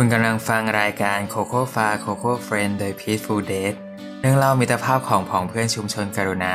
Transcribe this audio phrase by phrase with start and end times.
[0.00, 3.74] คุณกำลังฟังรายการโคโค่ฟาโคโค่เฟรนโดย Peaceful d a t
[4.20, 6.54] เรื่องเล่ามิตรภาพของผองเพื่อนชุมชนกรุณา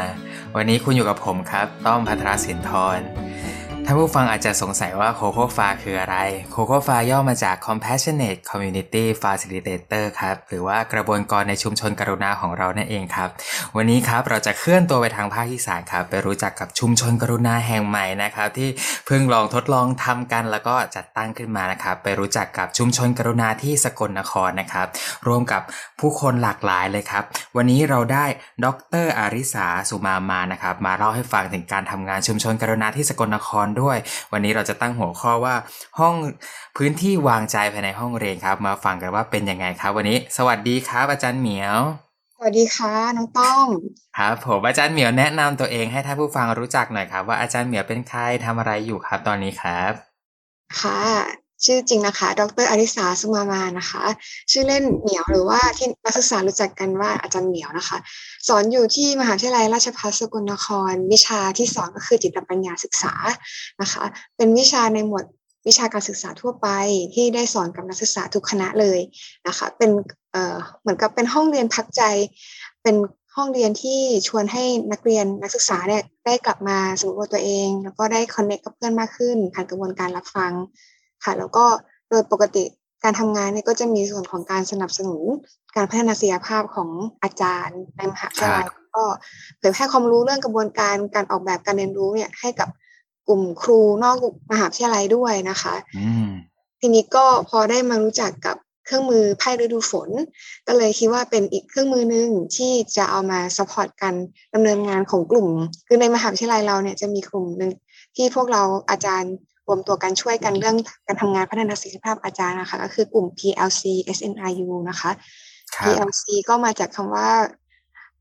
[0.56, 3.00] วันนี้คุณอยู่กับผมครับ ต้อมพัทรสินทร
[3.86, 6.18] ท่านผู้ฟังอาจจะสงสัยว่าโคโคฟาคืออะไร
[6.52, 13.30] โคโคฟาย่อมาจาก Compassionate Community Facilitator ครับ หรือว่ากระบวนการในชุมชนกรุณาของเรานั่นเองครับ
[13.76, 18.70] วันนี้ครับเราจะเคลื่อนตัวไปทางภาคที่สามครับ ไปรู้จักกับชุมชนกรุณาแห่งใหม่นะครับ ที่
[19.06, 24.88] เพิ่งลองทดลองทำกันแล้วก็จัดตั้งขึ้นมานะครับ ไปรู้จักกับชุมชนกรุณาที่สกลนครนะครับ
[25.28, 25.62] ร่วมกับ
[26.00, 27.24] ผู้คนหลากหลายเลยครับ
[27.56, 28.26] วันนี้เราได้
[28.66, 28.68] ด
[29.04, 33.98] รอาริสาสุมามานะครับ มาเล่าให้ฟังถึงการทำงานชุมชนกรุณาที่สกลนครด้วย
[34.34, 35.56] วันนี้เราจะตั้งหัวข้อว่า
[36.00, 36.16] ห้อง
[36.78, 41.80] พื้นที่วางใจภายในห้องเรียนครับ มาฟังกันว่าเป็นยังไงครับ วันนี้ สวัสดีครับ อาจารย์เหมียว
[42.36, 43.66] สวัสดีค่ะน้องต้อง
[44.18, 49.92] ครับผมอาจารย์เหมียวแนะนำตัวเองให้ท่านผู้ฟังรู้จักหน่อยครับ ว่าอาจารย์เหมียวเป็นใครทำอะไรอยู่ครับตอนนี้ครับ
[50.80, 54.04] ค่ะ ชื่อจริงนะคะ ดรอริสาสุมามานะคะ
[54.52, 57.98] ชื่อเล่นเหมียวหรือว่าที่นักศึกษารู้จักกันว่าอาจารย์เหมียวนะคะ
[58.48, 63.14] สอนอยู่ที่มหาวิทยาลัยราชภัฏสกลนคร วิชาที่สอนก็คือจิตปัญญาศึกษา
[63.82, 64.04] นะคะ
[64.38, 65.26] เป็นวิชาในหมวด
[65.68, 66.68] วิชาการศึกษาทั่วไป
[67.14, 69.00] ที่ได้สอนกับนักศึกษาทุกคณะเลย
[69.48, 69.90] นะคะ เป็น
[70.32, 72.04] เอ่อเหมือนกับเป็นห้องเรียนพักใจ
[72.84, 72.96] เป็น
[73.36, 80.52] ห้องเรียนที่ชวนให้นักเรียนนักศึกษาเนี่ยได้กลับมาสำรวจตัวเอง แล้วก็ได้คอนเนคกับเพื่อนมากขึ้นผ่านกระบวนการรับฟัง
[81.24, 81.66] ค่ะ แล้วก็
[82.10, 82.64] โดยปกติ
[83.04, 85.22] การทำงานเนี่ยก็จะมีส่วนของการสนับสนุน
[85.76, 86.90] การพัฒนาศักยภาพของ
[87.24, 89.04] อาจารย์ในมหาวิทยาลัยก็
[89.60, 92.70] เผยแพร่ความรู้เรื่องกระบวนการการออกแบบการเรียนรู้เนี่ยให้กับ
[93.28, 94.18] กลุ่มครูนอก
[94.52, 96.30] มหาวิทยาลัยด้วยนะคะอืม
[96.80, 100.10] ทีนี้ก็พอได้มารู้จักกับเครื่องมือไพ่ฤดูฝน
[100.68, 104.14] ก็เลยคิดว่าเป็นอีกเครื่องมือหนึ่งที่จะเอามาสปอร์ตกัน
[104.54, 105.48] ดำเนินงานของกลุ่ม
[105.88, 107.72] คือในมหาวิทยาลัยเราเนี่ยจะมีกลุ่มหนึ่ง
[108.16, 109.34] ที่พวกเราอาจารย์
[109.72, 110.76] รวมตัวกันช่วยกันเรื่อง
[111.08, 113.84] การทำงานพัฒนาศักยภาพอาจารย์นะคะ ก็คือกลุ่ม PLC
[114.18, 115.12] SNRU นะคะ
[115.76, 117.30] ครับ PLC ก็มาจากคำว่า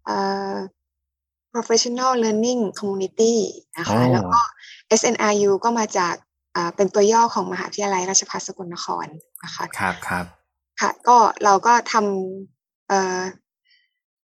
[0.05, 0.17] เอ่
[0.53, 0.55] อ
[1.53, 3.35] Professional Learning Community
[3.79, 4.41] นะคะโอ้แล้วก็
[5.01, 6.15] SNRU ก็มาจาก
[6.57, 9.07] อ่าเป็นตัวย่อของมหาวิทยาลัยราชภัฏสกลนคร
[9.45, 10.25] นะคะครับครับ
[10.81, 13.21] ค่ะก็เราก็ทำเอ่อ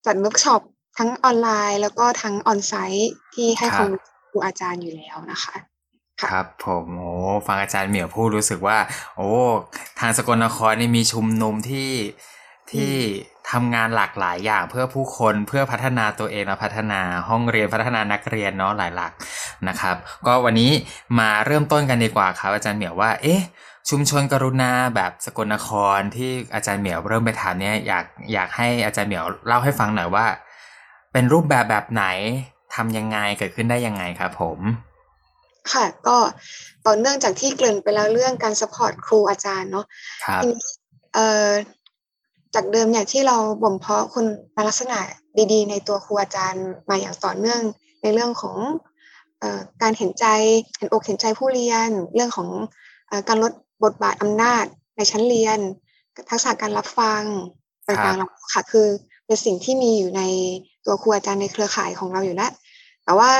[0.06, 0.62] จัดเวิร์กช็อป
[0.98, 5.54] ทั้งออนไลน์ แล้วก็ทั้ง onsite ที่ให้ความรู้ครูอาจารย์อยู่แล้วนะคะ
[6.24, 7.12] ครับผมโอ้
[7.46, 8.78] ฟังอาจารย์เหมียวพูดรู้สึกว่า
[9.16, 9.30] โอ้
[10.00, 11.90] ทางสกลนครนี่มีชุมนุมที่
[12.72, 12.92] ที่
[13.50, 19.12] ทำงานหลากหลายอย่างเพื่อผู้คนเพื่อพัฒนาตัวเองและพัฒนาห้องเรียนพัฒนานักเรียนเนาะหลายหลาก
[19.68, 19.96] นะครับ
[20.26, 20.70] ก็วันนี้
[21.18, 23.42] มาเริ่มต้นกันดีกว่าครับ อาจารย์เหมียวว่า เอ๊ะ
[23.90, 30.26] ชุมชนกรุณาแบบสกลนครที่อาจารย์เหมียวเริ่มไปทำเนี่ยอยากอยากให้อาจารย์เหมียวเล่าให้ฟังหน่อยว่า
[31.12, 32.04] เป็นรูปแบบแบบไหน
[32.74, 34.58] ทำยังไงเกิดขึ้นได้ยังไงครับผม
[35.74, 36.16] ค่ะ ก็
[36.86, 39.86] ต่อเนื่องจากที่เกริ่นไปแล้วเรื่องการ support ครูอาจารย์เนาะ
[40.24, 40.60] ครับทีนี้
[41.14, 41.50] เอ่อ
[42.54, 44.26] จากเดิมเนี่ยที่เราบ่มเพาะคุณ
[44.68, 44.98] ลักษณะ
[45.52, 47.60] ดีๆ ในตัวครูอาจารย์มาอย่างต่อเนื่อง
[48.02, 48.56] ในเรื่องของ
[49.40, 50.26] เอ่อการเห็นใจ
[50.78, 52.48] เห็นอกเห็นใจผู้เรียน เรื่องของ
[53.08, 53.52] เอ่อการลด
[53.84, 54.64] บทบาทอำนาจ
[54.96, 55.58] ในชั้นเรียน
[56.30, 57.22] ทักษะการรับฟัง
[57.86, 58.86] ต่างๆเหล่านี้ค่ะคือ
[59.26, 60.22] เป็นสิ่งที่มีอยู่ใน
[60.84, 62.52] ตัวครูอาจารย์ในเครือข่ายของเราอยู่แล้ว
[63.04, 63.30] แต่ว่า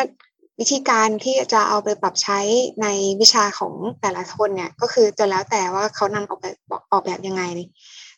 [0.59, 2.39] วิธีการที่จะเอาไปปรับใช้
[2.83, 2.87] ใน
[3.21, 6.57] วิชาของแต่ละคนเนี่ยก็คือจะแล้วแต่ว่าเขานำออกแบบ
[6.93, 7.43] ออกแบบยังไง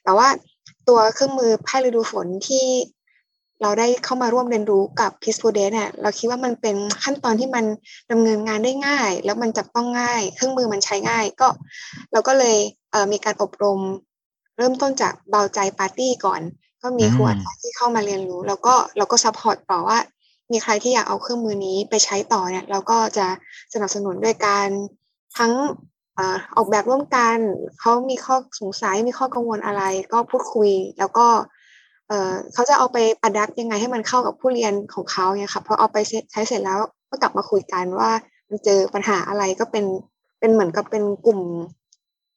[0.05, 0.29] แต่ว่า
[0.89, 2.67] ตัวเครื่องมือไพ่ฤดูฝนที่
[3.63, 7.65] เราได้เข้ามาร่วมเรียนรู้กับ p i s p o d e เนี่ยเราคิดว่ามันเป็นขั้นตอนที่มัน
[8.11, 11.49] ดำเนินงานได้ง่าย แล้วมันจับต้องง่าย เครื่องมือมันใช้ง่ายก็
[12.13, 12.57] เราก็เลย
[12.91, 13.81] เอ่อมีการอบรม
[14.59, 16.41] เริ่มต้นจากเบาใจปาร์ตี้ก่อน
[16.83, 19.99] ก็มีครูอาจารย์ที่เข้ามาเรียนรู้ แล้วก็เราก็ support ต่อว่า
[20.53, 23.27] มีใครที่อยากเอาเครื่องมือนี้ไปใช้ต่อเนี่ย เราก็จะ
[23.73, 24.69] สนับสนุนด้วยการ
[25.39, 25.53] ทั้ง
[26.57, 27.37] ออกแบบร่วมกัน
[27.81, 31.27] เขามีข้อสงสัยมีข้อกังวลอะไร ก็พูดคุย แล้วก็
[32.55, 35.99] เขาจะเอาไปอัดแอปยังไงให้มันเข้ากับผู้เรียนของเขาเนี่ยค่ะพอเอาไป
[36.33, 36.79] ใช้เสร็จแล้ว
[37.11, 38.11] ก็กลับมาคุยกันว่า
[38.49, 39.85] มันเจอปัญหาอะไรก็เป็น
[40.41, 41.41] เป็นเหมือนกับเป็นกลุ่ม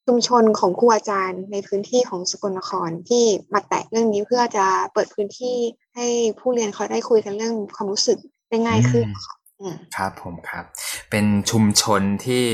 [0.08, 5.58] ชุมชนของครูอาจารย์ในพื้นที่ของสกลนครที่มาแตะเรื่องนี้เพื่อจะเปิดพื้นที่
[5.96, 6.08] ให้
[6.40, 8.18] ผู้เรียนเขาได้คุยกันเรื่องความรู้สึก
[8.50, 10.66] ได้ง่ายขึ้นค่ะอืมครับผมครับ
[11.12, 12.46] เป็นชุมชนที่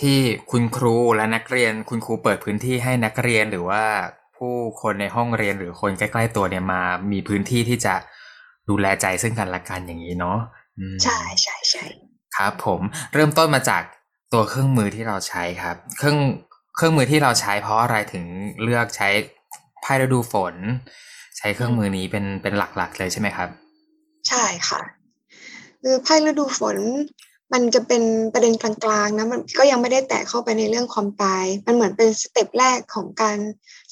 [0.00, 0.18] ที่
[0.50, 3.82] คุณครูและนักเรียน คุณครูเปิดพื้นที่ให้นักเรียนหรือว่า
[4.36, 7.94] ผู้คนในห้องเรียนหรือคนใกล้ๆตัวเนี่ยมา มีพื้นที่ที่จะ
[8.68, 10.38] ดูแลใจซึ่งกันและกันอย่างนี้เนาะ
[10.78, 11.84] อืมใช่ใช่ใช่
[12.36, 12.80] ครับผม
[13.12, 13.82] เริ่มต้นมาจาก
[14.32, 16.18] ตัวเครื่องมือที่เราใช้ครับ เครื่อง
[16.76, 18.24] เครื่องมือที่เราใช้เพราะอะไรถึง
[18.62, 19.08] เลือกใช้
[19.82, 23.48] ไพ่ฤดูฝนใช้เครื่องมือนี้เป็นเป็นหลักๆเลยใช่ไหมครับ
[24.28, 24.80] ใช่ค่ะ
[25.82, 26.76] คือไพ่ฤดูฝน
[27.52, 28.02] มันจะเป็น
[28.32, 28.72] ประเด็นกลา
[29.04, 33.38] งๆนะมันก็ยังไม่ได้แตะเข้าไปในเรื่องความตาย มันเหมือนเป็นสเต็ปแรกของการ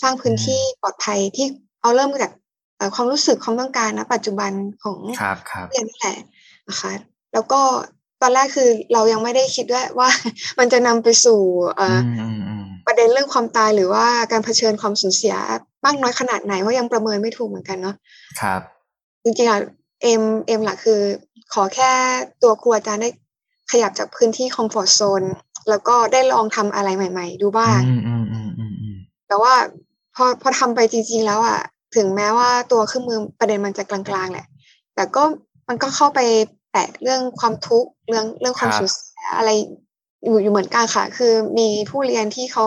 [0.03, 1.47] สร้างพื้นที่ปลอดภัยที่
[1.81, 2.33] เอาเริ่มจาก
[2.95, 4.53] ความรู้สึกความต้องการนะปัจจุบัน
[4.85, 4.99] ของ
[5.71, 6.19] เรียนนี่แหละ
[6.69, 6.93] นะคะ
[7.33, 7.61] แล้วก็
[8.23, 10.09] ตอนแรกคือเรายังไม่ได้คิดด้วยว่า
[10.59, 11.41] มันจะนำไปสู่
[12.87, 15.35] ประเด็นเรื่องความตายหรือว่าการเผชิญความสูญเสีย
[15.85, 17.97] มากน้อยขนาดไหนว่ายังประเมินไม่ถูกเหมือนกันเนาะ
[18.41, 18.61] ครับ
[19.25, 19.61] จริงๆอะ
[20.03, 21.01] เอ็มเอ็มหลักคือ
[21.53, 21.91] ขอแค่
[22.43, 23.11] ตัวครูอาจารย์ได้
[23.73, 25.23] ขยับจากพื้นที่คอมฟอร์ทโซน
[25.69, 27.81] แล้วก็ได้ลองทำอะไรใหม่ ๆ ดูบ้าง
[29.29, 29.55] แต่ว่า
[30.15, 31.59] พอพอทำไปจริง ๆ แล้วอะ
[31.97, 34.47] ถึงแม้ว่าตัวเครื่องมือประเด็นมันจะกลางๆแหละ
[34.95, 35.23] แต่ก็
[35.69, 36.21] มันก็เข้าไป
[36.73, 39.51] แตะเรื่องความทุกข์เรื่องเรื่องความสูญเสียอะไร
[40.25, 42.67] อยู่อยู่เหมือนกันค่ะ คือมีผู้เรียนที่เขา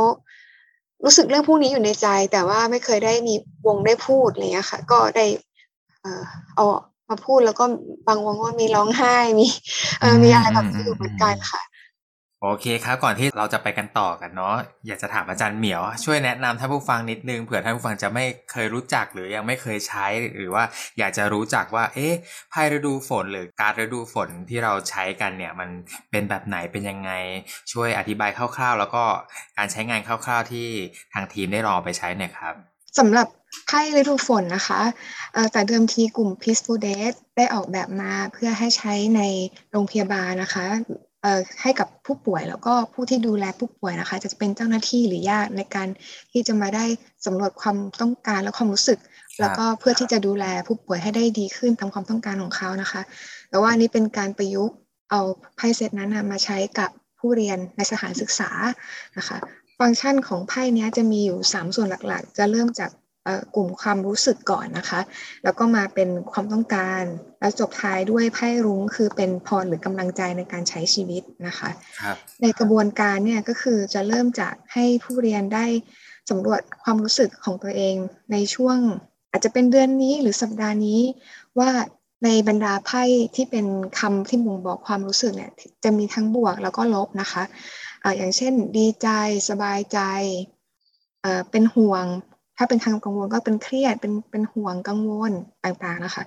[1.03, 3.35] รู้สึกเรื่องพวกนี้อยู่ในใจ แต่ว่าไม่เคยได้มี
[3.65, 5.25] วงได้พูดอะไรเงี้ยค่ะ ก็ได้
[6.01, 6.23] เออ
[6.55, 6.65] เอา
[7.09, 7.65] มาพูดแล้วก็
[8.07, 9.47] บางวงก็มีร้องไห้มี
[9.99, 11.61] เออมีอะไรแบบนี้อยู่เหมือนกันค่ะ
[12.47, 14.55] โอเคครับก่อนที่เราจะไปกันต่อกันเนาะ
[14.87, 20.05] อยากจะถามอาจารย์เหมียว ช่วยแนะนำท่านผู้ฟังนิดนึงเผื่อท่านผู้ฟังจะไม่เคยรู้จักหรือยังไม่เคยใช้
[20.37, 20.63] หรือว่า
[20.99, 22.13] อยากจะรู้จักว่า เอ๊ะ
[22.49, 25.69] ไพ่ฤดูฝนหรือการฤดูฝนที่เราใช้กันเนี่ย มัน
[26.11, 27.11] เป็นแบบไหนเป็นยังไง
[27.71, 29.03] ช่วยอธิบายคร่าวๆ แล้วก็
[29.57, 30.67] การใช้งานคร่าวๆ ที่
[31.13, 32.55] ทางทีมได้ลองไปใช้เนี่ยครับ
[32.99, 33.27] สำหรับ
[33.67, 34.81] ไพ่ฤดูฝนนะคะ
[35.51, 36.97] แต่เดิมทีกลุ่ม Peaceful d a
[37.37, 39.21] ได้ออกแบบมาเพื่อให้ใช้ใน
[39.71, 40.67] โรงพยาบาลนะคะ
[41.61, 45.87] ให้กับผู้ป่วยแล้วก็ผู้ที่ดูแลผู้ป่วยนะคะ จะเป็นเจ้าหน้าที่หรือญาติในการ
[46.31, 46.85] ที่จะมาได้
[47.25, 48.99] สำรวจความต้องการและความรู้สึก
[49.39, 53.01] แล้วก็เพื่อที่จะดูแลผู้ป่วยให้ได้ดีขึ้นตามความต้องการของเขานะคะ
[53.49, 54.75] แต่ว่านี้เป็นการประยุกต์
[55.11, 55.21] เอา
[55.55, 56.89] ไพ่เซตนั้นมาใช้กับ
[57.19, 58.49] ผู้เรียนในสถานศึกษา
[59.17, 59.37] นะคะ
[59.79, 62.91] ฟังก์ชันของไพ่นี้จะมีอยู่ 3 ส่วนหลักๆ จะเริ่มจาก
[63.55, 65.01] กลุ่มความรู้สึกก่อนนะคะ
[65.43, 67.03] แล้วก็มาเป็นความต้องการ
[67.39, 71.69] แล้วจบท้ายด้วยไพ่รุ้งคือเป็นพรหรือกำลังใจในการใช้ชีวิตนะคะ
[72.01, 72.03] ค
[72.41, 75.65] ในกระบวนการเนี่ยก็คือจะเริ่มจากให้ผู้เรียนได้
[76.29, 77.95] สำรวจความรู้สึกของตัวเอง
[78.31, 78.77] ในช่วง
[79.31, 81.01] อาจจะเป็นเดือนนี้หรือสัปดาห์นี้
[81.59, 81.71] ว่า
[82.23, 83.03] ในบรรดาไพ่
[83.35, 83.65] ที่เป็น
[83.99, 85.51] คำที่บ่งบอกความรู้สึกเนี่ย
[85.83, 87.43] จะมีทั้งบวกแล้วก็ลบนะคะ
[88.03, 89.09] อะอย่างเช่น ดีใจ
[89.49, 89.99] สบายใจ
[91.51, 92.05] เป็นห่วง
[92.57, 95.31] ถ้าเป็นทางกังวลก็เป็นเครียดเป็นเป็นห่วงกังวล
[95.65, 96.23] ต่างๆนะคะ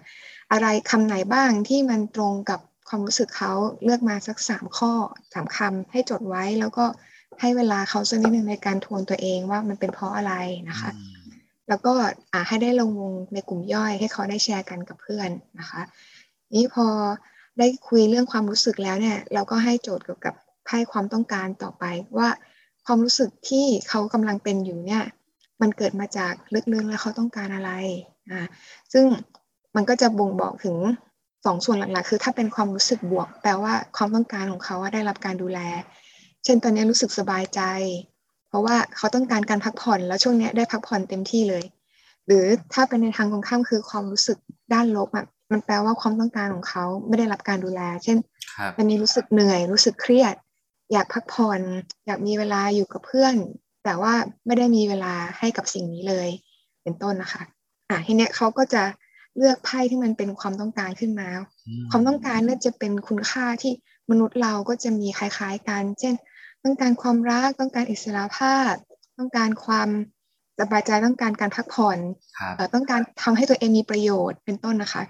[0.53, 3.53] อะไรคำไหนบ้างที่มันตรงกับความรู้สึกเขา
[3.85, 4.93] เลือกมาสักสามข้อ
[5.35, 6.85] สามคำให้จดไว้แล้วก็
[7.41, 10.33] ให้เวลาเขาสักนิดหนึ่งในการทวนตัวเองว่ามันเป็นเพราะอะไร
[10.71, 10.91] นะคะ
[11.69, 11.93] แล้วก็
[12.33, 15.31] อ่าให้ได้ลงวงในกลุ่มย่อยให้เขาได้แชร์กันกับเพื่อน
[15.61, 15.81] นะคะ
[16.57, 16.87] นี้พอ
[17.59, 20.35] ได้คุยเรื่องความรู้สึกแล้วเนี่ย เราก็ให้โจทย์เกี่ยวกับ
[20.65, 21.85] ไพ่ความต้องการต่อไป
[22.19, 22.29] ว่า
[22.87, 25.03] ความรู้สึกที่เขากำลังเป็นอยู่เนี่ย
[25.61, 26.33] มันเกิดมาจาก
[26.73, 27.71] ลึกๆแล้วเขาต้องการอะไร
[28.31, 28.41] อ่า
[28.93, 29.05] ซึ่ง
[29.77, 30.77] มันก็จะบ่งบอกถึง
[31.45, 35.61] สองส่วนหลักๆ คือถ้าเป็นความรู้สึกบวก แปลว่าความต้องการของเขาว่าได้รับการดูแล
[36.45, 37.61] เช่นตอนนี้รู้สึกสบายใจ
[38.49, 41.65] เพราะว่าเขาต้องการการพักผ่อนแล้วช่วงนี้ได้พักผ่อนเต็มที่เลย
[42.27, 44.39] หรือถ้าเป็นในทางตรงข้ามคือความรู้สึก
[44.73, 48.19] ด้านลบอะมันแปลว่าความต้องการของเขาไม่ได้รับการดูแล เช่น
[48.77, 50.35] มันมีรู้สึกเหนื่อย รู้สึกเครียด
[50.93, 51.61] อยากพักผ่อน
[52.07, 53.35] อยากมีเวลาอยู่กับเพื่อน
[53.89, 54.15] แต่ว่า
[54.47, 56.29] ไม่ได้มีเวลาให้กับสิ่งนี้เลย
[56.83, 57.43] เป็นต้นนะคะ
[57.91, 58.83] อะทีเนี้ยเขาก็จะ
[59.37, 61.29] เลือกไพ่ที่มันเป็นความต้องการขึ้นมา
[61.91, 63.73] ความต้องการเนี่ยจะเป็นคุณค่าที่
[64.11, 66.15] มนุษย์เราก็จะมีคล้ายๆกัน เช่น
[66.65, 68.73] ต้องการความรัก ต้องการอิสระภาพ
[69.19, 69.89] ต้องการความ
[70.61, 71.99] สบายใจ ต้องการการพักผ่อน
[72.75, 75.03] ต้องการทำให้ตัวเองมีประโยชน์ เป็นต้นนะคะ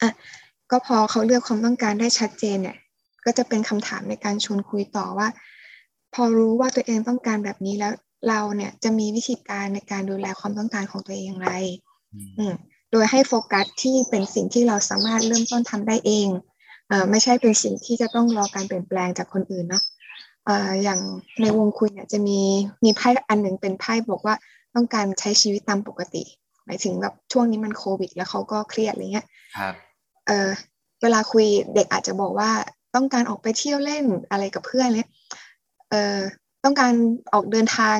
[0.00, 0.10] อะ
[0.70, 2.76] ก็พอเขาเลือกความต้องการได้ชัดเจนเนี่ย
[3.24, 5.28] ก็จะเป็นคำถามในการชวนคุยต่อว่า
[6.16, 7.92] พอรู้ว่าตัวเองต้องการแบบนี้แล้ว
[8.28, 11.50] เราเนี่ยจะมีวิธีการในการดูแลความต้องการของตัวเองอย่างไร
[12.38, 12.44] อื
[12.92, 16.28] โดยให้โฟกัสที่เป็นสิ่งที่เราสามารถเริ่มต้นทำได้เอง
[16.88, 19.82] เอ่อไม่ใช่เป็นสิ่งที่จะต้องรอการเปลี่ยนแปลงจากคนอื่นเนาะ
[20.46, 21.00] เอ่ออย่าง
[21.40, 22.38] ในวงคุยเนี่ยจะมี
[22.84, 24.34] มีไพ่อันหนึ่งเป็นไพ่บอกว่า
[24.74, 26.22] ต้องการใช้ชีวิตตามปกติ
[26.64, 29.74] หมายถึงแบบช่วงนี้มันโควิด แล้วเขาก็เครียดอะไรเงี้ยครับ
[30.26, 30.50] เออ
[31.02, 32.50] เวลาคุยเด็กอาจจะบอกว่า
[32.94, 35.08] ต้องการออกไปเที่ยวเล่นอะไรกับเพื่อนเนี่ย
[35.90, 36.18] เอ่อ
[36.64, 36.92] ต้องการ
[37.32, 37.96] ออกเดินทาง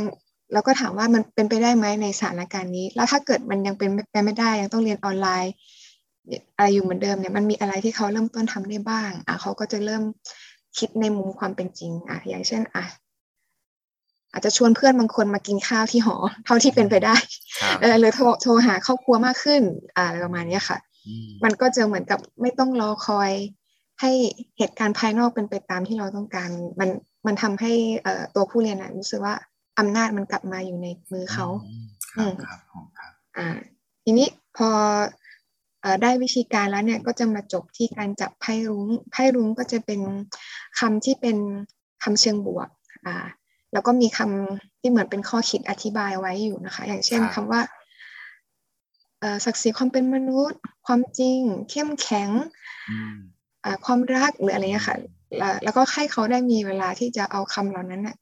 [0.53, 5.53] แล้วก็ถามว่ามันเป็นไปได้ไหมในสถานการณ์นี้ แล้วถ้าเกิดมันยังเป็นไปไม่ได้ยังต้องเรียนออนไลน์
[6.57, 10.03] อะไรอยู่เหมือนเดิมเนี่ยมันมีอะไรที่เขาเริ่มต้นทำได้บ้างอะเขาก็จะเริ่ม
[10.79, 12.85] คิดในมุมความเป็นจริงอะอย่างเช่นอะ
[14.33, 17.17] อาจจะชวนเพื่อนบางคนมากินข้าวที่หอ เท่าที่เป็นไปได้
[17.81, 19.63] เออหรือโทรโทรหาครอบครัวมากขึ้น
[19.97, 20.79] อ่าอะไรประมาณนี้ค่ะ
[21.45, 23.31] มันก็จะเหมือนกับไม่ต้องรอคอย
[24.01, 24.11] ให้
[24.59, 26.51] เหตุการณ์ภายนอกเป็นไปตามที่เราต้องการ
[26.81, 26.91] มัน
[27.27, 27.73] มันทำให้
[28.35, 29.35] ตัวผู้เรียนรู้สึกว่า
[29.79, 31.47] อำนาจมันกลับมาอยู่ในมือเขา
[32.13, 32.49] ครับค
[33.01, 33.49] รับอ่า
[34.05, 34.71] ทีนี้พอ
[36.03, 40.01] ได้วิธีการแล้วเนี่ยก็จะมาจบที่การจับไพ่รุ้งไพ่รุ้งก็จะเป็น
[40.79, 41.37] คำที่เป็น
[42.03, 42.69] คำเชิงบวก
[43.07, 43.17] อ่า
[43.73, 47.61] แล้วก็มีคำที่เหมือนเป็นข้อคิดอธิบายไว้อยู่นะคะ อย่างเช่นคำว่า
[49.45, 51.39] ศักดิ์ศรีความเป็นมนุษย์ ความจริง
[51.71, 52.31] เข้มแข็ง
[53.85, 54.97] ความรักหรืออะไรเงี้ยค่ะ
[55.65, 58.17] แล้วก็ให้เขาได้มีเวลาที่จะเอาคำเหล่านั้นนะ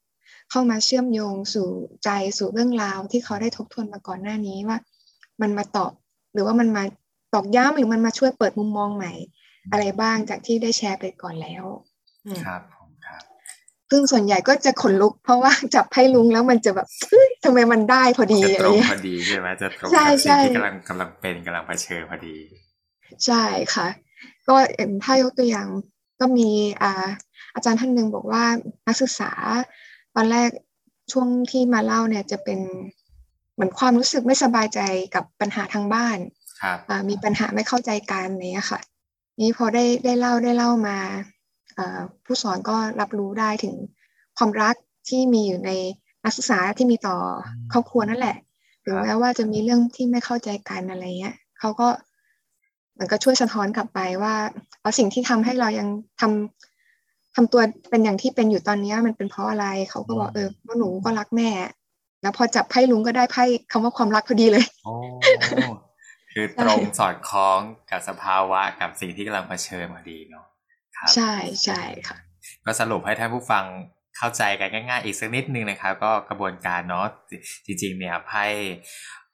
[0.51, 1.67] เข้ามาเชื่อมโยงสู่
[2.03, 4.77] ใจสู่เรื่องราวที่เขาได้ทบทวนมาก่อนหน้านี้ว่า
[5.41, 5.91] มันมาตอบ
[6.33, 6.83] หรือว่ามันมา
[7.33, 9.13] ตอกย้ำหรือมันมาช่วยเปิดมุมมองใหม่
[9.71, 11.63] อะไรบ้างจากที่ได้แชร์ไปก่อนแล้ว
[12.43, 13.21] ครับผมครับ
[13.91, 16.87] ซึ่งส่วนใหญ่ก็จะขนลุก เพราะว่าจับไพ่ลุงแล้วมันจะแบบ
[17.43, 22.37] ทำไมมันได้พอดีอะไรเงี้ยพอดีใช่ไหมจะตรงกับสิ่งที่กำลังกำลังเป็นกำลังเผชิญพอดี
[23.25, 23.43] ใช่
[23.75, 23.87] ค่ะ
[24.47, 24.55] ก็
[25.03, 25.67] ถ้ายกตัวอย่าง
[26.19, 26.49] ก็มี
[26.81, 26.91] อา
[27.55, 28.43] อาจารย์ท่านหนึ่งบอกว่า
[28.87, 29.31] นักศึกษา
[30.15, 30.49] ตอนแรก
[31.11, 32.59] ช่วงที่มาเล่าเนี่ยจะเป็น
[33.53, 34.79] เหมือนความรู้สึกไม่สบายใจ
[35.15, 36.17] กับปัญหาทางบ้าน
[37.09, 38.79] มีปัญหาไม่เข้าใจกันเนี้ยค่ะ
[39.41, 40.97] นี้พอได้ได้เล่าได้เล่ามา
[42.25, 43.75] ผู้สอนก็รับรู้ได้ถึง
[44.37, 44.75] ความรัก
[45.09, 45.71] ที่มีอยู่ใน
[46.23, 47.17] นักศึกษาที่มีต่อ
[47.71, 48.37] ครอบครัวนั่นแหละ
[48.83, 51.87] ถึงแม้ว่าจะมีเรื่องที่ไม่เข้าใจกันอะไรเงี้ยเขาก็
[52.99, 54.35] มันก็ช่วยสะท้อนกลับไปว่า
[54.81, 55.87] เอาสิ่งที่ทำให้เรายัง
[56.21, 61.49] ทำทำตัวเป็นอย่างที่เป็นอยู่ตอนนี้มันเป็นเพราะอะไรเขาก็บอกเออว่าหนูก็รักแม่
[62.21, 64.93] แล้วพอจับไพ่ลุงก็ได้ไพ่คำว่าความรักพอดีเลยโอ้
[66.31, 67.59] คือตรงสอดคล้อง
[67.91, 70.45] กับสภาวะกับสิ่งที่กำลังเผชิญพอดีเนาะ
[70.97, 71.33] ครับใช่
[71.63, 72.17] ใช่ค่ะ
[72.65, 73.65] ก็สรุปให้ท่านผู้ฟัง
[74.17, 77.05] เข้าใจกันง่าย ๆ อีกสักนิดนึงนะครับ ก็กระบวนการเนาะ
[77.65, 78.45] จริง ๆ เนี่ยไพ่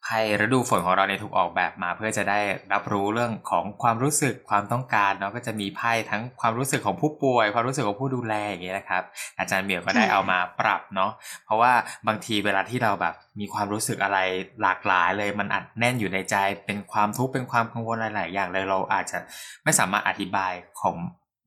[0.04, 2.40] ไพ่ฤดูฝนของเราเนี่ยถูกออกแบบมา เพื่อจะได้
[2.74, 9.04] รับรู้เรื่องของความรู้สึกความต้องการเนาะก็จะมีไพ่ทั้งความรู้สึกของผู้ป่วย ความรู้สึกของผู้ดูแลอย่างเงี้ยนะครับ
[9.40, 11.12] อาจารย์เหมียวก็ได้เอามาปรับเนาะ
[11.46, 11.74] เพราะว่า
[12.08, 14.20] บางทีเวลาที่เราแบบมีความรู้สึกอะไร
[14.62, 19.18] หลากหลายเลย มันอัดแน่นอยู่ในใจ เป็นความทุกข์เป็นความกังวลหลาย ๆ อย่างเลยเราอาจจะ
[19.64, 20.96] ไม่สามารถอธิบายของ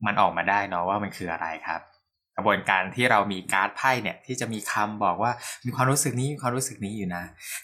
[0.05, 1.81] มันออกมาได้เนาะว่ามันคืออะไรครับ
[2.35, 5.31] กระบวนการที่เรามีการ์ดไพ่เนี่ยที่จะมีคำบอกว่า
[5.65, 7.23] มีความรู้สึกนี้มีความรู้สึกนี้อยู่นะ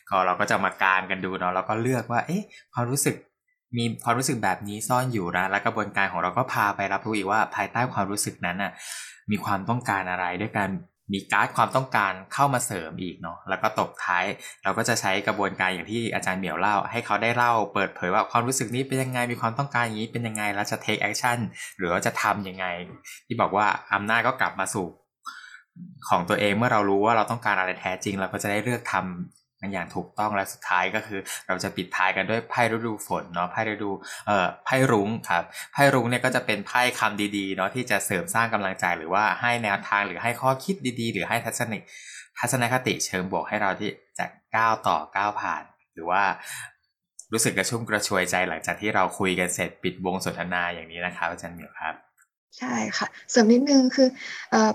[0.09, 3.15] ก็เราก็จะมาการกันดูเนาะแล้วก็เลือกว่า เอ๊ะความรู้สึก
[3.77, 8.71] มีความรู้สึกแบบนี้ซ่อนอยู่นะและกระบวนการของเราก็พาไปรับรู้อีกว่าภายใต้ความรู้สึกนั้นน่ะ
[9.31, 10.69] มีความต้องการอะไรด้วยการ
[11.13, 14.25] มีการ์ดความต้องการเข้ามาเสริมอีกเนาะแล้วก็ตบท้าย
[14.63, 21.37] เราก็จะใช้กระบวนการอย่างที่อาจารย์เหมียวเล่า ให้เขาได้เล่าเปิดเผยว่าความรู้สึกนี้เป็นยังไงมีความต้องการอย่างนี้เป็นยังไงแล้วจะ take action
[21.77, 22.65] หรือว่าจะทํำยังไง
[23.27, 24.87] ที่บอกว่าอำนาจก็กลับมาสู่
[26.09, 33.89] ของตัวเองเมื่อเรารู้ว่าเราต้องการอะไรแท้จริง เราก็จะได้เลือกทำ มันอย่างถูกต้องและสุดท้ายก็คือ เราจะปิดท้ายกันด้วยไพ่ฤดูฝนเนาะไพ่ฤดู
[34.27, 41.79] เอ่อไพ่รุ้งครับไพ่รุ้งเนี่ยก็จะเป็นไพ่คำดีๆเนาะที่จะเสริมสร้างกำลังใจหรือว่าให้แนวทางหรือให้ข้อคิดดีๆ หรือให้ทัศนิ
[42.39, 44.25] ทัศนคติเชิงบวกให้เราที่จะ
[44.55, 45.63] ก้าวต่อก้าวผ่าน
[45.93, 46.23] หรือว่า
[47.33, 51.93] รู้สึกกระชุ่มกระชวยใจหลังจากที่เราคุยกันเสร็จปิดวงสนทนาอย่างนี้นะครับอาจารย์เหมียวครับ
[52.57, 54.07] ใช่ค่ะ เสริมนิดนึงคือ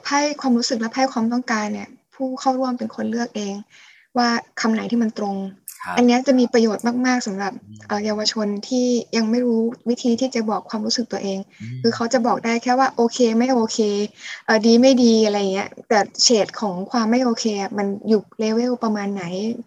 [0.04, 3.54] ไพ่ความรู้สึกและไพ่ความต้องการเนี่ย ผู้เข้าร่วมเป็นคนเลือกเอง
[4.18, 4.28] ว่า
[4.60, 5.36] คำไหนที่มันตรง
[5.96, 7.52] อันนี้จะมีประโยชน์มากๆสำหรับ
[8.04, 11.38] เยาวชนที่ยังไม่รู้วิธีที่จะบอกความรู้สึกตัวเอง
[11.82, 13.78] คือเขาจะบอกได้แค่ว่าโอเคไม่โอเค
[14.46, 17.44] เออดีไม่ดีอะไรเงี้ยแต่เฉดของความไม่โอเค
[17.78, 19.24] มันอยู่เลเวลประมาณไหน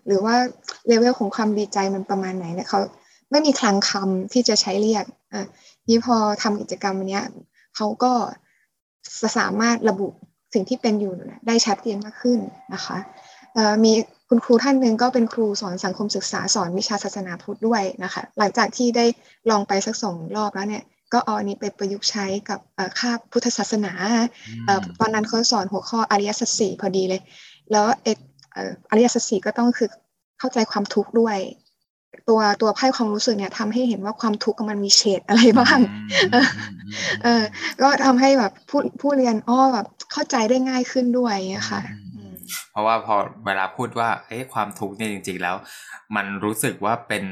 [0.07, 0.35] หรือว่า
[0.87, 2.79] เลเวลของความดีใจมันประมาณไหนเนี่ยเขา
[3.31, 5.45] ไม่มีคลังคำที่จะใช้เรียกอะ
[5.87, 7.23] นี่พอทำกิจกรรมเนี้ย
[7.75, 8.13] เขาก็
[9.37, 10.07] สามารถระบุ
[10.53, 11.13] สิ่งที่เป็นอยู่
[11.47, 12.39] ได้ชัดเจนมากขึ้น
[12.73, 12.97] นะคะ
[13.83, 13.93] มี
[14.29, 19.05] คุณครูท่านหนึ่งก็เป็นครูสอนสังคมศึกษาสอนวิชาศาสนาพุทธด้วยนะคะ หลังจากที่ได้
[19.49, 20.83] ลองไปสักสองรอบแล้วเนี่ย
[21.13, 22.59] ก็เอาอันนี้ไปประยุกต์ใช้กับ
[22.99, 23.91] คาบพุทธศาสนา
[24.99, 27.21] ตอนนั้นเขาสอนหัวข้ออริยสัจสี่พอดีเลย
[27.71, 28.17] แล้วเอก
[28.89, 29.89] อริยสัจสี่ก็ต้องคือ
[30.39, 31.37] เข้าใจความทุกข์ด้วย
[32.29, 35.79] ตัวตัวไพ่ความรู้สึกเนี่ยทำให้เห็นว่าความทุกข์มันมีเฉดอะไรบ้าง
[37.23, 37.43] เออ
[37.81, 41.35] ก็ทำให้แบบผู้ผู้เรียนอ้อแบบเข้าใจได้ง่ายขึ้นด้วย
[41.69, 42.08] ค่ะเพ
[42.79, 45.55] ราะว่าพอเวลาพูดว่าเอ๊ะความทุกข์เนี่ยจริง ๆ แล้ว
[46.15, 47.25] มันรู้สึกว่าเป็น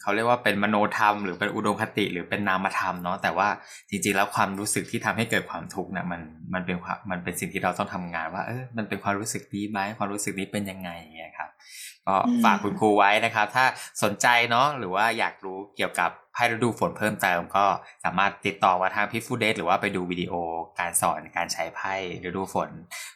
[0.00, 3.48] เขาเรียกว่าเป็นมโนธรรม หรือเป็นอุดมคติหรือเป็นนามธรรมเนาะแต่ว่า
[3.90, 6.20] จริง ๆ แล้วความรู้สึกที่ทำให้เกิดความทุกข์เนี่ยมัน
[6.54, 6.76] มันเป็น
[7.10, 11.50] มันเป็นสิ่งที่เราต้องทำงานว่าเออมันเป็นความรู้สึกดีไหมความรู้สึกนี้เป็นยังไงอย่างเงี้ยครับ
[12.06, 13.64] ก็ฝากคุณครูไว้นะครับ ถ้า
[14.02, 17.64] สนใจเนาะหรือว่าอยากรู้เกี่ยวกับ ไพ่ฤดูฝนเพิ่มเติมก็
[18.04, 20.32] สามารถติดต่อมาทางพิฟูเดสหรือว่าไปดูวิดีโอ
[20.78, 22.70] การสอนการใช้ไพ่ฤดูฝน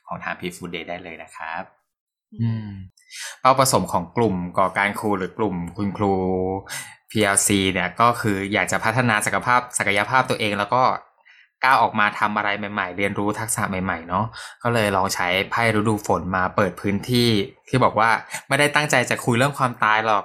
[0.07, 1.63] ของทางพิฟูเดสได้เลยนะครับ
[2.41, 2.69] อืม
[3.41, 6.13] เป้าประสงค์ของกลุ่มก่อการครูหรือกลุ่มคุณครู
[7.11, 10.83] PLC เนี่ยก็คืออยากจะพัฒนาศักยภาพศักยภาพตัวเองแล้วก็
[11.65, 14.25] ก้าวออกมาทำอะไรใหม่ ๆ เรียนรู้ทักษะใหม่ๆเนาะ
[14.63, 17.29] ก็เลยลองใช้ไพ่ฤดูฝนมาเปิดพื้นที่
[17.69, 18.11] ที่บอกว่า
[18.49, 20.25] ไม่ได้ตั้งใจจะคุยเรื่องความตายหรอก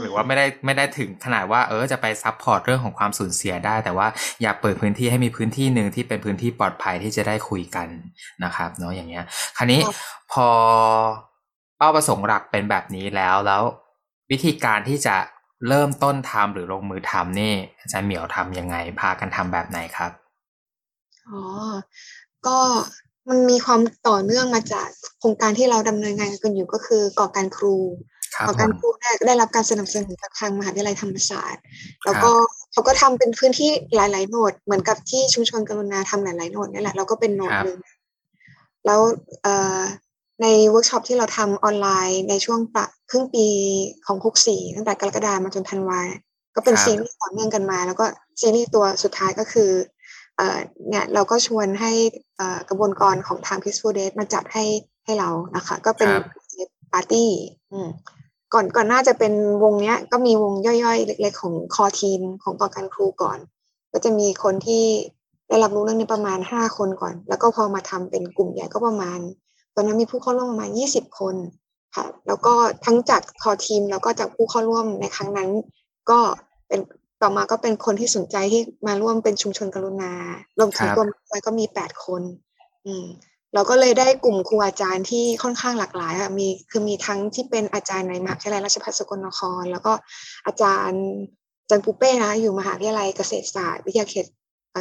[0.00, 4.08] หรือว่าไม่ได้ไม่ได้ถึงขนาดว่าเออจะไปซับพอร์ตเรื่องของความสูญเสียได้ แต่ว่า
[4.42, 7.88] อยากเปิดพื้นที่ให้มีพื้นที่หนึ่งที่เป็นพื้นที่ปลอดภัยที่จะได้คุยกัน
[8.44, 9.24] นะครับเนาะอย่างเงี้ย
[9.56, 9.80] คราวนี้
[10.32, 10.48] พอ
[11.78, 13.62] เป้าประสงค์หลักเป็นแบบนี้แล้วแล้ว
[14.30, 15.16] วิธีการที่จะ
[15.68, 20.10] เริ่มต้นทำหรือลงมือทำนี่อาจารย์เหมียวทำยังไง พากันทำแบบไหนครับ
[21.28, 21.42] อ๋อ
[22.46, 22.58] ก็
[23.28, 27.76] มันมีความต่อเนื่องมาจากโครงการที่เราดำเนินงานกันอยู่ก็คือก่อการครู
[28.46, 31.62] ก่อการครูได้ได้รับการสนับสนุนจากทางมหาวิทยาลัยธรรมศาสตร์
[32.04, 32.30] แล้วก็
[32.72, 37.78] เขาก็ทำเป็นพื้นที่หลาย ๆ node เหมือนกับที่ชุมชนกรุณาทำหลาย ๆ node นี่แหละเราก็เป็น node หนึ่ง
[38.86, 39.00] แล้ว
[40.42, 43.46] ในเวิร์กช็อปที่เราทำออนไลน์ในช่วงปะครึ่งปี
[44.06, 46.00] ของหกสี่ตั้งแต่กรกฎามาจนธันวา
[46.54, 48.04] ก็เป็นซีรีส์ต่อเนื่องกันมา แล้วก็
[48.40, 49.70] ซีรีส์ตัวสุดท้ายก็คือ
[50.88, 51.92] เนี่ยเราก็ชวนให้
[52.68, 54.64] กระบวนกรของทาง Peaceful Death มาจัดให้
[55.04, 56.08] ให้เรานะคะ ก็เป็น
[56.92, 57.30] ปาร์ตี้
[58.54, 63.38] ก่อนก่อนหน้าจะเป็นวงเนี้ย ก็มีวงย่อยๆ เล็ก ๆ ของคอทีมของต่อการครูก่อน
[63.92, 64.84] ก็จะมีคนที่
[65.48, 69.18] ได้รับรู้เรื่องนี้ประมาณห้าคนก่อน แล้วก็พอมาทำเป็นกลุ่มใหญ่ก็ประมาณ
[69.74, 71.34] ตอนนั้นมีผู้เข้าร่วมประมาณยี่สิบคน
[71.96, 75.50] ค่ะ แล้วก็ทั้งจากคอทีมแล้วก็จากผู้เข้าร่วมในครั้งนั้น
[76.10, 76.18] ก็
[76.68, 76.80] เป็น
[77.22, 80.12] ต่อมาก็เป็นคนที่สนใจที่มาร่วมเป็นชุมชนกรุณา
[80.58, 82.22] รวมถึงตัวไปก็มีแปดคน
[82.86, 83.06] อืม
[83.54, 89.92] เราก็เลยได้กลุ่มครูอาจารย์ที่ค่อนข้างหลากหลายค่ะมีคือมีทั้งที่เป็นอาจารย์ในมหาวิทยาลัยราชภัฏสกลนคร แล้วก็
[90.46, 91.04] อาจารย์
[91.62, 94.26] อาจารย์ปูเป้นะอยู่มหาวิทยาลัยเกษตรศาสตร์วิทยาเขต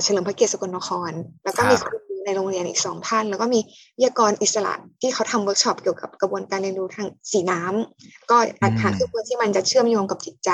[0.03, 1.11] เฉลิมพระเกียรติสกลนคร
[1.43, 3.59] แล้วก็มีครูในโรงเรียนอีกสองท่าน แล้วก็มี
[3.97, 8.37] วิทยากรอิสระที่เขาทำเวิร์กช็อปเกี่ยวกับกระบวนการเรียนรู้ทางสีน้ำก็
[8.81, 10.49] หาคือคนที่มันจะเชื่อมโยงกับจิตใจ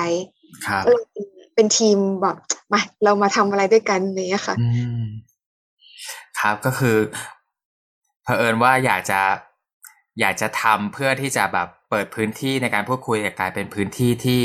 [0.86, 1.06] ก็เลย
[1.56, 2.38] เป็นทีมแบบ
[2.74, 4.56] มาเรามาทำอะไรด้วยกันเนี่ยค่ะ
[6.40, 6.98] ครับก็คือ
[8.24, 9.22] เผอิญว่าอยากจะ
[10.20, 14.42] อยากจะทำเพื่อที่จะแบบเปิดพื้นที่ในการพูดคุยกลายเป็นพื้นที่ที่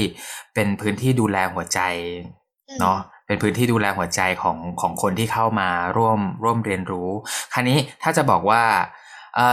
[0.55, 1.81] เป็นพื้นที่ดูแลหัวใจ
[2.81, 7.09] เนาะเป็นพื้นที่ดูแลหัวใจของของคนที่เข้ามาร่วมร่วมเรียนรู้
[7.53, 8.63] คราวนี้ถ้าจะบอกว่า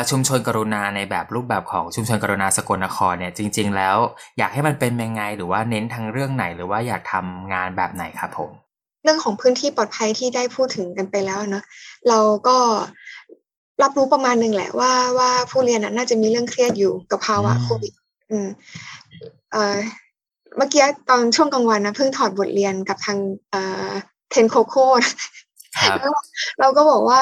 [0.10, 3.98] ชุมชนกรุณาในแบบรูปแบบของชุมชนกรุณาสกลนครเนี่ยจริง ๆ แล้ว
[4.38, 8.52] อยากให้มันเป็นยังไงหรือว่าเน้นทางเรื่องไหนหรือว่าอยากทำงานแบบไหนครับผม
[9.04, 11.64] เรื่องของพื้นที่ปลอดภัยที่ได้พูดถึงกันไปแล้วเนาะ
[12.10, 12.58] เราก็
[13.82, 17.94] รับรู้ประมาณหนึ่งแหละว่าว่าผู้เรียนน่าจะมีเรื่องเครียดอยู่กับภาวะโควิด
[18.32, 18.48] อืม
[19.52, 19.78] เอ่อ
[20.58, 23.18] เมื่อกี้ตอนช่วงกลางวันนะเพิ่งถอดบทเรียนกับทาง
[23.52, 23.90] เอ่อ
[24.32, 24.86] เทนโคโค่
[26.60, 27.22] เราก็บอกว่า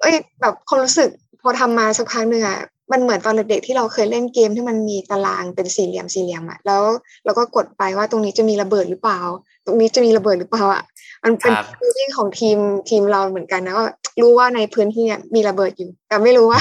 [0.00, 1.08] เอ้ยแบบความรู้สึก
[1.42, 2.58] พอทำมาสักพักหนึ่งอะ
[2.92, 6.82] มันเหมือนตอนเด็กๆที่เราเคยเล่นเกมที่มันมีตารางเป็นสี่เหลี่ยมสี่เหลี่ยมอะแล้ว
[7.24, 9.20] เราก็กดไปว่าตรงนี้จะมีระเบิดหรือเปล่า
[9.66, 10.82] ตรงนี้จะมีระเบิดหรือเปล่าอะ
[11.24, 12.58] มันเป็นฟีลลิ่งของทีม
[12.88, 13.88] ทีมเราเหมือนกันนะว่า
[14.20, 16.60] รู้ว่าในพื้นที่เนี่ยมีระเบิดอยู่ แต่ไม่รู้ว่า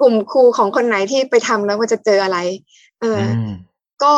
[0.00, 2.38] กลุ่มครูของคนไหนที่ไปทำแล้วมันจะเจออะไร
[3.00, 3.20] เออ
[4.02, 4.14] ก็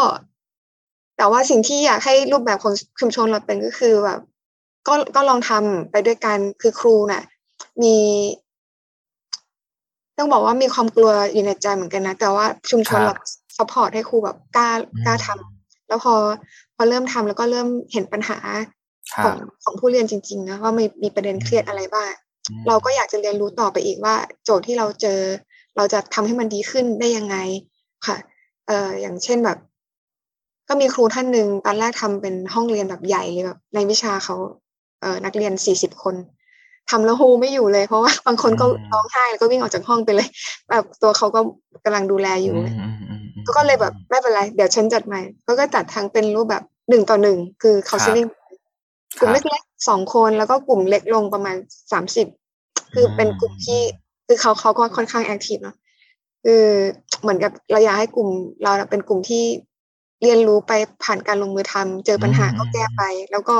[1.16, 4.20] แต่ว่าสิ่งที่อยากให้รูปแบบของชุมชนเราเป็นก็คือแบบ
[4.86, 7.22] ก็ก็ลองทำไปด้วยกันคือครูน่ะ
[7.82, 7.96] มี
[10.18, 13.14] ต้องบอกว่ามีความกลัวอยู่ในใจเหมือนกันนะ แต่ว่าชุมชนเรา
[13.56, 14.70] support ให้ครูแบบกล้า
[15.06, 16.14] กล้าทำแล้วพอ
[16.74, 18.38] พอเริ่มทำแล้วก็เริ่มเห็นปัญหา
[19.24, 22.10] ของของผู้เรียนจริง ๆ นะว่ามีมีประเด็นเครียดอะไรบ้าง
[22.68, 24.14] เราก็อยากจะเรียนรู้ต่อไปอีกว่า
[24.44, 25.20] โจทย์ที่เราเจอ
[25.76, 27.36] เราจะทำให้มันดีขึ้นได้ยังไง
[28.06, 28.16] ค่ะ
[28.66, 29.58] เอ่ออย่างเช่นแบบ
[30.68, 34.36] ก็มีครูท่านหนึ่งตอนแรกทำเป็นห้องเรียนแบบใหญ่เลยแบบ ในวิชาเขา
[35.00, 36.14] เอ่อนักเรียนสี่สิบคน
[36.90, 40.28] ทำแล้วคุมไม่อยู่เลยเพราะว่าบางคนก็ร้องไห้แล้วก็วิ่งออกจากห้องไปเลย
[40.70, 41.40] แบบตัวเขาก็
[41.84, 42.56] กำลังดูแลอยู่
[43.56, 48.28] ก็เลยแบบไม่เป็นไร เดี๋ยวฉันจัดใหม่ ก็ก็จัดทางเป็นรูปแบบหนึ่งต่อหนึ่งคือ counseling
[49.18, 51.56] กลุ่มเล็กๆสองคนแล้วก็กลุ่มเล็กลงประมาณ
[51.92, 52.26] สามสิบ
[52.94, 53.80] คือเป็นกลุ่มที่
[54.26, 55.76] คือเขาเขาก็ค่อนข้างแอคทีฟเนาะ
[56.44, 56.64] คือ
[57.20, 58.28] เหมือนกับเราอยากให้กลุ่ม
[58.62, 59.44] เราเป็นกลุ่มที่
[60.22, 60.72] เรียนรู้ไป
[61.04, 63.56] ผ่านการลงมือทำเจอปัญหาก็แก้ไป แล้วก็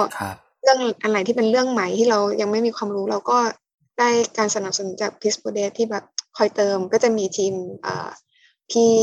[0.62, 3.38] เรื่องอะไรที่เป็นเรื่องใหม่ที่เรายังไม่มีความรู้เราก็
[3.98, 6.04] ได้การสนับสนุนจากพิสโปเดที่แบบ
[6.36, 8.08] คอยเติมก็จะมีทีมเอ่อ
[8.70, 8.94] พี่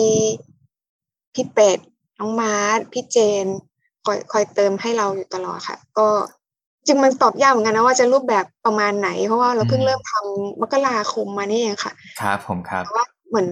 [1.33, 1.79] พี่เป็ด
[2.19, 3.45] น้องมาร์ทพี่เจน
[4.05, 6.07] คอยคอยเติมให้เราอยู่ตลอดค่ะ ก็
[6.87, 13.49] จริงมันตอบยากเหมือนกันนะว่าจะรูปแบบประมาณไหน เพราะว่าเราเพิ่งเริ่มทำมกราคมมานี่เองค่ะ ครับผมครับว่าเหมือน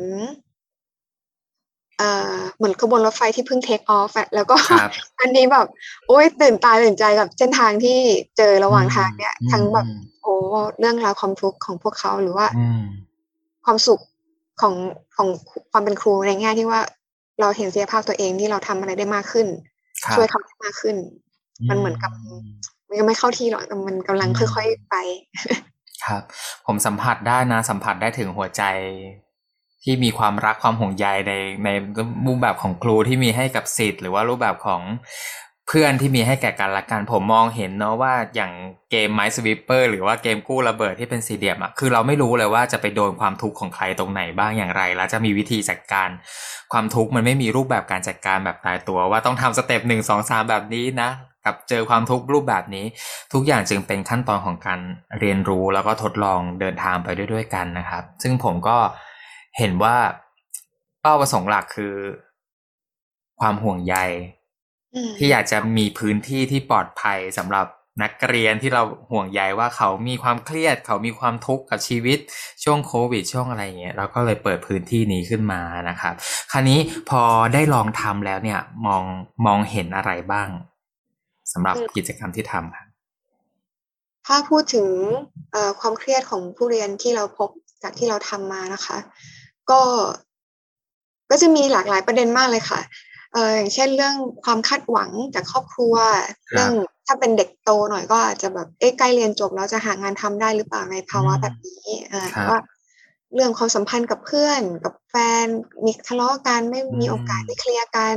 [1.98, 4.56] เอ่อเหมือนขบวนรถไฟที่เพิ่งเทคออฟแล้วก็
[5.20, 5.68] อันนี้แบบ
[6.08, 7.98] โอ้ยตื่นตาตื่นใจกับเส้นทางที่
[8.38, 9.88] เจอระหว่างทางเนี่ยทั้งแบบ
[10.22, 10.34] โอ้
[10.80, 12.48] เรื่องราวความทุกข์ของพวกเขาหรือว่า
[13.66, 14.00] ความสุข
[14.62, 14.74] ของ
[15.16, 15.28] ของ
[15.72, 16.82] ความเป็นครูในแง่ที่ว่า
[17.40, 19.48] เราเห็นเสียภาพตัวเองที่เราทำอะไรได้มากขึ้น
[20.16, 20.96] ช่วยเขาได้มากขึ้น
[21.70, 22.12] มันเหมือนกับ
[22.92, 24.96] มันยังไม่เข้าที่หรอกแต่มันกำลังค่อย ๆไป
[26.06, 26.22] ครับ
[26.66, 28.64] ผมสัมผัสได้นะ สัมผัสได้ถึงหัวใจ
[29.84, 31.34] ที่มีความรักความห่วงใยใน
[31.66, 31.70] ใน
[32.26, 34.82] รูปแบบของครูที่มีให้กับศิษย์หรือว่ารูปแบบของ
[35.68, 38.52] เพื่อนที่มีให้แก่กันละกันผมมองเห็นเนาะว่าอย่าง
[38.92, 46.10] เกม Minesweeper หรือว่าเกมกู้ระเบิดที่เป็นสี่เหลี่ยมอะคือเราไม่รู้เลยว่าจะไปโดนความทุกข์ของใครตรงไหนบ้างอย่างไร แล้วจะมีวิธีจัดการ
[46.74, 51.10] ความทุกข์มันไม่มีรูปแบบการจัดการแบบตายตัว ว่าต้องทำ step หนึ่งสองสามแบบนี้นะ
[51.46, 52.86] กับเจอความทุกข์รูปแบบนี้
[53.34, 54.80] ทุกอย่างจึงเป็นขั้นตอนของการ
[55.20, 58.78] เรียนรู้แล้วก็ทดลองเดินทางไปด้วยด้วยกันนะครับ ซึ่งผมก็
[59.58, 59.96] เห็นว่า
[61.02, 61.96] เป้าประสงค์หลักคือ
[63.40, 63.96] ความห่วงใย
[65.18, 67.68] ที่อยากจะมีพื้นที่ที่ปลอดภัยสำหรับ
[68.04, 72.20] นักเรียนที่เราห่วงใยว่าเขามีความเครียด เขามีความทุกข์กับชีวิต
[72.64, 76.14] ช่วงโควิดช่วงอะไรเงี้ยเราก็เลยเปิดพื้นที่นี้ขึ้นมานะครับ
[76.52, 77.22] คราวนี้พอ
[77.54, 79.04] ได้ลองทำแล้วเนี่ยมอง
[79.46, 80.50] มองเห็นอะไรบ้าง
[81.54, 82.88] สำหรับกิจกรรมที่ทำครับ
[84.28, 84.88] ถ้าพูดถึง
[85.80, 87.50] ความเครียดของผู้เรียนที่เราพบ
[87.84, 88.98] จากที่เราทำมานะคะ
[89.72, 89.82] ก็
[91.30, 92.82] ก็จะมีหลากหลายประเด็นมากเลยค่ะ
[93.34, 95.96] เอออย่างเช่นเรื่องความคาดหวังจากครอบครัว
[96.52, 96.74] เรื่อง
[97.08, 102.60] ถ้าเป็นเด็กโตหน่อยก็อาจจะแบบเอ๊ะใกล้เรียนจบแล้วจะหางานทำได้หรือเปล่าในภาวะแบบนี้อ่าว่า
[103.36, 105.46] เรื่องความสัมพันธ์กับเพื่อนกับแฟน
[105.86, 108.16] มีทะเลาะกันไม่มีโอกาสได้เคลียร์กัน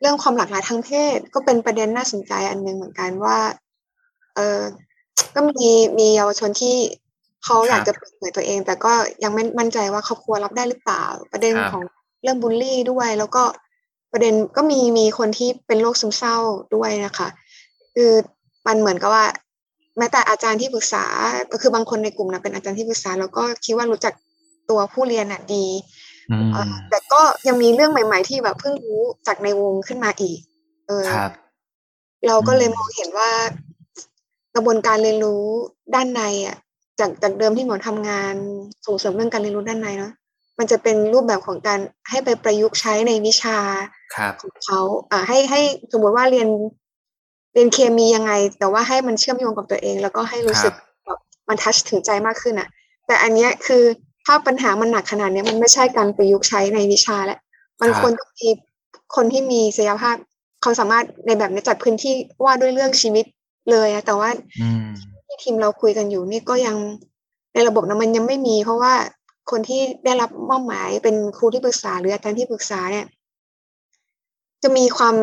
[0.00, 3.38] เรื่องความหลากหลายทางเพศก็เป็นประเด็นน่าสนใจอันหนึ่งเหมือนกันว่า
[4.34, 4.60] เออ
[5.34, 6.76] ก็มีมีเยาวชนที่
[7.44, 11.82] เขาอยากจะเปิดเผยตัวเอง แต่ก็ยังไม่มั่นใจว่าครอบครัวรับได้หรือเปล่า ประเด็นของ
[12.22, 13.42] เรื่องบูลลี่ด้วย แล้วก็
[14.12, 16.36] ประเด็นก็มีมีคนที่เป็นโรคซึมเศร้า
[16.74, 17.28] ด้วยนะคะ
[17.94, 18.12] คือ
[18.66, 19.26] มันเหมือนกับว่า
[19.98, 21.04] แม้แต่อาจารย์ที่ปรึกษา
[21.52, 24.14] ก็คือบางคนในกลุ่มนะเป็นอาจารย์ที่ปรึกษา แล้วก็คิดว่ารู้จัก
[24.70, 25.64] ตัวผู้เรียนอะดี
[26.90, 30.38] แต่ก็ยังมีเรื่องใหม่ ๆ ที่แบบเพิ่งรู้จากในวงขึ้นมาอีก
[30.88, 31.06] เออ
[32.26, 33.30] เราก็เลยมองเห็นว่า
[34.54, 35.44] กระบวนการเรียนรู้
[35.94, 36.56] ด้านในอะ
[37.00, 38.34] จากจากเดิมที่หมอทำงาน
[38.86, 40.12] ส่งเสริมเรื่องการเรียนรู้ด้านในเนาะ
[40.58, 43.58] มันจะเป็นรูปแบบของการให้ไปประยุกต์ใช้ในวิชา
[44.40, 45.60] ของเขาอ่าให้ให้
[45.92, 46.48] สมมติว่าเรียน
[47.54, 50.72] เรียนเคมียังไง แต่ว่าให้มันเชื่อมโยงกับตัวเอง แล้วก็ให้รู้สึก
[51.04, 52.68] แบบมันทัชถึงใจมากขึ้นอะ
[53.06, 53.84] แต่อันเนี้ยคือ
[54.26, 57.38] ถ้าปัญหามันหนักขนาดนี้มันไม่ใช่การประยุกต์ใช้ในวิชาแล้ว
[57.80, 58.48] มันควรต้องมี
[59.16, 60.16] คนที่มีศักยภาพ
[60.62, 63.24] เขาสามารถในแบบนี้จัดพื้นที่ว่าด้วยเรื่องชีวิต
[63.70, 64.30] เลยอะแต่ว่า
[65.26, 66.76] ที่ทีมเราคุยกันอยู่นี่ก็ยัง
[67.54, 68.94] ในระบบนั้นมันยังไม่มี เพราะว่า
[69.50, 73.06] คนที่ได้รับมอบหมายเป็นครูที่ปรึกษาหรืออาจารย์ที่ปรึกษาเนี่ย
[74.62, 75.16] จะมีความ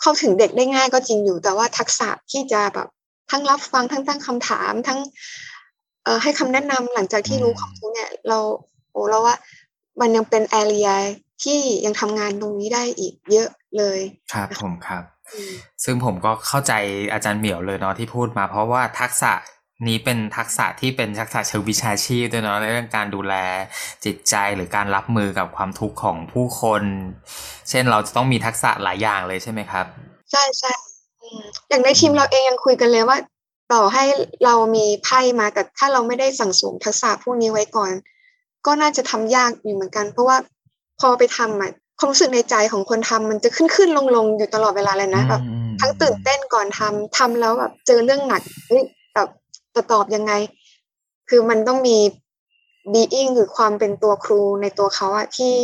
[0.00, 2.88] เข้าถึงเด็กได้ง่ายก็จริงอยู่ แต่ว่าทักษะที่จะแบบ
[3.30, 4.98] ทั้งรับฟังทั้งตั้งคำถามทั้ง
[6.22, 8.38] ให้คำแนะนำหลังจากที่รู้ความรู้เนี่ย เรา
[8.92, 9.36] โอ้เราว่า
[10.00, 10.88] มันยังเป็นแอเรีย
[11.42, 14.00] ที่ยังทำงานตรงนี้ได้อีกเยอะเลย
[14.32, 15.02] ครับผมครับ
[15.84, 16.72] ซึ่งผมก็เข้าใจ
[17.12, 19.32] อาจารย์เหมียวเลยเนาะที่พูดมา เพราะว่าทักษะ
[19.88, 23.34] นี้เป็นทักษะที่เป็นทักษะเชิงวิชาชีพด้วยเนาะในเรื่องการดูแล
[24.04, 26.82] จิตใจหรือการรับมือกับความทุกข์ของผู้คน
[27.70, 29.86] เช่นเราจะต้องมีทักษะหลายอย่างเลยใช่ไหมครับ
[30.32, 30.72] ใช่ใช่
[31.68, 33.18] อย่างในทีมเราเองยังคุยกันเลยว่า
[33.72, 34.04] ต่อให้
[34.44, 37.92] เรามีไพ่มาแต่ถ้าเราไม่ได้สั่งสมทักษะพวกนี้ไว้ก่อน
[38.66, 40.36] ก็น่าจะทำยากอยู่เหมือนกัน เพราะว่า
[41.00, 45.42] พอไปทำอะความรู้สึกในใจของคนทำมันจะขึ้นขึ้นลงลงอยู่ตลอดเวลาเลยนะแบบ
[45.80, 48.42] ทั้งตื่นเต้นก่อนทำทำแล้วแบบเจอเรื่องหนัก
[49.14, 49.28] แบบ
[49.74, 50.32] จะตอบยังไง
[51.28, 51.98] คือมันต้องมี
[52.92, 55.54] being หรือความเป็นตัวครูในตัวเขาอะที่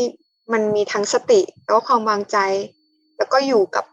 [0.53, 2.39] มันมีทั้งสติ แล้วก็ความวางใจ
[3.17, 3.85] แล้วก็อยู่กับ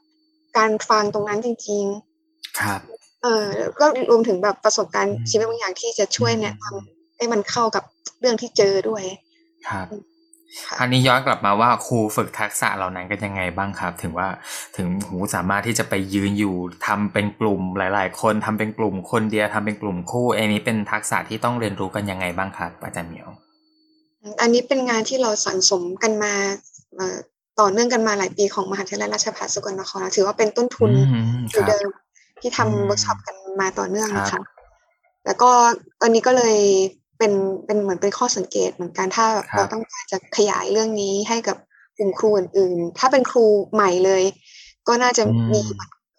[0.57, 1.83] การฟังตรงนั้นจริง
[2.21, 2.81] ๆ ครับ
[3.23, 3.47] เออ
[3.79, 7.83] ก็รวมถึงแบบประสบการณ์ชีวิตบางอย่างที่จะช่วยเนี่ยทำให้มันเข้ากับ
[8.19, 9.03] เรื่องที่เจอด้วย
[9.69, 9.87] ครับ
[10.77, 14.27] คราวนี้ย้อนกลับมาว่าครูฝึกทักษะเหล่านั้นกันยังไงบ้างครับ ถึงว่า
[14.77, 16.55] ถึงหูสามารถที่จะไปยืนอยู่
[16.87, 23.29] ทำเป็นกลุ่มหลาย ๆ คนทำเป็นกลุ่มคนเดียวทำเป็นกลุ่มคู่อันนี้เป็นทักษะที่ต้องเรียนรู้กันยังไงบ้างครับอาจารย์เหมียว
[24.41, 26.33] อันนี้เป็นงานที่เราสั่งสมกันมา
[27.59, 30.91] ต่อเนื่องกันมาหลายปีของมหาวิทยาลัยราชภัฏสกลนครถือว่าเป็นต้นทุน
[31.49, 31.87] อยู่เดิม
[32.41, 34.41] ที่ทำเวิร์กช็อปกันมาต่อเนื่องนะคะ
[35.25, 35.51] แล้วก็
[36.01, 36.57] ตอนนี้ก็เลย
[37.17, 37.31] เป็น
[37.65, 39.25] เป็นเหมือนเป็นข้อสังเกตเหมือนกันถ้า
[39.55, 41.57] เราต้องการจะขยายเรื่องนี้ให้กับ
[41.97, 44.23] กลุ่มครูอื่น ๆ ถ้าเป็นครูใหม่เลย
[44.87, 45.23] ก็น่าจะ
[45.53, 45.61] มี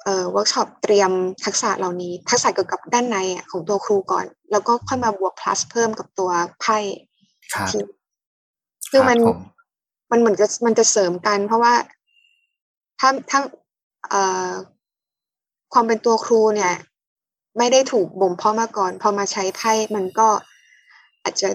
[0.05, 1.11] เอ่อเวิร์กช็อปเตรียม
[1.45, 3.17] ทักษะเหล่านี้ ทักษะเกี่ยวกับด้านใน
[3.51, 6.31] ของตัวครูก่อน แล้วก็ค่อยมาบวก plus เพิ่มกับตัว
[6.61, 6.79] ไพ่
[8.91, 9.19] คือมัน
[10.11, 11.75] มันเหมือนจะมันจะเสริมกัน เพราะว่า
[13.01, 13.41] ถ้าถ้า
[14.09, 14.51] เอ่อ
[15.73, 16.73] ความเป็นตัวครูเนี่ย
[17.59, 20.29] ไม่ได้ถูกบ่มเพาะมาก่อน พอมาใช้ไพ่มันก็
[21.23, 21.49] อาจจะ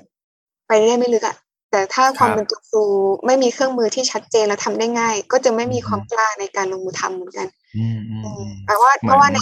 [0.68, 1.36] ไปได้ไม่ลึกอะ
[1.72, 2.84] แต่ถ้าความเป็นตัวครู
[3.26, 7.48] ไม่มีเครื่องมือที่ชัดเจนและทำได้ง่าย ก็จะไม่มีความกล้าในการลงมือทำเหมือนกัน
[8.68, 9.40] แต่ว่าเพราะว่าใน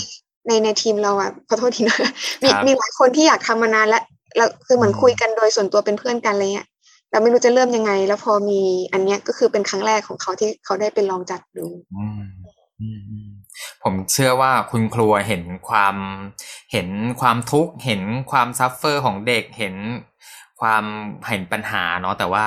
[0.48, 1.98] ในในทีมเราอะขอโทษทีนะ
[2.44, 4.04] มีมีหลายคนที่อยากทำมานานแล้ว
[4.38, 8.62] แล้วคือเหมือนคุยกันโดยส่วนตัวเป็นเพื่อนกันอะไรเงี้ยแแต่ไม่รู้จะเริ่มยังไง แล้วพอมี
[8.94, 11.66] อันเนี้ยก็คือเป็นครั้งแรกของเขาที่เขาได้เป็นลองจัดดู
[11.98, 12.22] อืม
[12.82, 13.30] อืมอืม
[13.84, 15.96] ผมเชื่อว่าคุณครูเห็นความ
[16.74, 16.90] เห็น
[17.22, 19.76] ความทุกข์เห็นความ suffer ของเด็กเห็น
[20.62, 20.84] ความ
[21.28, 22.46] เห็นปัญหาเนาะแต่ว่า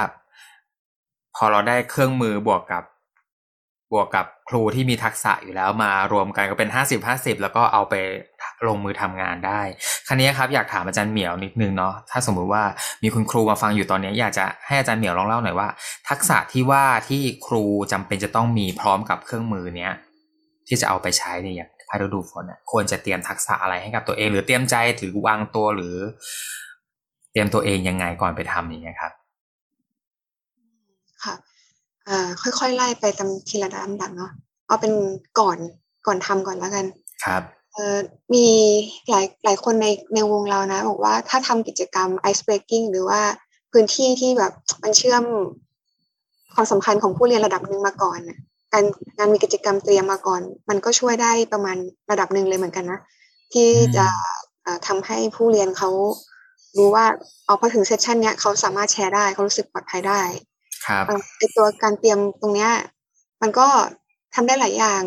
[1.36, 2.84] พอเราได้เครื่องมือบวกกับ
[3.92, 7.94] บวกกับครูที่มีทักษะอยู่แล้วมารวมกันก็เป็นห้าสิบห้าสิบแล้วก็เอาไป
[8.68, 9.60] ลงมือทำงานได้
[10.06, 12.62] ครั้นี้ครับอยากถามอาจารย์เหมียวนิดนึงเนาะถ้าสมมุติว่า
[13.02, 15.68] มีคุณครูมาฟังอยู่ตอนนี้ อยากจะให้อาจารย์เหมียวลองเล่าหน่อยว่า
[16.08, 19.92] ทักษะที่ว่าที่ครูจำเป็นจะต้องมีพร้อมกับเครื่องมือเนี้ย
[20.68, 25.94] ที่จะเอาไปใช้ในอย่างพายุดูฝนควรจะเตรียมทักษะอะไรให้กับตัวเอง หรือเตรียมใจหรือวางตัวหรือ
[27.32, 29.12] เตรียมตัวเองยังไงก่อนไปทำอย่างเงี้ยครับ
[31.24, 31.34] ค่ะ
[32.42, 34.32] ค่อยๆไล่ไปตามทีละลำดับเนาะ
[34.66, 34.92] เอาเป็น
[35.40, 35.58] ก่อน
[36.06, 36.86] ก่อนทำก่อนแล้วกัน
[37.24, 37.98] ครับเอ่อ
[38.34, 38.46] มี
[39.10, 43.20] หลายหลายคนในในวงเรานะ บอกว่าถ้าทำกิจกรรม ice breaking หรือว่า
[43.72, 44.52] พื้นที่ที่แบบ
[44.82, 45.24] มันเชื่อม
[46.54, 48.20] ความสำคัญของผู้เรียนระดับหนึ่งมาก่อน
[48.72, 48.84] การ
[49.16, 51.76] งานมีกิจกรรมเตรียมมาก่อน มันก็ช่วยได้ประมาณ
[52.10, 53.00] ระดับหนึ่งเลยเหมือนกันนะ
[53.52, 54.06] ที่จะ
[54.86, 55.90] ทำให้ผู้เรียนเขา
[56.76, 57.04] รู้ว่า
[57.46, 60.20] เอาพอถึงเซสชันเนี้ยเขาสามารถแชร์ได้เขารู้สึกปลอดภัยได้
[60.86, 61.04] ครับ
[61.38, 62.70] ไอตัวการเตรียมตรงเนี้ย
[63.42, 63.68] มันก็
[64.34, 65.02] ทำได้หลายอย่าง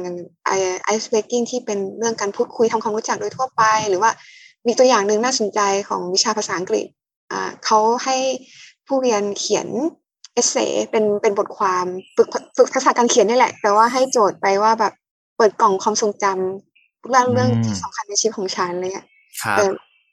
[0.45, 0.51] ไอ
[0.83, 4.11] ไอสเปกกิ้งที่เป็นเรื่องการพูดคุยทำความรู้จักโดยทั่วไป หรือว่า
[4.67, 6.85] มีตัวอย่างหนึ่งน่าสนใจของวิชาภาษาอังกฤษ
[7.31, 8.17] อ่าเขาให้
[8.87, 9.67] ผู้เรียนเขียน
[10.33, 10.55] เอเซ
[10.91, 11.85] เป็นเป็นบทความ
[12.17, 14.93] ฝึกฝึกทักษะการเขียนนี่แหละ แต่ว่าให้โจทย์ไปว่าแบบ
[15.37, 19.07] เปิดกล่องความทรงจำเรื่องเรื่องที่สำคัญในชีวิตของฉันอะไรเงี้ย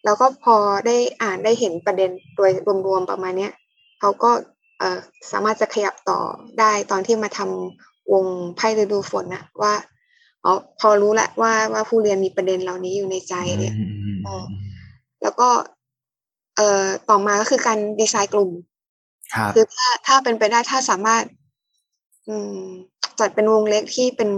[0.04, 2.50] แล้วก็พอได้อ่านได้เห็นประเด็นโดย
[2.86, 3.52] รวมๆประมาณเนี้ย
[4.00, 4.30] เขาก็
[5.30, 6.20] สามารถจะขยับต่อ
[6.60, 8.24] ได้ตอนที่มาทำวง
[8.56, 9.74] ไพ่ฤดูฝนนะว่า
[10.44, 13.74] อ๋อพอรู้แล้วว่าว่าผู้เรียนมีประเด็นเหล่านี้อยู่ในใจเนี่ย
[15.22, 15.48] แล้วก็
[16.56, 18.50] เอ่อต่อมาก็คือการดีไซน์กลุ่ม
[19.54, 21.22] คือถ้าถ้าเป็นไปได้ถ้าสามารถ
[22.28, 22.62] อืม
[23.20, 24.30] จัดเป็นวงเล็กที่เป็น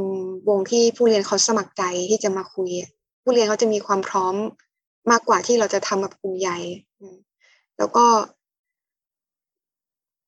[0.48, 2.70] วงที่ผู้เรียนเขาสมัครใจที่จะมาคุย
[3.22, 4.34] ผู้เรียนเขาจะมีความพร้อม
[5.10, 6.58] มากกว่าที่เราจะทำกับกลุ่มใหญ่
[7.78, 8.04] แล้วก็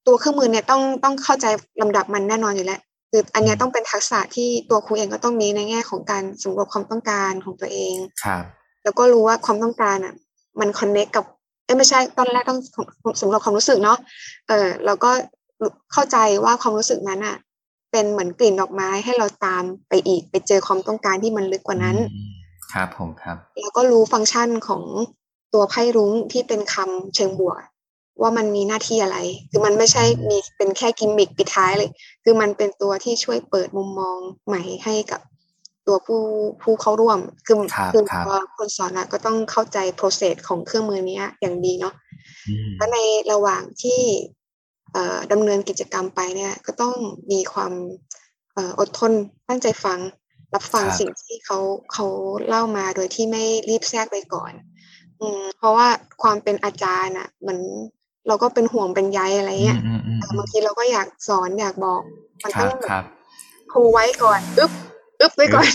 [0.07, 1.47] ตัวเครื่องมือเนี่ยต้องต้องเข้าใจ
[1.81, 7.95] ลำดับมันแน่นอนอยู่แล้วคืออันนี้ต้องเป็นทักษะที่ตัวครูเองก็ต้องมีในแง่ของการสำรวจความต้องการของตัวเอง
[8.25, 8.45] ครับ
[8.83, 10.15] แล้วก็รู้ว่าความต้องการอะ
[10.61, 11.42] มันคอนเนคกับเอ้
[11.77, 12.61] ไม่ใช่ตอนแรกต้อง
[13.21, 13.99] สำรวจความรู้สึกเนาะ
[14.49, 15.11] เออแล้วก็
[15.93, 17.37] เข้าใจว่าความรู้สึกนั้นอะ
[17.93, 21.97] เป็นเหมือนกลิ่นดอกไม้ให้เราตามไปอีก ไปเจอความต้องการที่มันลึกกว่านั้น
[22.73, 24.83] ครับผมครับ แล้วก็รู้ฟังก์ชันของ
[25.55, 27.63] ตัวไพ่รุ้งที่เป็นคำเชิงบวก
[28.21, 29.19] ว่ามันมีหน้าที่อะไร
[29.51, 31.91] คือมันไม่ใช่มีเป็นแค่กิมมิคปิดท้ายเลย
[32.25, 35.21] คือมันเป็นตัวที่ช่วยเปิดมุมมองใหม่ให้กับ
[35.87, 36.23] ตัวผู้
[36.63, 37.57] ผู้เข้าร่วม คือ
[37.93, 41.95] คือตัวคนสอนอะก็ต้องเข้าใจโปรเซสของเครื่องมือนี้อย่างดีเนาะ
[42.77, 42.99] แล้วใน
[43.33, 44.01] ระหว่างที่
[45.33, 46.95] ดำเนินกิจกรรมไปเนี่ยก็ต้อง
[47.33, 47.73] มีความ
[48.81, 49.13] อดทน
[49.49, 49.99] ตั้งใจฟัง
[50.55, 51.59] รับฟังสิ่งที่เขา
[51.93, 52.07] เขา
[52.47, 54.53] เล่ามาโดยที่ไม่รีบแทรกไปก่อน
[55.21, 55.89] อืมเพราะว่า
[56.23, 57.61] ความเป็นอาจารย์อะเหมือน
[58.29, 59.81] เราก็เป็นห่วงเป็นใยอะไรเงี้ย
[60.39, 62.03] บางทีเราก็อยากสอนอยากบอก
[62.43, 63.05] มันต้องแบบ
[63.73, 64.73] ครูไว้ก่อนอึ๊บ
[65.23, 65.69] อึ๊บไว้ก่อน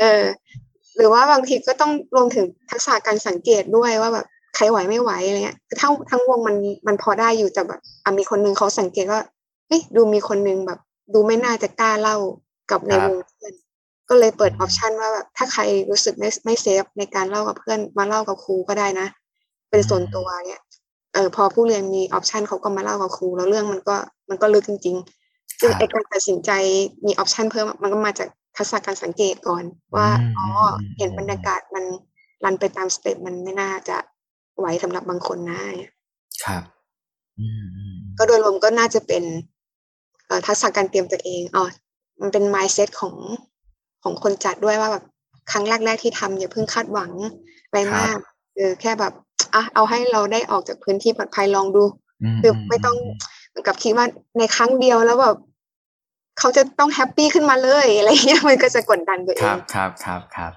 [0.00, 0.24] เออ
[0.96, 7.80] หรือว่าบางทีก็ต้องรวมถึงทักษะการสังเกตด้วยว่าแบบใครไหวไม่ไหวอะไรเงี้ยคือทั้งทั้งวงมันมันพอได้อยู่แต่แบบ
[8.18, 9.20] มีคนนึงเขาสังเกตว่า
[9.68, 10.78] เฮ้ยดูมีคนนึงแบบ
[11.14, 12.16] ดูไม่น่าจะกล้าเล่า
[12.70, 13.52] กับในวงเพื่อน
[14.08, 19.06] ก็เลยเปิด option ว่าแบบถ้าใครรู้สึกไม่ไม่ safe ในการเล่ากับเพื่อนมาเล่ากับครูก็ได้นะ
[19.70, 20.60] เป็นส่วนตัวเนี่ย
[21.14, 23.96] เออพอผู้เรียนมี option เขาก็มาเล่ากับครูแล้วเรื่องมันก็
[24.28, 25.15] มันก็ลึกจริงๆ
[25.60, 26.50] ซึ่งไอการตัดสินใจ
[27.06, 29.64] มี option เพิ่มมันก็มาจากทักษะการสังเกตก่อน
[29.96, 30.46] ว่าอ๋อ
[30.98, 31.84] เห็นบรรยากาศมัน
[32.44, 33.96] รันไปตามสเต็ปมันไม่น่าจะ
[34.58, 35.60] ไหวสำหรับบางคนนะ
[36.44, 36.62] ครับ
[38.18, 39.24] ก็โดยรวมก็น่าจะเป็น
[40.46, 41.64] ทักษะการเตรียมตัวเองอ๋อ
[42.20, 43.14] มันเป็น mindset ของ
[44.02, 45.04] ของคนจัดด้วยว่าแบบ
[45.50, 47.12] ครั้งแรกๆที่ทำอย่าเพิ่งคาดหวัง
[47.70, 48.18] ไปมาก
[48.56, 49.12] เออแค่แบบ
[49.54, 51.84] อะเอาให้เราได้ออกจากพื้นที่ปลอดภัยลองดู
[52.42, 53.20] คือไม่ต้องเหมือน
[53.66, 54.06] กับคิดว่า
[54.38, 55.36] ในครั้งเดียวแล้วแบบ
[56.38, 60.52] เขาจะต้อง happy ขึ้นมาเลยอะไรเงี้ยมันก็จะกดดันตัวเองครับครับครับครับ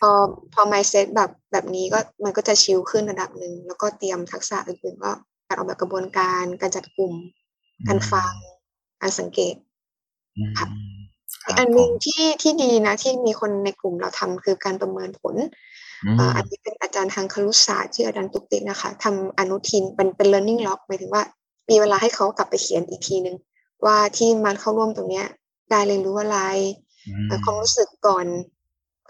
[0.00, 0.10] พอ
[0.54, 5.12] พอ mindset แบบแบบนี้ก็มันก็จะ chill ขึ้นระดับหนึ่งแล้วก็เตรียมทักษะอื่นๆก็
[5.48, 7.12] การออกแบบกระบวนการ การจัดกลุ่ม
[7.88, 8.32] การฟัง
[9.02, 9.54] การสังเกต
[10.58, 10.68] ครับ
[11.58, 15.34] อันหนึ่งที่ที่ดีนะที่มีคนในกลุ่มเราทำคือการประเมินผล
[16.36, 21.22] อันนี้เป็นอาจารย์ทางครุศาสตร์ชื่ออาจารย์ตุกติกนะคะทำอนุทินเป็นเป็น learning log หมายถึงว่า
[21.70, 23.36] มีเวลาให้เขากลับไปเขียนอีกทีหนึ่ง
[23.84, 25.26] ว่าที่มันเข้าร่วมตรงเนี้ย
[25.70, 26.38] ได้เรียนรู้อะไร
[27.44, 28.26] ความรู้สึกก่อน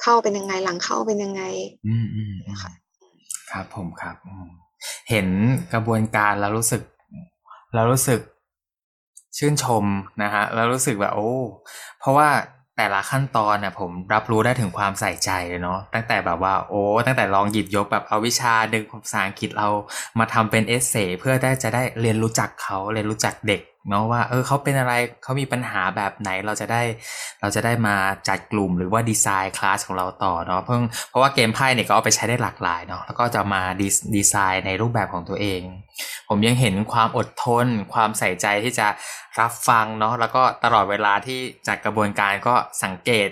[0.02, 1.42] เข้าเป็นยังไงหลังเข้าเป็นยังไง
[1.86, 2.72] อืมอืมค่ะ
[3.50, 4.16] ครับผมครับ
[5.10, 5.26] เห็น
[5.72, 6.82] กระบวนการแล้วรู้สึก
[7.74, 8.20] แล้วรู้สึก
[9.38, 9.84] ชื่นชม
[10.22, 11.30] นะฮะแล้วรู้สึกแบบโอ้
[11.98, 12.28] เพราะว่า
[12.76, 19.68] แต่ละขั้นตอนน่ะผมรับรู้ได้ถึงความใส่ใจเลยเนาะตั้งแต่แบบว่าโอ้ตั้งแต่ลองหยิบยกแบบเอาวิชาดึงภาษาอังกฤษเรา
[20.18, 24.92] มาทำเป็นเอเซเพื่อได้จะได้เรียนรู้จักเขาเรียนรู้จักเด็ก เนาะว่าเออเขาเป็นอะไร
[25.22, 26.82] เขามีปัญหาแบบไหนเราจะได้
[27.40, 27.96] เราจะได้มา
[28.28, 35.60] จัดกลุ่มหรือว่าดีไซน์คลาสของเราต่อเนาะเพิ่งเพราะว่าเกมไพ่เนี่ยก็เอาไปใช้ได้หลากหลายเนาะแล้วก็จะมาดีดีไซน์ในรูปแบบของตัวเอง
[36.28, 38.86] ผมยังเห็นความอดทน ความใส่ใจที่จะ
[39.40, 43.28] รับฟังเนาะแล้วก็ตลอดเวลาที่จัดกระบวนการก็สังเกต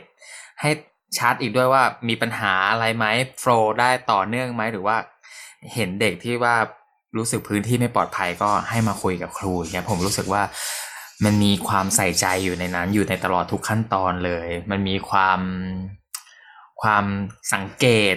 [0.60, 0.70] ให้
[1.18, 3.06] ชัดอีกด้วยว่ามีปัญหาอะไรไหม
[3.40, 4.96] โฟล์ได้ต่อเนื่องไหมหรือว่า
[5.74, 6.56] เห็นเด็กที่ว่า
[7.16, 10.42] รู้สึกพื้นที่ไม่ปลอดภัยก็ให้มาคุยกับครูเนี่ยผมรู้สึกว่า
[11.24, 15.40] มันมีความใส่ใจอยู่ในนั้น อยู่ในตลอดทุกขั้นตอนเลย มันมีความ
[16.82, 17.04] ความ
[17.52, 18.16] สังเกต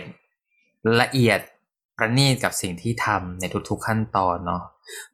[1.02, 1.40] ละเอียด
[1.98, 4.64] ประณีตกับสิ่งที่ทำในทุกๆขั้นตอนเนาะ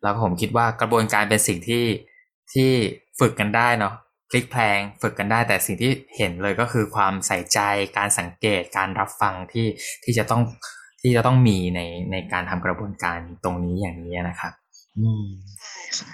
[0.01, 1.85] แล้วผมคิดว่ากระบวนการเป็นสิ่งที่
[2.53, 2.71] ที่
[3.19, 3.93] ฝึกกันได้เนาะ
[4.29, 7.59] พลิกแพลงฝึกกันได้แต่สิ่งที่เห็นเลยก็คือความใส่ใจ
[7.97, 9.67] การสังเกตการรับฟังที่
[10.03, 10.43] ที่จะต้อง
[11.01, 14.53] ที่จะต้องมีในในการทำกระบวนการตรงนี้อย่างนี้นะครับ
[14.99, 15.25] อืม
[15.57, 16.11] ใช่ค่ะ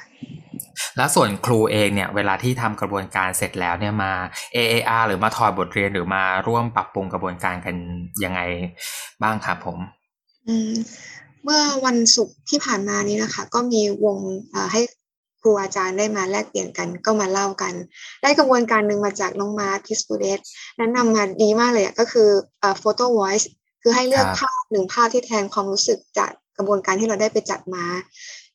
[0.97, 4.11] แล้วส่วนครูเองเนี่ย เวลาที่ทำกระบวนการเสร็จแล้วเนี่ยมา
[4.55, 7.75] AAR หรือมาถอดบทเรียนหรือมาร่วมปรับปรุงกระบวนการกัน
[8.23, 8.41] ยังไง
[9.23, 9.77] บ้างครับผม
[10.47, 10.73] อืม
[11.43, 14.17] เมื่อวันศุกร์ที่ผ่านมานี้นะคะ ก็มีวง
[14.71, 14.81] ให้
[15.41, 17.73] ครูอาจารย์ได้มาแลกเปลี่ยนกันก็มาเล่ากัน
[18.21, 20.39] ได้กระบวนการหนึ่งมาจากน้องมาร์ทิสปูเดส
[20.77, 22.29] แนะนำมาดีมากเลยก็คือ
[22.61, 23.45] อ่า photo voice
[23.87, 27.85] คือให้เลือกภาพหนึ่งภาพที่แทนความรู้สึกจากกระบวนการที่เราได้ไปจัดมา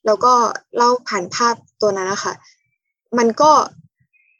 [0.06, 0.32] แล้วก็
[0.76, 2.34] เล่าผ่านภาพตัวนั้นนะคะ
[3.18, 3.52] มันก็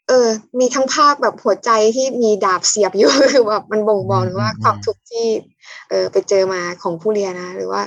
[0.09, 0.29] เออ
[0.59, 5.27] มีทั้งภาพแบบหัวใจที่มีดาบเสียบอยู่คือแบบมันบ่งบอกว่าความทุกข์ที่
[5.91, 7.83] เออไปเจอมาของผู้เรียนนะ หรือว่า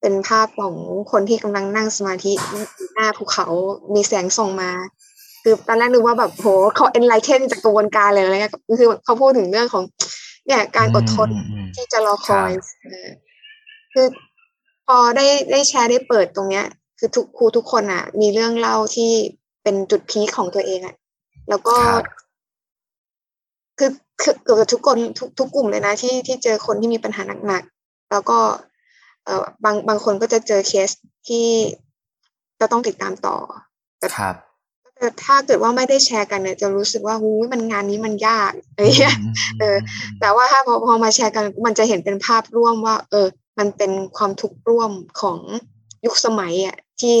[0.00, 0.74] เป็นภาพของ
[1.12, 2.32] คนที่กำลังนั่งสมาธิ
[2.94, 3.46] หน้าภูเขา
[3.94, 4.70] มีแสงส่องมา
[5.42, 6.46] คือตอนแรกนึกว่าแบบโห
[6.76, 9.84] เขาเอ็นไลเทนจากกระบวนการเลยอะไรเงี้ยคือเขาพูดถึงเรื่องของ
[10.46, 11.28] เนี่ยการอดทน
[11.76, 12.50] ที่จะรอคอย
[13.92, 14.06] คือ
[14.86, 16.66] พอได้ได้แชร์ได้เปิดตรงเนี้ย
[16.98, 19.10] คือทุกครูทุกคนอะ มีเรื่องเล่าที่
[19.62, 20.94] เป็นจุดพีคของตัวเองอะ
[21.48, 21.76] แล้วก็
[23.78, 23.90] คือ
[24.44, 28.38] เกือบทุกคนทุกทุกกลุ่มเลยนะที่ที่เจอคนที่มีปัญหาหนักๆแล้วก็
[29.24, 30.90] เออบางบางคนก็จะเจอเคส
[31.28, 31.48] ที่
[32.60, 33.36] จะต้องติดตามต่อ
[34.18, 34.45] ครับแต่
[35.24, 39.16] ถ้าเกิดว่าไม่ได้แชร์กันเนี่ยจะรู้สึกว่าหูมันงานนี้มันยากอะไรเงี้ย
[39.60, 39.76] เออ
[40.20, 43.26] แต่ว่าถ้าพอพอมาแชร์กันมันจะเห็นเป็นภาพร่วมว่า เออ
[43.58, 45.38] มันเป็นความทุกข์ร่วมของ
[46.04, 47.16] ยุคสมัยอะที่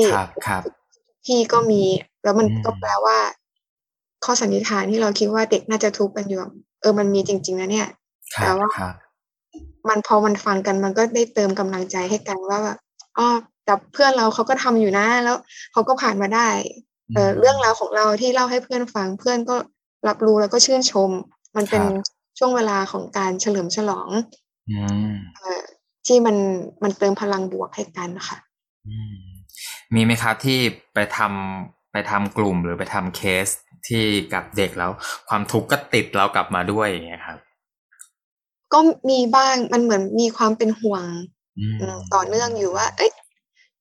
[1.26, 1.82] ที่ก็มี
[2.24, 3.18] แล้วมันก็แปลว่า
[4.24, 6.40] ข้อสันนิษฐานที่เราคิดว่าเด็กน่าจะทุกข์กันอยู่
[6.80, 7.88] เออมันมีจริง ๆนะเนี่ย
[8.42, 8.68] แต่ว่า
[9.88, 12.78] มันพอมันฟังกันมันก็ได้เติมกำลังใจให้กันว่าแบบ
[13.18, 13.26] อ๋อ
[13.64, 15.36] แต่เพื่อนเราเขาก็ทำอยู่นะ แล้ว
[15.72, 16.48] เขาก็ผ่านมาได้
[17.14, 19.56] เออเรื่องราวของเราที่เล่าให้เพื่อนฟังเพื่อนก็
[20.08, 21.10] รับรู้แล้วก็ชื่นชม
[21.56, 21.82] มันเป็น
[22.38, 24.08] ช่วงเวลาของการเฉลิมฉลอง
[24.72, 24.74] อ
[26.06, 26.36] ที่มัน
[26.82, 28.38] มันเติมพลังบวกให้กันค่ะ
[29.94, 30.58] มีไหมครับที่
[30.94, 33.46] ไปทำไปทำกลุ่มหรือไปทำเคส
[33.88, 34.90] ที่กับเด็กแล้ว
[35.28, 37.38] ความทุกข์ก็ติดเรากลับมาด้วยอย่างเงี้ยครับ
[38.72, 38.78] ก็
[39.10, 41.04] มีบ้างมันเหมือนมีความเป็นห่วง
[42.14, 43.12] ต่อเนื่องอยู่ว่า เอ้ย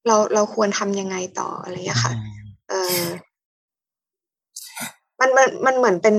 [0.07, 2.44] เราเราควรทำยังไงต่ออะไรอย่างเงี้ยค่ะเออ
[5.19, 6.15] มันมันมันเหมือนเป็น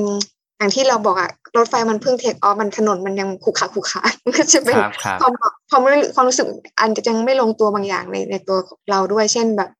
[0.58, 4.76] อย่างที่เราบอกอะรถไฟมันเพิ่งเทคออฟมันถนนมันยังขุกขาขุกขามันก็จะเป็น
[5.20, 5.32] ความ
[5.70, 5.82] ความ
[6.14, 6.46] ความรู้สึก
[6.80, 8.58] อันจะยังไม่ลงตัวบางอย่างในในตัว
[8.90, 9.70] เราด้วย เช่นแบบ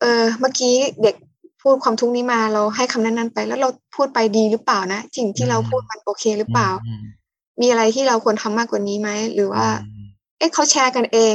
[0.00, 1.14] เออ เมื่อกี้เด็ก
[1.62, 6.70] พูดความทุกข์นี้มาเราให้คำแนะนำไป แล้วเราพูดไปดีหรือเปล่านะสิ่งที่เราพูดมันโอเคหรือเปล่า
[7.60, 9.66] มีอะไรที่เราควรทำมากกว่านี้ไหมหรือว่า
[10.38, 11.34] เอ๊ะเขาแชร์กันเอง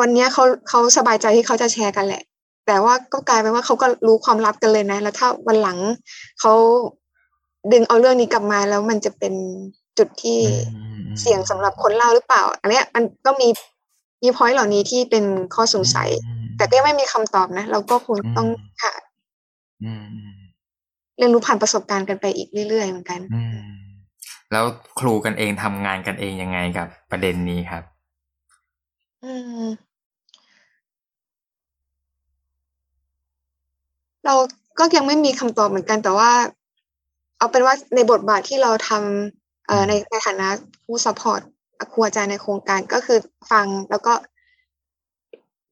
[0.00, 2.22] วันนี้เขาเขาสบายใจที่เขาจะแชร์กันแหละ
[2.68, 5.78] แต่ว่าก็กลายเป็นว่าเขาก็รู้ความลับกันเลยนะ แล้วถ้าวันหลัง
[6.40, 6.52] เขา
[7.72, 9.34] ดึงเอาเรื่องนี้กลับมาแล้วมันจะเป็น
[9.98, 10.40] จุดที่
[11.20, 13.48] เสี่ยงสำหรับคนเล่าหรือเปล่า อันนี้มันก็มี
[14.22, 16.08] มีพอยต์เหล่านี้ที่เป็นข้อสงสัย
[16.56, 18.48] แต่ก็ไม่มีคำตอบนะ เราก็คงต้อง
[18.82, 18.92] ค่ะ
[21.18, 23.20] เรียนรู้ผ่านประสบการณ์กันไปอีกเรื่อยๆเหมือนกัน
[24.52, 24.64] แล้ว
[25.00, 27.82] ครูกันเองทำงานกันเองยังไงกับประเด็นนี้ครับ
[29.24, 29.66] อืม
[34.26, 34.34] เรา
[34.78, 36.30] ก็ยังไม่มีคำตอบเหมือนกัน แต่ว่า
[37.38, 40.48] เอาเป็นว่าในบทบาทที่เราทำเอ่อในในฐานะ
[40.84, 41.40] ผู้ support
[41.92, 43.18] ครูอาจารย์ในโครงการก็คือ
[43.50, 44.12] ฟังแล้วก็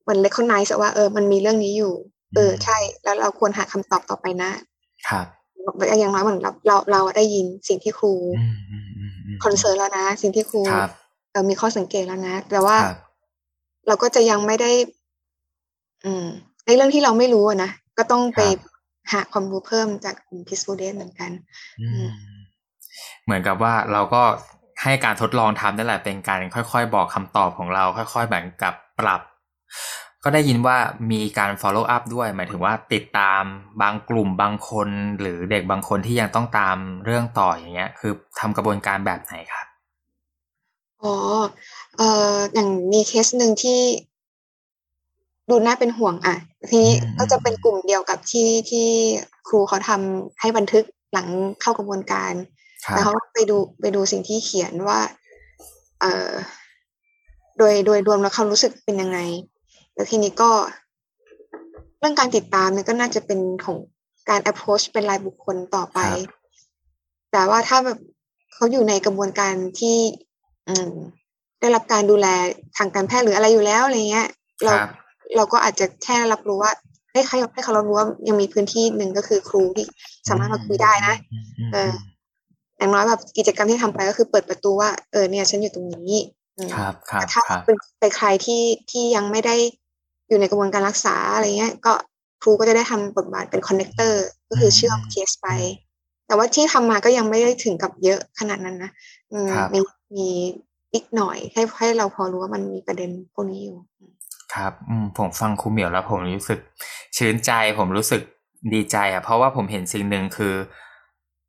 [0.03, 1.92] เหมือน recognize ว่าเออมันมีเรื่องนี้อยู่
[2.34, 4.51] เออใช่ แล้วเราควรหาคำตอบต่อไปนะ
[5.09, 5.26] ครับ
[6.01, 8.12] อย่างน้อยเหมือนเราเราเราได้ยินสิ่งที่ครู
[9.45, 10.61] concern แล้วนะ สิ่งที่ครู
[11.30, 12.76] เออมีข้อสังเกตแล้วนะ แต่ว่า
[13.86, 14.70] เราก็จะยังไม่ได้
[16.05, 16.26] อืม
[16.66, 18.40] ในเรื่องที่เราไม่รู้นะ ก็ต้องไป
[19.12, 21.30] หาความรู้เพิ่มจากกลุ่ม Peaceful Date เหมือนกัน
[23.24, 24.22] เหมือนกับว่าเราก็
[24.82, 29.20] ให้การทดลองทำนั่นแหละเป็นการค่อยๆ บอกคำตอบของเรา ค่อยๆแบบกับปรับ
[30.24, 30.76] ก็ได้ยินว่า
[31.12, 33.42] มีการ follow up ด้วย หมายถึงว่าติดตาม
[33.82, 34.88] บางกลุ่มบางคน
[35.20, 39.66] หรือเด็กบางคนที่ยังต้องตามเรื่องต่ออย่างเงี้ย คือทำกระบวนการแบบไหนครับ
[41.03, 41.14] อ๋อ
[41.97, 43.80] เอ่ออย่างมีเคสหนึ่งที่
[45.51, 46.36] ดูน่าเป็นห่วงอะ
[46.70, 48.88] ทีนี้ก็จะเป็นกลุ่มเดียวกับที่ที่
[49.49, 51.28] ครูเขาทำให้บันทึกหลัง
[51.61, 52.32] เข้ากระบวนการ
[52.90, 55.01] แล้วเขาไปดูไปดูสิ่งที่เขียนว่า
[56.01, 56.30] เอ่อ
[57.59, 59.18] โดยโดยรวมแล้วเขารู้สึกเป็นยังไง
[59.94, 60.51] แล้วทีนี้ก็
[61.99, 63.76] เรื่องการติดตามเนี่ยก็น่าจะเป็นของ
[64.28, 65.99] การ approach เป็นรายบุคคลต่อไป
[67.32, 67.99] แต่ว่าถ้าแบบ
[68.55, 69.97] เขาอยู่ในกระบวนการที่
[70.68, 70.92] อืม
[71.61, 72.26] ได้รับการดูแล
[72.76, 74.28] ทางการแพทย์หรืออะไรอยู่แล้วอะไรเงี้ย
[74.64, 74.72] เรา
[75.37, 76.72] เราก็อาจจะแค่รับรู้ว่า
[77.12, 79.87] ให้เขาให้เขารับรู้ว่ายังมีพื้นที่หนึ่งก็คือครูที่
[80.29, 81.14] สามารถมาคุยได้นะ
[81.72, 81.91] เออ
[82.79, 86.14] อย่างน้อยแบบกิจกรรมที่ทำไปก็คือเปิดประตูว่าเออเนี่ย ฉันอยู่ตรงนี้
[86.74, 89.57] ครับครับถ้าเป็นไปใครที่ที่ยังไม่ได้
[90.29, 91.93] อยู่ในกระบวนการรักษาอะไรเงี้ย ก็
[92.43, 95.49] ครูก็จะได้ทำบทบาทเป็น connector ก็คือเชื่อมเคสไป
[96.27, 98.91] แต่ว่าที่ทำมาก็ยังไม่ได้ถึงกับเยอะขนาดนั้นนะ
[99.74, 99.81] มี
[100.16, 100.29] มี
[100.95, 103.77] อีกหน่อยให้ให้เราพอรู้ว่ามันมีประเด็นพวกนี้อยู่
[104.55, 104.72] ครับ
[105.18, 106.61] ผมฟังครูเหมียวแล้วผมรู้สึก
[107.16, 108.22] ชื่นใจผมรู้สึก
[108.74, 110.55] ดีใจอะ เพราะว่าผมเห็นสิ่งหนึ่งคือ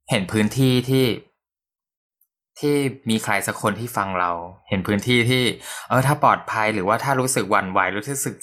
[0.09, 1.05] เห็นพื้นที่ที่
[2.59, 2.75] ที่
[3.09, 4.31] มีใครสักคนที่ฟังเรา
[4.69, 5.43] เห็นพื้นที่ที่
[5.89, 8.35] เออถ้าปลอดภัยหรือว่าถ้ารู้สึกหวั่นไหวรู้สึก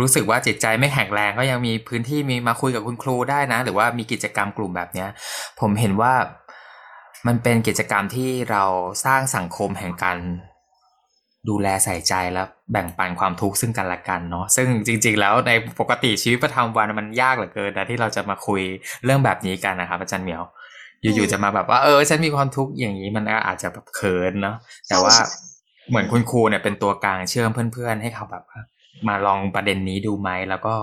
[0.00, 5.08] รู้สึกว่าจิตใจไม่แข็งแรง ก็ยังมีพื้นที่มีมาคุยกับคุณครูได้นะ หรือว่ามีกิจกรรมกลุ่มแบบเนี้ย
[5.60, 6.12] ผมเห็นว่า
[7.26, 8.64] มันเป็นกิจกรรมที่เรา
[9.04, 10.18] สร้างสังคมแห่งการ
[11.48, 18.60] ดูแลใส่ใจแล้วแบ่งปันความทุกข์ซึ่งกันและกันเนาะซึ่งจริง ๆ แล้วในปกติชีวิตประจำวันมันยากเหลือเกินนะที่เราจะมาคุย
[19.04, 20.42] เรื่องแบบนี้กันนะครับอาจารย์เหมียว
[21.02, 24.56] อยู่ๆจะมาแบบว่าเออ ฉันมีความทุกข์อย่างนี้มันอาจจะแบบเขินเนาะ
[24.88, 25.14] แต่ว่า
[25.88, 28.44] เหมือนคุณครูเนี่ยเป็นตัวกลางเชื่อมเพื่อนๆ ให้เขาแบบ
[29.08, 30.74] มาลองประเด็นนี้ดูไหมแล้วก็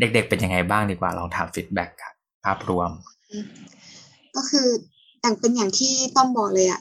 [0.00, 2.90] เด็กๆเป็นยังไงบ้างดีกว่าลองถาม feedback ครับภาพรวม
[4.36, 4.66] ก็คือ
[5.22, 6.80] อย่างเป็นอย่างที่ต้อมบอกเลยอะ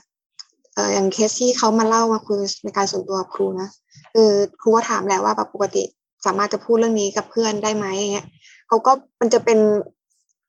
[0.77, 3.69] อออย่างเคสที่เขามาเล่ามาคุยในการส่วนตัวครูนะ
[4.13, 4.29] คือ
[4.61, 5.83] ครูก็ถามแหละว่าปกติ
[6.25, 8.27] สามารถจะพูดเรื่องนี้กับเพื่อนได้ไหมอย่างเงี้ย
[8.67, 9.59] เขาก็มันจะเป็น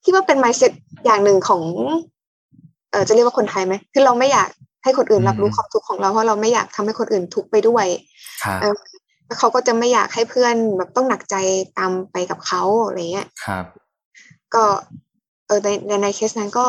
[0.03, 0.73] ที่ว่าเป็น mindset
[1.05, 1.63] อย่างหนึ่งของ
[2.91, 4.49] เออจะเรียกว่าคนไทยไหมคือเราไม่อยาก
[4.85, 7.87] ให้คนอื่นรับรู้ความทุกข์ของเราเพราะเราไม่อยากทำให้คนอื่นทุกข์ไปด้วย
[8.61, 8.69] แล้
[9.35, 11.37] วเขาก็จะไม่อยากให้เพื่อนแบบต้องหนักใจ
[11.79, 13.65] ตามไปกับเขาอะไรเงี้ยครับ
[14.55, 14.65] ก็
[15.47, 16.67] เออในในเคสนั้นก็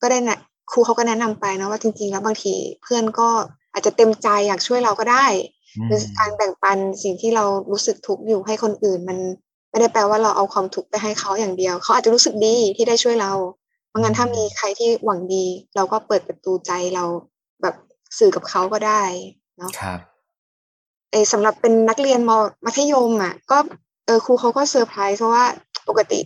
[0.00, 0.38] ก็ได้นะ
[0.70, 3.28] ครูเขาก็แนะนำไปนะว่าจริง ๆ แล้วบางทีเพื่อนก็
[3.72, 5.26] อาจจะเต็มใจอยากช่วยเราก็ได้
[5.86, 9.18] หรือการแบ่งปันสิ่งที่เรารู้สึกทุกข์อยู่ให้คนอื่นมัน
[9.70, 13.32] ไม่ได้แปลว่าเราเอาความทุกข์ไปให้เขาอย่างเดียว เขาอาจจะรู้สึกดีที่ได้ช่วยเรา
[13.88, 15.44] เพราะงั้นถ้ามีใครที่หวังดี
[15.76, 17.04] เราก็เปิดประตูใจเรา
[17.62, 17.74] แบบ
[18.18, 19.02] สื่อกับเขาก็ได้
[19.58, 20.00] เนาะครับ
[21.10, 22.30] ไอสำหรับเป็นนักเรียนม
[22.64, 23.58] มัธยมอะ ก็
[24.06, 25.44] เออครูเขาก็เซอร์ไพรส์เพราะว่า
[25.88, 26.20] ปกติ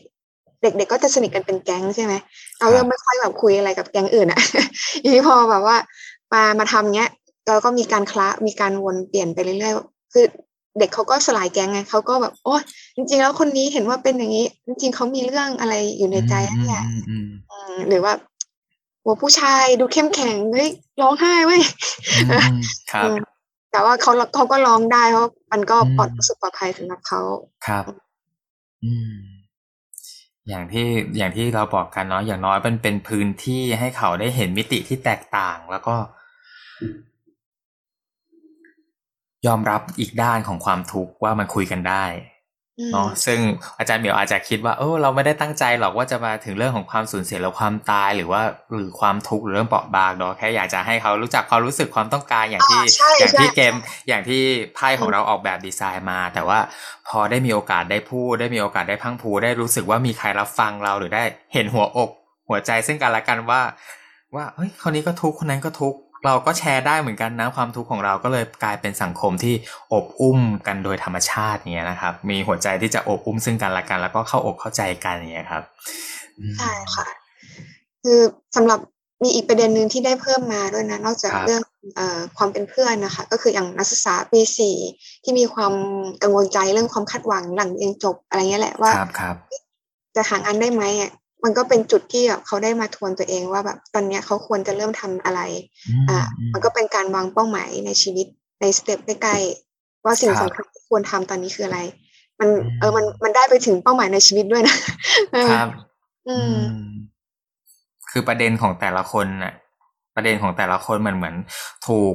[0.62, 2.14] เด็กๆก็จะสนิทกันเป็นแก๊งใช่ไหม
[2.60, 4.40] เรายังไม่ค่อยแบบคุยอะไรกับแก๊งอื่นอะ
[5.02, 5.76] ทีนี้พอแบบว่า
[6.32, 7.10] มามาทำเนี้ย
[7.48, 10.24] เราก็มีการคละมีการวนเปลี่ยนไปเรื่อยๆ คือ
[10.78, 12.54] เด็กเขาก็สลายแก๊งไงเขาก็แบบโอ้
[12.96, 16.34] จริง ๆ แล้วคนนี้เห็นว่าเป็นอย่างนี้ จริง ๆเขามีเรื่องอะไรอยู่ในใจ
[16.66, 16.84] เนี่ย
[17.88, 18.12] หรือว่า
[19.04, 21.62] หัวผู้ชายดูเข้มแข็งเฮ้ยร้องไห้เว้ย
[22.92, 23.10] ครับ
[23.72, 27.20] แต่ว่าเขาเขาก็ร้องได้เพราะมันก็ปลอดรู้สึกปลอดภัยสำหรับเขา
[27.66, 27.84] ครับ
[28.84, 29.12] อืม
[30.48, 30.86] อย่างที่
[31.16, 35.96] อย่างที่เราบอกกันเนาะอย่างน้อยมันเป็นพื้นที่ให้เขาได้เห็นมิติที่แตกต่างแล้วก็
[39.46, 42.04] ยอมรับอีกด้านของความทุกข์ว่ามันคุยกันได้
[42.92, 43.38] เนาะซึ่ง
[43.78, 52.82] อาจารย์เหมียวอาจจะคิดว่าเออเราไม่ได้ตั้งใจหรอกว่าจะมาถึงเรื่องของความสูญเสียหรือความตายหรือว่าหรือความทุกข์หรือเรื่องเปราะบางเนาะแค่อยากจะให้เขารู้จักความรู้สึกความต้องการอย่างที่
[53.18, 53.74] อย่างที่เกม
[54.08, 54.42] อย่างที่
[54.74, 56.58] ไพ่ของเราออกแบบดีไซน์มา แต่ว่า
[57.08, 61.22] พอได้มีโอกาสได้พูดได้มีโอกาสได้พังพูได้รู้สึกว่ามีใครรับฟังเราหรือได้
[61.54, 62.10] เห็นหัวอก
[62.48, 63.62] หัวใจซึ่งกันและกันว่า
[64.34, 69.54] ว่าเฮ้ยคนนี้ก็ทุกข์คนนั้นก็ทุกข์ เราก็แชร์ได้เหมือนกันนะความทุกข์ของเราก็เลยกลายเป็นสังคมที่
[69.92, 75.62] อบอุ้มกันโดยธรรมชาติเนี้ยนะครับ มีหัวใจที่จะอบอุ้มซึ่งกันและกัน แล้วก็เข้าอกเข้าใจกันอย่างเงี้ยครับ
[76.58, 77.06] ใช่ค่ะ
[78.02, 78.20] คือ
[78.56, 78.78] สำหรับ
[79.22, 81.62] มีอีกประเด็นหนึ่งที่ได้เพิ่มมาด้วยนะ นอกจากเรื่อง
[81.98, 82.00] อ
[82.36, 84.76] ความเป็นเพื่อนนะคะ ก็คืออย่างนักศึกษาปีสี่
[85.24, 85.74] ที่มีความ
[86.22, 88.92] กังวลใจเรื่องความคาดหวังหลังเรียนจบอะไรเงี้ยแหละว่า
[90.16, 91.12] จะหางานได้ไหมอะ
[91.44, 95.40] มันก็เป็นจุดที่แบบเขาได้มาทวนตัวเองว่าแบบตอนนี้เขาควรจะเริ่มทำอะไร
[96.08, 96.18] อ่า
[96.52, 98.26] มันก็เป็นการวางเป้าหมายในชีวิต
[98.60, 101.80] ในสเต็ปใกล้ๆว่าสิ่งสำคัญที่ควรทำตอนนี้คืออะไร
[102.40, 104.76] มันเออมันมันได้ไปถึงเป้าหมายในชีวิตด้วยนะ
[105.50, 105.68] ครับ
[106.28, 106.56] อืม
[108.10, 109.54] คือประเด็นของแต่ละคนน่ะ
[110.14, 111.34] ประเด็นของแต่ละคนมันเหมือน
[111.88, 112.14] ถูก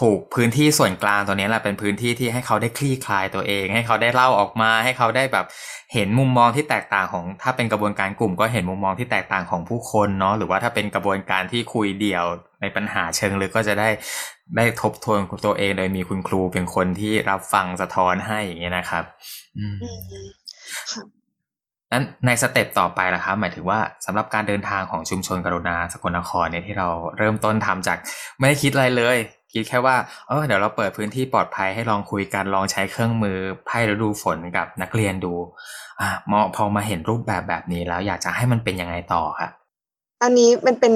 [0.00, 5.46] ถูกพื้นที่ส่วนกลางตัวนี้แหละเป็นพื้นที่ที่ให้เขาได้คลี่คลายตัวเอง ให้เขาได้เล่าออกมา ให้เขาได้แบบ
[5.94, 12.24] เห็นมุมมองที่แตกต่างของ ถ้าเป็นกระบวนการกลุ่มก็เห็นมุมมองที่แตกต่างของผู้คนเนาะหรือว่าถ้าเป็นกระบวนการที่คุยเดี่ยว
[12.60, 13.88] ในปัญหาเชิงลึกก็จะได้
[14.56, 19.04] ได้ทบทวนตัวเองโดยมีคุณครูเป็นคนที่รับฟังสะท้อนให้อย่างเงี้ยนะครับ
[19.58, 19.90] อืมอื
[20.24, 20.28] ม
[20.92, 21.02] ค่ะ
[21.92, 26.88] นั้นในสเต็ปต่อไปล่ะครับหมายถึงว่าสำหรับการเดินทางของชุมชนกรุณาสกลนครเนี่ยที่เรา
[27.18, 27.98] เริ่มต้นทำจาก
[28.38, 29.16] ไม่ได้คิดอะไรเลย
[29.52, 29.96] คิดแค่ว่า
[30.28, 35.32] เออเดี๋ยวเราเปิดพื้นที่ปลอดภัยให้ลองคุยกันลองใช้เครื่องมือไพ่ฤดูฝนกับนักเรียนดู
[36.00, 39.50] อะมอพอมาเห็นรูปแบบแบบนี้แล้วอยากจะให้มันเป็นยังไงต่อครับ
[40.20, 40.94] ตอนนี้มันเป็น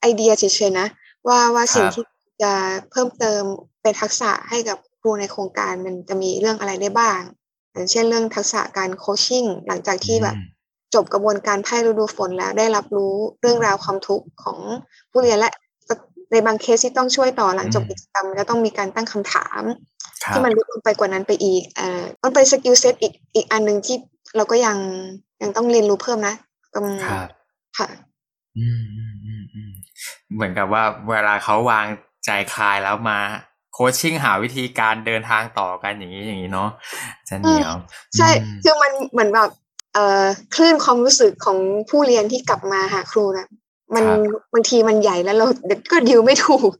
[0.00, 0.88] ไอเดียเฉยๆนะ
[1.28, 2.04] ว่าว่าสิ่งครับที่
[2.42, 2.52] จะ
[2.90, 3.42] เพิ่มเติม
[3.82, 7.20] เป็นทักษะให้กับครูในโครงการมันจะมีเรื่องอะไรได้บ้าง
[7.72, 10.46] อย่างเช่นเรื่องทักษะการ coaching หลังจากที่แบบอืม
[10.94, 14.58] จบกระบวนการไพ่ฤดูฝนแล้วได้รับรู้เรื่องราวความทุกข์ของ
[15.10, 15.50] ผู้เรียนและ
[16.30, 19.62] ในบางเคสที่ต้องช่วยต่อหลังจบอืมกิจกรรมก็ต้องมีการตั้งคำถาม
[20.24, 23.96] ครับที่มันลึกลงไปกว่านั้นไปอีกเอ่อมันเป็น skill set อีกอีกอันหนึ่งที่
[24.36, 24.76] เราก็ยัง
[25.42, 26.34] ยังต้องเรียนรู้เพิ่มนะ
[26.74, 27.28] อืมครับ
[27.78, 27.88] ค่ะ
[28.58, 29.70] อืมอืมอืมอืม
[30.34, 31.86] เหมือนกับว่าเวลาเขาวาง
[32.24, 33.18] ใจคลายแล้วมา
[33.74, 36.70] โคชชิ่งหาวิธีการเดินทางต่อกันอย่างนี้อย่างนี้เนาะ
[37.02, 37.74] อาจะเหนียว
[38.16, 39.50] ใช่อืมคือมันเหมือนแบบ
[39.94, 40.24] เอ่อ
[40.54, 41.58] คลื่นความรู้สึกของ
[41.88, 43.48] ผู้เรียนที่กลับมาหาครูนะ
[43.94, 44.18] มันครับ
[44.52, 46.70] บางทีมันใหญ่แล้วเราเด็กก็ดิวไม่ถูก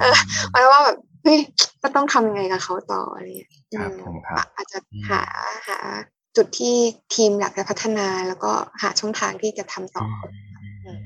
[0.00, 0.16] เออ
[0.50, 1.38] เพราะว่าแบบเฮ้ย
[1.82, 5.22] ก็ต้องทำยังไงกับเขาต่ออะไรเงี้ยครับอืมผมครับอะอาจจะอืมหา
[5.68, 5.78] หา
[6.36, 6.76] จุดที่
[7.14, 8.52] ทีมอยากจะพัฒนาแล้วก็
[8.82, 10.06] หาช่องทางที่จะทำต่ออ
[10.84, 11.00] อืม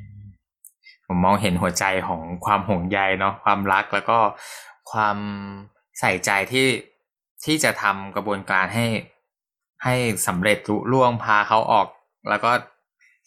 [1.07, 4.18] ผมมองเห็นหัวใจของความห่วงใยเนาะความรักแล้วก็
[4.93, 5.16] ความ
[6.01, 6.66] ใส่ใจที่
[7.45, 8.87] ที่จะทำกระบวนการให้
[9.85, 9.95] ให้
[10.27, 11.87] สำเร็จลุล่วงพาเขาออก
[12.29, 12.51] แล้วก็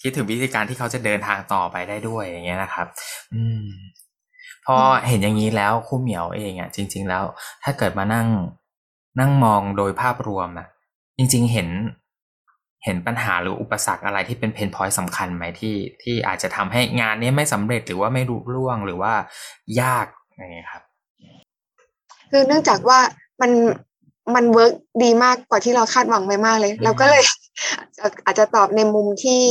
[0.02, 2.88] คิดถึงวิธีการที่เขาจะเดินทางต่อไปได้ด้วยอย่างเงี้ยนะครับ
[3.34, 3.66] อืม
[4.66, 4.78] พอ
[5.08, 7.24] เห็นอย่างนี้แล้วครูเหมียวเองอะ จริง ๆ แล้ว
[7.64, 8.28] ถ้าเกิดมานั่ง
[9.20, 10.68] นั่งมองโดยภาพรวมอะ
[11.18, 11.70] จริง ๆ เห็น
[12.86, 19.14] เห็นปัญหาหรืออุปสรรคอะไรที่เป็น pain point สำคัญไหมที่ที่อาจจะทำให้งานนี้ไม่สำเร็จหรือว่าไม่ลุล่วงหรือว่า
[19.82, 20.84] ยากอะไรเงี้ยครับ
[22.32, 23.00] คือเนื่องจากว่า
[23.42, 23.52] มัน
[24.36, 27.24] มัน work ดีมากกว่าที่เราคาดหวังไปมากเลยอืมเราก็เลย
[28.26, 29.42] อาจจะตอบในมุมที่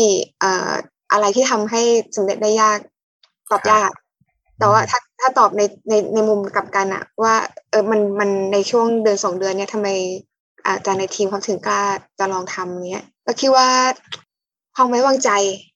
[0.41, 0.73] เอ่อ
[1.13, 1.83] อะไรที่ทำให้
[2.17, 2.79] สำเร็จได้ยาก
[3.51, 3.91] ตอบยาก
[4.59, 7.35] แต่ว่าถ้าถ้าตอบในในในมุมกลับกันอะว่า
[7.71, 9.89] เออมันมันในช่วงเดือนสองเดือนเนี้ยทำไม
[10.65, 11.81] อาจารย์ในทีมเขาถึงกล้า
[12.19, 13.69] จะลองทำเนี้ยก็คิดว่า
[14.75, 15.31] ความไว้วางใจ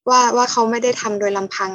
[0.09, 1.71] ว่าว่าเขาไม่ได้ทำโดยลำพัง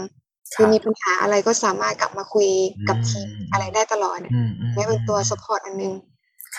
[0.54, 2.50] คือมีปัญหาอะไรก็สามารถกลับมาคุย
[2.90, 5.94] กับทีมอืมอะไรได้ตลอดเนี่ยอืมอืมไม่เป็นตัว support อันนึง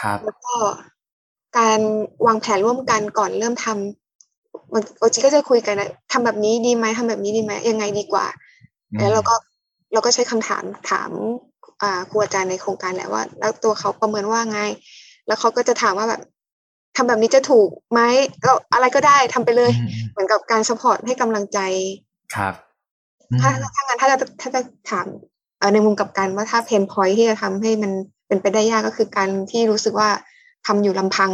[0.01, 0.55] ครับแล้วก็
[1.59, 1.81] การ
[2.27, 8.27] วางแผนร่วมกันก่อนเริ่มทำบางบางทีก็จะคุยกันนะทำแบบนี้ดีไหมทำแบบนี้ดีไหมยังไงดีกว่า
[8.99, 9.35] แล้วเราก็
[9.93, 11.11] เราก็ใช้คำถามถาม
[11.83, 14.61] อ่าครูอาจารย์ในโครงการแหละว่า แล้วตัวเขาประเมินว่าไง
[15.27, 16.23] แล้วเขาก็จะถามว่าแบบ
[16.97, 18.01] ทำแบบนี้จะถูกไหม
[18.45, 21.59] ก็อะไรก็ได้ทำไปเลยอืมอืมเหมือนกับการ support ให้กำลังใจ
[22.37, 22.55] ครับ
[23.31, 25.07] อืมถ้าถ้างั้นถ้าจะถ้าจะถาม
[25.59, 27.93] เอ่อในมุมกลับกันว่าถ้าเพนพอยที่จะทำให้มัน
[28.29, 30.11] เป็นไปได้ยากก็คือการที่รู้สึกว่า
[30.67, 31.31] ทำอยู่ลำพัง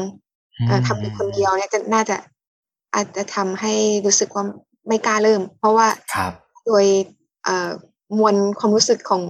[0.66, 2.16] เอ่อทำอยู่คนเดียวเนี่ยจะน่าจะ
[2.95, 3.72] อาจจะทำให้
[4.07, 4.45] รู้สึกว่า
[4.88, 6.32] ไม่กล้าเริ่ม เพราะว่าครับ
[6.66, 6.84] โดย
[7.45, 7.70] เอ่อ
[8.18, 9.22] มวลความรู้สึกของ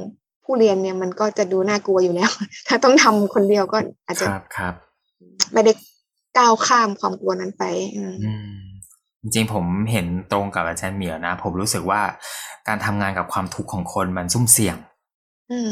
[0.44, 2.30] ผู้เรียนเนี่ยมันก็จะดูน่ากลัวอยู่แล้ว
[2.68, 4.74] ถ้าต้องทำคนเดียวก็อาจคจะรับครับ
[5.52, 5.72] ไม่ได้
[6.38, 7.64] ก้าวข้ามความกลัวนั้นไป
[7.96, 8.48] อืมอืม
[9.22, 12.00] จริงๆผมเห็นตรงกับอาจารย์เหมียวนะ ผมรู้สึกว่า
[12.68, 14.93] การทำงานกับความทุกข์ของคนมันสุ่มเสี่ยงอืม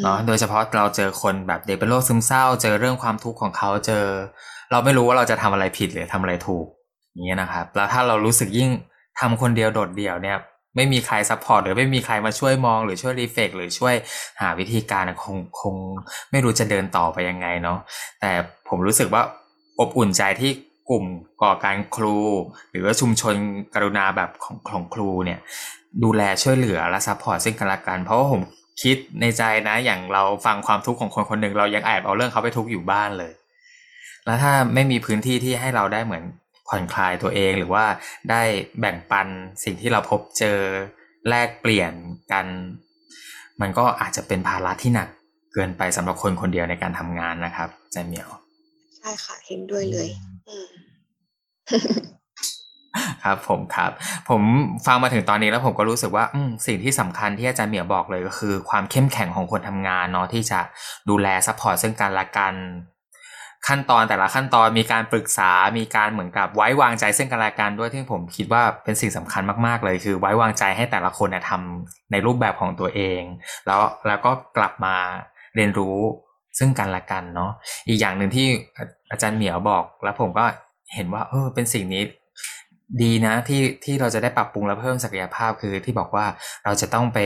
[0.02, 4.04] เนาะโดยเฉพาะเราเจอคนแบบเด็กเป็นโรคซึมเศร้า เจอเรื่องความทุกข์ของเขาเจอ
[4.70, 6.66] เราไม่รู้ว่าเราจะทำอะไรผิดหรือทำอะไรถูก
[7.12, 8.70] อย่างเงี้ยนะครับ แล้วถ้าเรารู้สึกยิ่ง
[9.20, 10.36] ทำคนเดียวโดดเดี่ยวเนี่ย
[10.76, 13.94] ไม่มีใคร support หรือไม่มีใครมาช่วยมอง หรือช่วย reflect หรือช่วย
[14.40, 15.74] หาวิธีการคงคง
[16.30, 17.78] ไม่รู้จะเดินต่อไปยังไงเนาะ
[18.20, 18.30] แต่
[18.68, 19.22] ผมรู้สึกว่า
[19.80, 20.50] อบอุ่นใจที่
[20.90, 21.04] กลุ่ม
[21.42, 22.18] ก่อการครู
[22.70, 23.34] หรือว่าชุมชน
[23.74, 25.38] กรุณาแบบของของครูเนี่ย
[26.02, 28.40] ดูแลช่วยเหลือและ support ซึ่งกันและกัน เพราะว่าผม
[28.82, 33.32] คิดในใจนะ อย่างเราฟังความทุกข์ของคนคนหนึ่งเรายังแอบเอาเรื่องเขาไปทุกข์อยู่บ้านเลย
[34.24, 36.24] แล้วถ้าไม่มีพื้นที่ที่ให้เราได้เหมือน
[36.68, 37.84] ผ่อนคลายตัวเองหรือว่า
[38.30, 38.42] ได้
[38.80, 39.26] แบ่งปัน
[39.64, 40.58] สิ่งที่เราพบเจอ
[41.28, 41.92] แลกเปลี่ยน
[42.32, 42.46] กัน
[43.60, 45.08] มันก็อาจจะเป็นภาระที่หนัก
[45.54, 48.28] เกินไปสำหรับคนคนเดียวในการทำงานนะครับจารย์เหมียว
[48.98, 50.08] ใช่ค่ะเห็นด้วยเลย
[50.48, 50.68] อืม
[53.24, 53.90] ครับผมครับ
[54.28, 54.42] ผม
[54.86, 56.24] ฟังมาถึงตอนนี้แล้วผมก็รู้สึกว่า
[56.66, 60.60] สิ่งที่สำคัญที่อาจารย์เหมียวบอกเลยก็คือ ความเข้มแข็งของคนทำงานเนาะที่จะ
[61.08, 62.54] ดูแล support ซึ่งกันและกัน
[63.68, 73.20] ขั้นตอนแต่ละขั้นตอนมีการปรึกษา มีการเหมือนกับไว้วางใจซึ่งกันและกันด้วยที่ผมคิดว่าเป็นสิ่งสำคัญมากๆเลย คือ ไว้วางใจให้แต่ละคนทำในรูปแบบของตัวเอง
[73.66, 74.94] แล้วแล้วก็กลับมา
[75.56, 75.96] เรียนรู้
[76.58, 77.50] ซึ่งกันและกันเนาะ
[77.88, 78.46] อีกอย่างหนึ่งที่
[79.10, 80.44] อาจารย์เหมียวบอก แล้วผมก็
[80.94, 82.02] เห็นว่าเออเป็นสิ่งนี้
[83.00, 86.26] ดีนะที่ที่เราจะได้ปรับปรุงและเพิ่มศักยภาพคือที่บอกว่า
[86.64, 87.18] เราจะต้องไป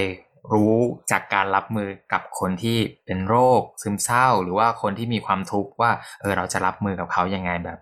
[0.52, 0.74] รู้
[1.10, 5.90] จากการรับมือกับคนที่เป็นโรคซึมเศร้า หรือว่าคนที่มีความทุกข์ว่า
[6.20, 7.78] เออเราจะรับมือกับเขายังไงแบบ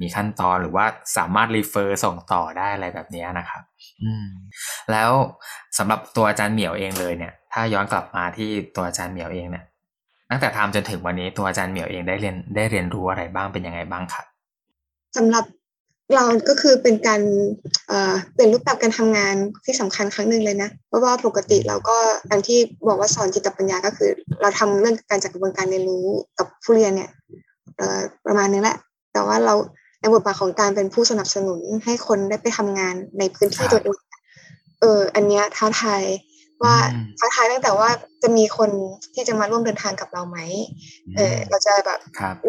[0.00, 0.86] มีขั้นตอนหรือว่า
[1.16, 3.62] สามารถรีเฟอร์ส่งต่อได้อะไรแบบนี้นะครับ
[4.02, 4.28] อืม
[4.92, 5.10] แล้ว
[5.78, 9.64] สำหรับตัวอาจารย์เหมียวเองเลยเนี่ย ถ้าย้อนกลับมาที่ตัวอาจารย์เหมียวเองเนี่ย
[10.30, 14.26] ตั้งแต่ทำจนถึงวันนี้ตัวอาจารย์เหมียวเองได้เรียนได้เรียนรู้อะไรบ้างเป็นยังไงบ้างครับ
[15.16, 15.44] สำหรับ
[16.14, 17.20] เราก็คือเป็นการ
[18.32, 19.34] เปลี่ยนรูปแบบการทำงาน
[19.64, 21.96] ที่สำคัญครั้งหนึ่งเลยนะ เพราะว่าปกติเราก็
[22.28, 26.06] อย่างที่บอกว่าสอนจิตปัญญาก็คือ เราทำเรื่องการจัดกระบวนการเรียนรู้
[26.38, 27.10] กับผู้เรียนเนี่ย
[28.26, 28.76] ประมาณนี้แหละ
[29.12, 29.54] แต่ว่าเรา
[30.00, 33.98] ในบทบาทของการเป็นผู้สนับสนุนให้คนได้ไปทำงานในพื้นที่ตัวเอง
[34.80, 36.02] เออ อันเนี้ยท้าทาย
[36.62, 36.74] ว่า
[37.18, 37.88] ท้าทายตั้งแต่ว่า
[38.22, 38.70] จะมีคน
[39.14, 40.38] ที่จะมาร่วมเดินทางกับเราไหม
[41.16, 42.00] เออเราจะแบบ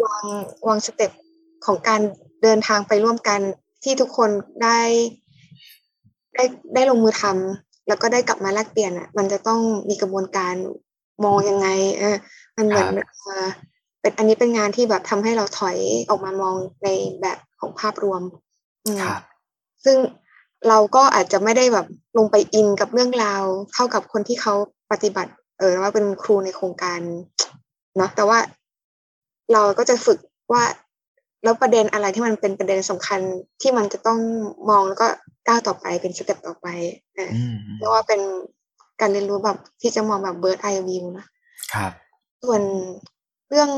[0.04, 0.24] วาง
[0.68, 1.12] วางสเต็ป
[1.66, 2.00] ของการ
[2.42, 3.40] เดินทางไปร่วมกัน
[3.84, 4.30] ที่ทุกคน
[4.62, 4.80] ได้
[6.34, 10.54] ได้ได้ลงมือทำแล้วก็ได้กลับมาแลกเปลี่ยนอะ มันจะต้องมีกระบวนการ
[11.24, 11.68] มองยังไง
[11.98, 12.16] เออ
[12.56, 12.88] มันเหมือน
[14.00, 15.76] เป็นอันนี้เป็นงานที่แบบทำให้เราถอย
[16.08, 16.88] ออกมามองใน
[17.20, 18.22] แบบของภาพรวม
[19.84, 19.96] ซึ่ง
[20.68, 21.86] เราก็อาจจะไม่ได้แบบ
[22.18, 24.54] ลงไปอินกับเรื่องราวเท่ากับคนที่เขา
[24.92, 27.00] ปฏิบัติ เออว่าเป็นครูในโครงการ
[27.96, 28.38] เนาะแต่ว่า
[29.52, 30.18] เราก็จะฝึก
[30.52, 30.62] ว่า
[31.42, 33.20] แล้วประเด็นอะไรที่มันเป็นประเด็นสำคัญ
[33.62, 34.18] ที่มันจะต้อง
[34.68, 35.06] มองแล้วก็
[35.46, 36.66] ก้าวต่อไปเป็นสเต็ปต่อไป
[37.78, 38.20] เรียกว่าเป็น
[39.00, 41.26] การเรียนรู้แบบที่จะมองแบบเบิร์ดไอวิวนะ
[41.74, 41.92] ครับ
[42.42, 42.62] ส่วน
[43.48, 43.70] เรื่อง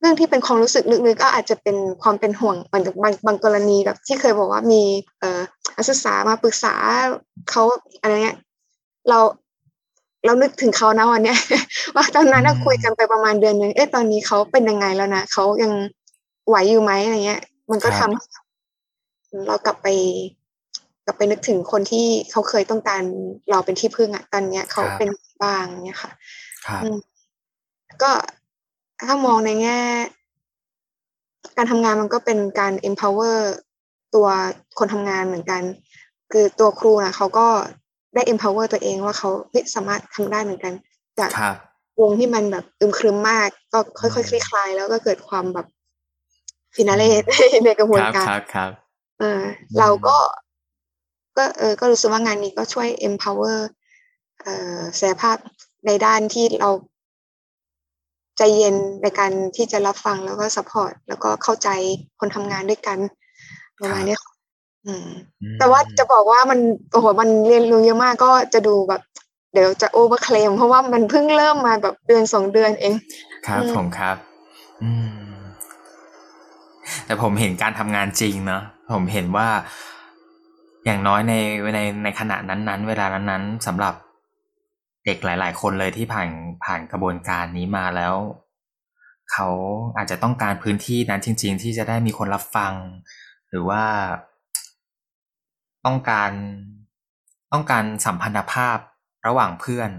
[0.00, 4.82] เรื่องที่เป็นความรู้สึกลึกๆก็อาจจะเป็นความเป็นห่วงบางบางบางกรณีแบบที่เคยบอกว่ามี
[5.20, 5.40] เอ่อ
[5.76, 6.74] นักศึกษามาปรึกษา
[7.50, 7.62] เขา
[8.00, 8.38] อะไรเงี้ย
[9.08, 9.18] เรา
[10.24, 11.38] เรานึกถึงเขานะวันเนี้ย
[11.96, 15.72] ว่าตอนนั้นคุยกันไปประมาณเดือนหนึ่งเอ๊ะตอนนี้เขาเป็นยังไงแล้วนะเขายัง
[16.48, 17.40] ไหวอยู่ไหมอะไรเงี้ย
[17.70, 19.88] มันก็ทำเรากลับไป
[21.06, 23.02] กลับไปนึกถึงคนที่เขาเคยต้องการ
[23.50, 25.08] เราเป็นที่พึ่งอะตอนเนี้ยเขาเป็น
[25.42, 26.10] บ้างเนี่ยค่ะ
[28.02, 28.10] ก็
[29.06, 29.78] ถ้ามองในแง่
[31.56, 33.38] การทำงานมันก็เป็นการ empower
[34.14, 34.28] ตัว
[34.78, 35.62] คนทำงานเหมือนกัน
[36.32, 37.46] คือตัวครูนะเขาก็
[38.14, 39.30] ได้ empower ตัวเองว่าเขา
[39.74, 40.72] สามารถทำได้เหมือนกัน
[41.18, 41.30] จาก
[42.00, 45.66] วงที่มันแบบอึมครึมมาก ก็ค่อยๆคลี่คลาย แล้วก็เกิดความแบบ
[46.74, 47.10] finale
[47.64, 48.70] ในกระบวนการครับครับ
[49.20, 49.42] เออ
[49.78, 50.18] เราก็
[51.36, 53.58] ก็เออก็รู้สึกว่างานนี้ก็ช่วย empower
[54.42, 55.36] เอ่อศักยภาพ
[55.86, 56.70] ในด้านที่เรา
[58.36, 61.68] ใจเย็นในการที่จะรับฟังแล้วก็ support แล้วก็เข้าใจ
[62.20, 62.98] คนทำงานด้วยกัน
[63.78, 64.16] ประมาณนี้
[65.58, 66.58] แต่ว่าจะบอกว่ามัน
[66.92, 69.02] โอ้โหมันเรียนรู้เยอะมากก็จะดูแบบ
[69.52, 72.94] เดี๋ยวจะ overclaim เพราะว่ามันเพิ่งเริ่มมาแบบเดือนสองเดือนเอง
[73.46, 74.16] ครับผมครับ
[74.82, 75.30] อืม
[77.06, 78.62] แต่ผมเห็นการทำงานจริงเนาะ
[78.92, 79.48] ผมเห็นว่า
[80.86, 81.34] อย่างน้อยใน
[81.74, 83.94] ในในขณะนั้นๆ เวลานั้นๆสำหรับ
[85.06, 86.28] เด็กหลาย ๆ คนเลยที่ผ่าน
[86.64, 88.14] ผ่านกระบวนการนี้มาแล้ว
[89.32, 89.48] เขา
[89.96, 92.72] อาจจะต้องการพื้นที่นั้นจริง ๆ ที่จะได้มีคนรับฟัง
[93.50, 93.82] หรือว่า
[95.86, 96.30] ต้องการ
[97.52, 98.78] ต้องการสัมพันธภาพ
[99.26, 99.90] ระหว่างเพื่อน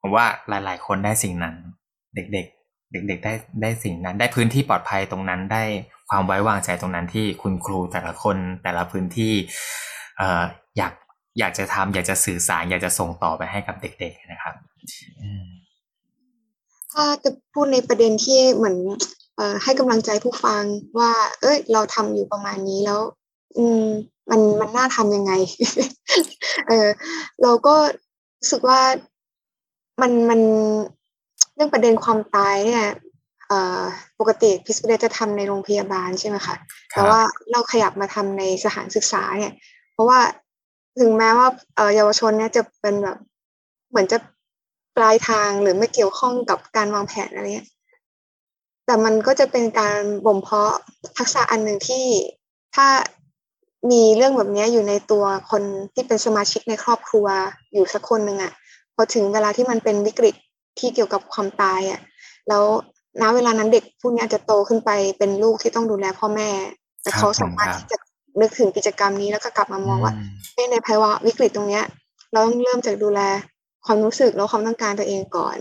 [0.00, 1.54] ผมว่าหลาย ๆ คนได้สิ่งนั้น
[2.14, 5.64] เด็ก ๆ เด็ก ๆ ได้ได้สิ่งนั้น ได้พื้นที่ปลอดภัยตรงนั้นได้
[6.08, 9.34] ความไว้วางใจตรงนั้นที่คุณครูแต่ละคนแต่ละพื้นที่
[10.16, 10.42] เอ่อ
[10.78, 10.92] อยาก
[11.38, 14.54] อยากจะทำอยากจะสื่อสาร อยากจะส่งต่อไปให้กับเด็ก ๆ นะครับ
[16.92, 18.76] ถ้าจะพูดในประเด็นที่เหมือน
[19.62, 20.62] ให้กำลังใจผู้ฟัง
[20.98, 23.00] ว่า เอ้ย เราทำอยู่ประมาณนี้แล้ว
[23.58, 23.84] อืม
[24.30, 25.32] มันมันน่าทำยังไง
[26.68, 26.88] เออ
[27.42, 27.74] เราก็
[28.38, 28.80] รู้สึกว่า
[30.00, 30.40] มันมัน
[31.54, 32.84] เรื่องประเด็นความตายเนี่ย
[34.18, 36.54] ปกติพิสเดจะทำในโรงพยาบาลใช่ไหมคะ
[36.90, 37.20] แต่ว่า
[37.50, 39.54] เราขยับมาทำในสถานศึกษาเนี่ย
[39.92, 40.20] เพราะว่า
[41.00, 41.48] ถึงแม้ว่า
[41.96, 43.18] เยาวชนเนี่ยจะเป็นแบบ
[43.90, 44.18] เหมือนจะ
[44.96, 47.68] ปลายทางหรือไม่เกี่ยวข้องกับการวางแผนอะไรเงี้ย
[48.86, 50.74] แต่มันก็จะเป็นการบ่มเพาะ
[51.18, 52.04] ทักษะอันหนึ่งที่
[52.74, 52.86] ถ้า
[53.90, 55.62] มีเรื่องแบบนี้อยู่ในตัวคน
[55.94, 57.26] ที่เป็นสมาชิกในครอบครัว
[57.72, 58.52] อยู่สักคนหนึ่งอะ่ะ
[58.94, 60.34] พอถึงเวลาที่มันเป็นวิกฤต
[60.78, 62.00] ที่เกี่ยวกับความตายอะ่ะ
[62.48, 62.64] แล้ว
[63.22, 66.50] ณเวลานั้นเด็กผู้นี้จะโตขึ้นไปเป็นลูกที่ต้องดูแลพ่อแม่
[67.02, 67.96] แต่เขาสามารถที่จะ
[68.40, 70.12] นึกถึงกิจกรรมนี้แล้วก็กลับมามองว่า
[70.72, 71.84] ในภาวะวิกฤตตรงเนี้ย
[72.32, 73.20] เราต้องเริ่มจากดูแล
[73.86, 75.58] ความรู้สึกแล้วความต้องการตัวเองก่อน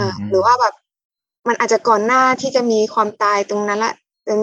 [0.00, 0.74] อหรือว่าแบบ
[1.48, 3.94] มันอาจจะก่อนหน้าที่จะมีความตายตรงนั้นละ
[4.24, 4.38] เป็น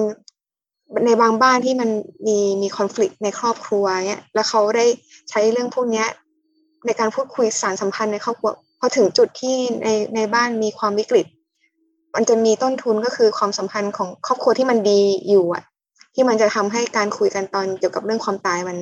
[1.06, 1.90] ในบางบ้านที่มัน
[2.28, 4.86] มีมีคอน FLICT ในครอบครัวเนี้ยแล้วเขาได้
[5.30, 6.08] ใช้เรื่องพวกเนี้ย
[6.86, 11.26] ในการพูดคุยสารสัมพันธ์ในครอบครัวพอถึงจุดที่ในในบ้านมีความวิกฤต
[12.16, 15.64] มันจะมีต้นทุนก็คือความสัมพันธ์ของครอบครัวที่มันดีอยู่อะ
[16.16, 18.78] ที่มันจะทำให้การคุยกันตอนเกี่ยวกับเรื่องความตายมัน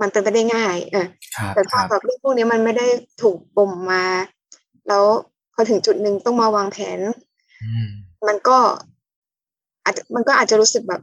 [0.00, 2.86] มันเป็นไปได้ง่าย เออครับแต่คพอรับแบบเรื่องพวกนี้มันไม่ได้
[3.22, 4.04] ถูกบ่มมา
[4.88, 5.04] แล้ว
[5.54, 6.98] พอถึงจุดหนึ่งต้องมาวางแผน
[7.62, 7.88] อืม
[8.26, 8.58] มันก็
[9.84, 11.00] อาจจะมันก็อาจจะรู้สึกแบบ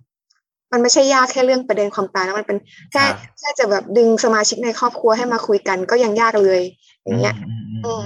[0.71, 2.57] มันไม่ใช่ยากแค่เรื่องประเด็นความตายแล้วมันเป็น
[2.91, 3.03] แค่
[3.39, 6.61] แค่จะแบบดึงสมาชิกในครอบครัวให้มาคุยกันก็ยังยากเลย
[7.03, 8.05] อย่างเงี้ยอืมอืมอือืมม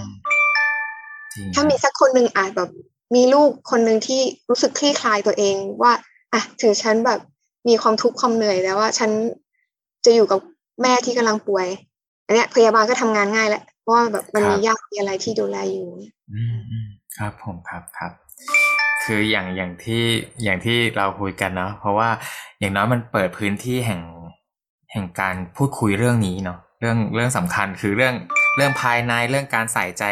[1.34, 2.70] จริงถ้าครับมีสักคนหนึ่งอาจแบบ
[3.16, 5.92] มีลูกคนหนึ่งที่รู้สึกคลี่คลายตัวเองว่า
[6.34, 7.20] อะถึงฉันแบบ
[7.68, 9.10] มีความทุกข์ความเหนื่อยแล้วว่าฉัน
[10.06, 10.40] จะอยู่กับ
[10.82, 11.68] แม่ที่กำลังป่วย
[12.26, 15.88] อันเนี้ยพยาบาลก็ทำงานง่ายแหละเพราะว่าแบบมันมีญาติมีอะไรที่ดูแลอยู่
[16.34, 18.12] อืมอืมครับผมครับครับ
[19.06, 20.04] คืออย่างอย่างที่
[20.44, 22.10] อย่างที่เราคุยกันเนาะเพราะว่า
[22.60, 24.02] อย่างน้อยมันเปิดพื้นที่แห่ง
[24.92, 28.16] แห่งการพูดคุยเรื่องนี้เนาะเรื่องเรื่องสำคัญคือเรื่อง
[28.56, 30.04] เรื่องภายในเรื่องการใส่ใจ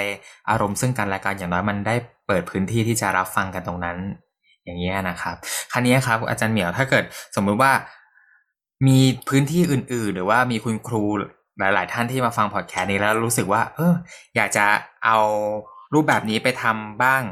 [0.50, 1.96] อารมณ์ซึ่งกันและกันอย่างน้อยมันได้
[2.28, 3.98] เปิดพื้นที่ที่จะรับฟังกันตรงนั้น
[4.64, 5.36] อย่างนี้นะครับ
[5.72, 7.04] ครั้นี้ครับ อาจารย์เหมียวถ้าเกิด
[7.36, 7.72] สมมุติว่า
[8.88, 11.04] มีพื้นที่อื่น ๆ หรือว่ามีคุณครู
[11.60, 13.94] หลาย ๆ ท่านที่มาฟังพอดแคสต์นี้แล้วรู้สึกว่า เออ
[14.36, 14.66] อยากจะ
[15.06, 15.18] เอา
[15.94, 17.24] รูปแบบนี้ไปทำบ้าง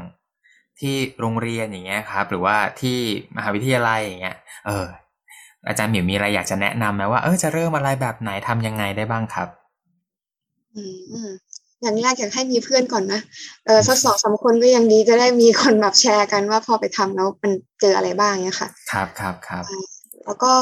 [0.80, 2.98] ที่โรงเรียนอย่างเงี้ยครับ หรือว่าที่
[3.36, 4.86] มหาวิทยาลัยอย่างเงี้ย เออ
[5.68, 9.48] อาจารย์เหมียวมีอะไรอยากจะแนะนำไหมว่าเออจะเริ่มอะไรแบบไหนทำยังไงได้บ้างครับ
[10.74, 11.30] อืมอืม
[11.82, 13.20] อย่างแรกอยากให้มีเพื่อนก่อนนะ
[13.66, 19.64] เออสักสองสามคนก็ยังดีจะได้มีคนแบบแชร์กันว่าพอไปทำแล้วมันเจออะไรบ้างเนี่ยค่ะ ครับครับครับ
[20.24, 20.52] แล้วก็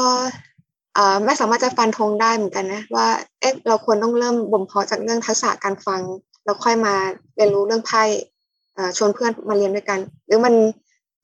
[0.97, 3.07] อ่าไม่สามารถจะฟันธงได้เหมือนกันนะว่า
[3.39, 6.01] เอ๊ะเราควรต้องเริ่มบ่มเพาะจากเรื่องทักษะการฟัง
[6.45, 6.93] แล้วค่อยมา
[7.35, 8.30] เรียนรู้เรื่องไพ่อ่า
[8.97, 10.53] ชวนเพื่อนมาเรียนด้วยกัน หรือมัน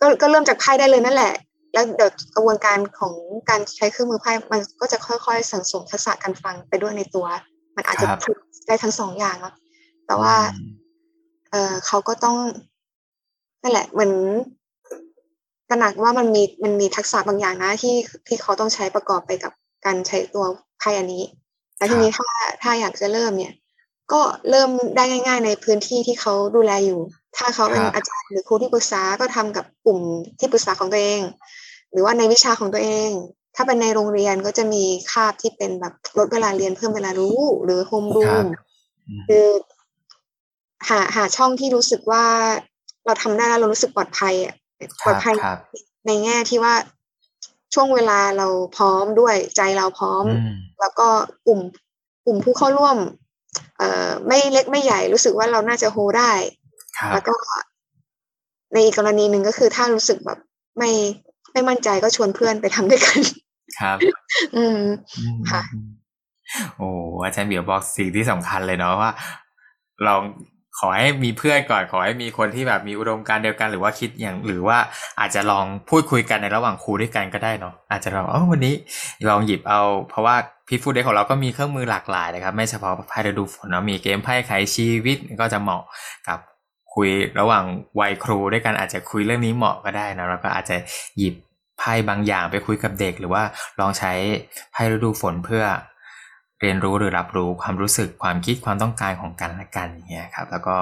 [0.02, 1.34] ก็ก็เริ่มจากไพ่ได้เลยนั่นแหละ
[1.74, 3.14] แล้วเดี๋ยวกระบวนการของ
[3.50, 7.26] การใช้เครื่องมือไพ่มันก็จะค่อยๆสั่งสมทักษะการฟังไปด้วยในตัว
[7.76, 8.38] มันอาจจะครับฝึก
[8.68, 9.54] ได้ทั้งสองอย่างเนาะ
[10.08, 10.72] แต่ว่าอืม
[11.52, 12.36] เออเขาก็ต้อง
[13.62, 14.14] นั่นแหละเหมือน
[15.70, 17.96] ตระหนักว่ามันมีมันมีทักษะบางอย่างนะที่
[18.28, 19.54] ที่เขาต้องใช้ประกอบไปกับ
[19.86, 20.46] การใช้ตัว
[20.80, 21.24] ไพ่อันนี้
[21.78, 22.28] แล้วทีนี้ถ้า
[22.62, 23.54] ถ้าอยากจะเริ่มเนี่ย
[24.12, 27.02] ก็เริ่มได้ง่าย ๆ ในพื้นที่ที่เขาดูแลอยู่
[27.38, 30.00] ถ้าเขาเป็นครับอาจารย์หรือครูที่ปรึกษาก็ทำกับกลุ่ม
[30.40, 31.22] ที่ปรึกษาของตัวเอง
[31.92, 33.10] หรือว่าในวิชาของตัวเอง
[33.56, 38.48] ถ้าเป็นในโรงเรียนก็จะมีคาบที่เป็นแบบลดเวลาเรียนเพิ่มเวลารู้ หรือโฮมรูครับม
[39.08, 39.48] อืมคือ
[40.90, 42.26] หาหาช่องที่รู้สึกว่า
[43.06, 44.56] เราทำได้แล้วเรารู้สึกปลอดภัยอะ
[45.06, 45.60] ปลอดภัยครับ
[46.08, 46.74] ในแง่ที่ว่า
[47.74, 48.48] ช่วงเวลาเรา
[48.78, 51.08] พร้อมด้วยใจเราพร้อมอืมแล้วก็
[51.48, 51.60] กลุ่ม
[52.26, 53.27] กลุ่มผู้เข้าร่วมเอ่อ
[54.28, 56.34] ไม่เล็กไม่ใหญ่รู้สึกว่าเราน่าจะโฮได้
[56.98, 57.36] ครับแล้วก็
[58.74, 60.40] ในอีกกรณีหนึ่งก็คือถ้ารู้สึกแบบ
[60.78, 60.92] ไม่
[61.52, 63.20] ไม่มั่นใจก็ชวนเพื่อนไปทำด้วยกัน
[63.80, 63.98] ครับ
[64.56, 64.82] อืม
[65.18, 65.90] อืมค่ะอืม
[66.78, 66.88] โอ้
[67.24, 69.12] อาจารย์เบียวบอกสิ่งที่สำคัญเลยเนาะว่า
[70.08, 70.22] ลอง
[70.80, 74.78] ขอให้มีเพื่อนก่อนขอให้มีคนที่แบบมีอุดมการเดียวกันหรือว่าคิดอย่างหรือว่า
[75.20, 78.76] อาจจะลองพูดคุยกันในระหว่างครูด้วยกันก็ได้เนาะอาจจะลองเออวันนี้
[79.30, 80.36] ลองหยิบเอา เพราะว่า
[80.68, 85.84] พี่ฟูดเดย์ของเราก็มีเครื่องมือหลากหลายนะครับ ไม่เฉพาะไพ่ฤดูฝนเนาะมีเกมไพ่ไขชีวิตก็จะเหมาะ
[86.28, 86.40] กับ
[86.96, 87.10] คุย
[87.40, 87.64] ระหว่าง
[88.00, 90.76] วัยครูด้วยกันอาจจะคุยเรื่องนี้เหมาะก็ได้นะแล้วก็อาจจะ
[91.18, 91.36] หยิบ
[91.80, 93.44] ไพ่บางอย่างไปคุยกับเด็ก หรือว่า
[93.80, 94.12] ลองใช้
[94.72, 95.64] ไพ่ฤดูฝนเพื่อ
[96.62, 100.76] เรียนรู้หรือรับรู้ความรู้สึกความคิดความต้องการของกันและกันอย่างเงี้ยครับแล้วก็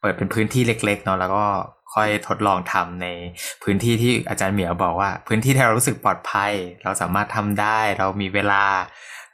[0.00, 1.44] เปิดเป็นพื้นที่เล็กๆเนาะแล้วก็
[1.94, 3.06] ค่อยทดลองทำใน
[3.62, 6.52] พื้นที่ที่อาจารย์เหมียวบอกว่า พื้นที่ที่เรารู้สึกปลอดภัย
[6.82, 8.64] เราสามารถทำได้ เรามีเวลา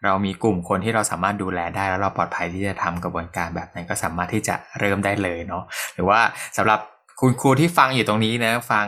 [0.05, 5.62] เรามีกลุ่มคนที่เราสามารถดูแลได้แล้วเราปลอดภัยที่จะทำกระบวนการแบบนั้นก็สามารถที่จะเริ่มได้เลยเนาะ
[5.95, 6.20] หรือว่า
[6.57, 6.80] สำหรับ
[7.23, 8.87] คุณครูที่ฟังอยู่ตรงนี้นะ ฟัง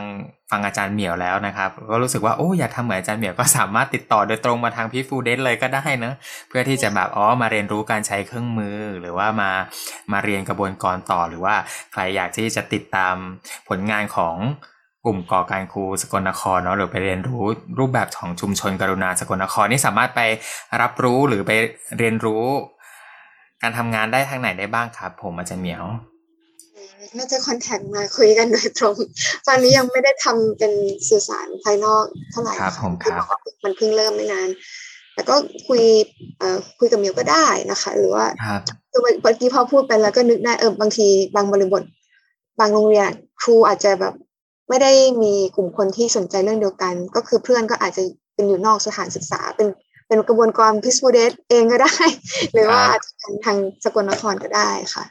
[0.51, 6.13] ฟังอาจารย์เหมียวแล้วนะครับ ก็รู้สึกว่าโอ้อยากทำเหมือนอาจารย์เหมียวก็สามารถติดต่อโดยตรงมาทางพี่ฟูเดนเลยก็ได้นะ
[6.49, 9.51] เพื่อที่จะแบบอ๋อมาเรียนรู้การใช้เครื่องมือ หรือว่ามา
[10.11, 11.55] มาเรียนกระบวนการต่อหรือว่า
[11.91, 13.15] ใครอยากที่จะติดตาม
[13.69, 14.35] ผลงานของ
[15.05, 17.43] กลุ่มก่อการครูสกลนครเนาะหรือไปเรียนรู้
[17.79, 20.21] รูปแบบของชุมชนกรุณาสกลนครนี่สามารถไป
[20.81, 21.51] รับรู้หรือไป
[21.97, 22.43] เรียนรู้
[23.61, 25.85] การทำงานได้ทางไหนได้บ้างครับ ผมอาจารย์เหมียว
[27.17, 28.95] น่าจะคอนแทคมาคุยกันโดยตรง
[29.47, 30.73] ตอนนี้ยังไม่ได้ทำเป็น
[31.09, 34.49] สื่อสารภายนอกเท่าไหร่ครับผมที่ครับบอกว่ามันเพิ่งเริ่มไม่นาน
[35.13, 35.35] แต่ก็
[35.67, 35.81] คุย
[36.39, 38.61] เอ่อคุยกับมิวก็ได้นะคะ หรือว่าครับ
[38.91, 41.83] คือเมื่อกี้พอพูดไปแล้วก็นึกได้เออบางทีบางบริบท
[42.59, 43.11] บางโรงเรียน
[43.41, 44.13] ครูอาจจะแบบ
[44.69, 44.91] ไม่ได้
[45.21, 48.03] มีกลุ่มคนที่สนใจเรื่องเดียวกัน ก็คือเพื่อนก็อาจจะ
[48.35, 49.67] เป็นอยู่นอกสถานศึกษาเป็น
[50.07, 51.95] เป็นกระบวนการพิสบูเดตเองก็ได้
[52.53, 55.03] หรือว่าครับอาจจะเป็นทางสกลนครก็ได้ค่ะ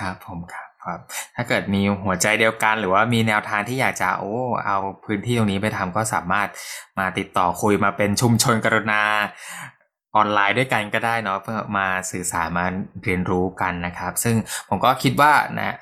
[0.00, 1.00] ครับผมครับผ ครับ
[1.36, 4.34] ถ้าเกิดมีหัวใจเดียวกัน หรือว่ามีแนวทางที่อยากจะโอ้
[4.66, 6.48] เอาพื้นที่ตรงนี้ไปทำก็สามารถ
[6.98, 9.02] มาติดต่อคุยมาเป็นชุมชนกรุณา
[10.16, 12.64] ออนไลน์ด้วยกันก็ได้เนาะเพื่อมาสื่อสารมา
[13.02, 14.36] เรียนรู้กันนะครับ ซึ่ง
[14.68, 15.76] ผมก็คิดว่านะ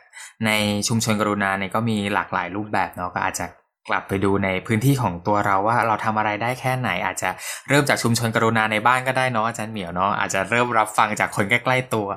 [0.46, 0.50] ใน
[0.88, 3.46] ชุมชนกรุณาเนี่ยก็มีหลากหลายรูปแบบเนาะก็อาจจะ
[3.88, 7.30] กลับไปดูในพื้นที่ของตัวเราว่าเราทำอะไรได้แค่ไหน อาจจะ
[7.68, 12.08] เริ่มจากชุมชนกรุณาในบ้านก็ได้เนาะอาจารย์เหมียวเนาะอาจจะเริ่มรับฟังจากคนใกล้ ๆตัว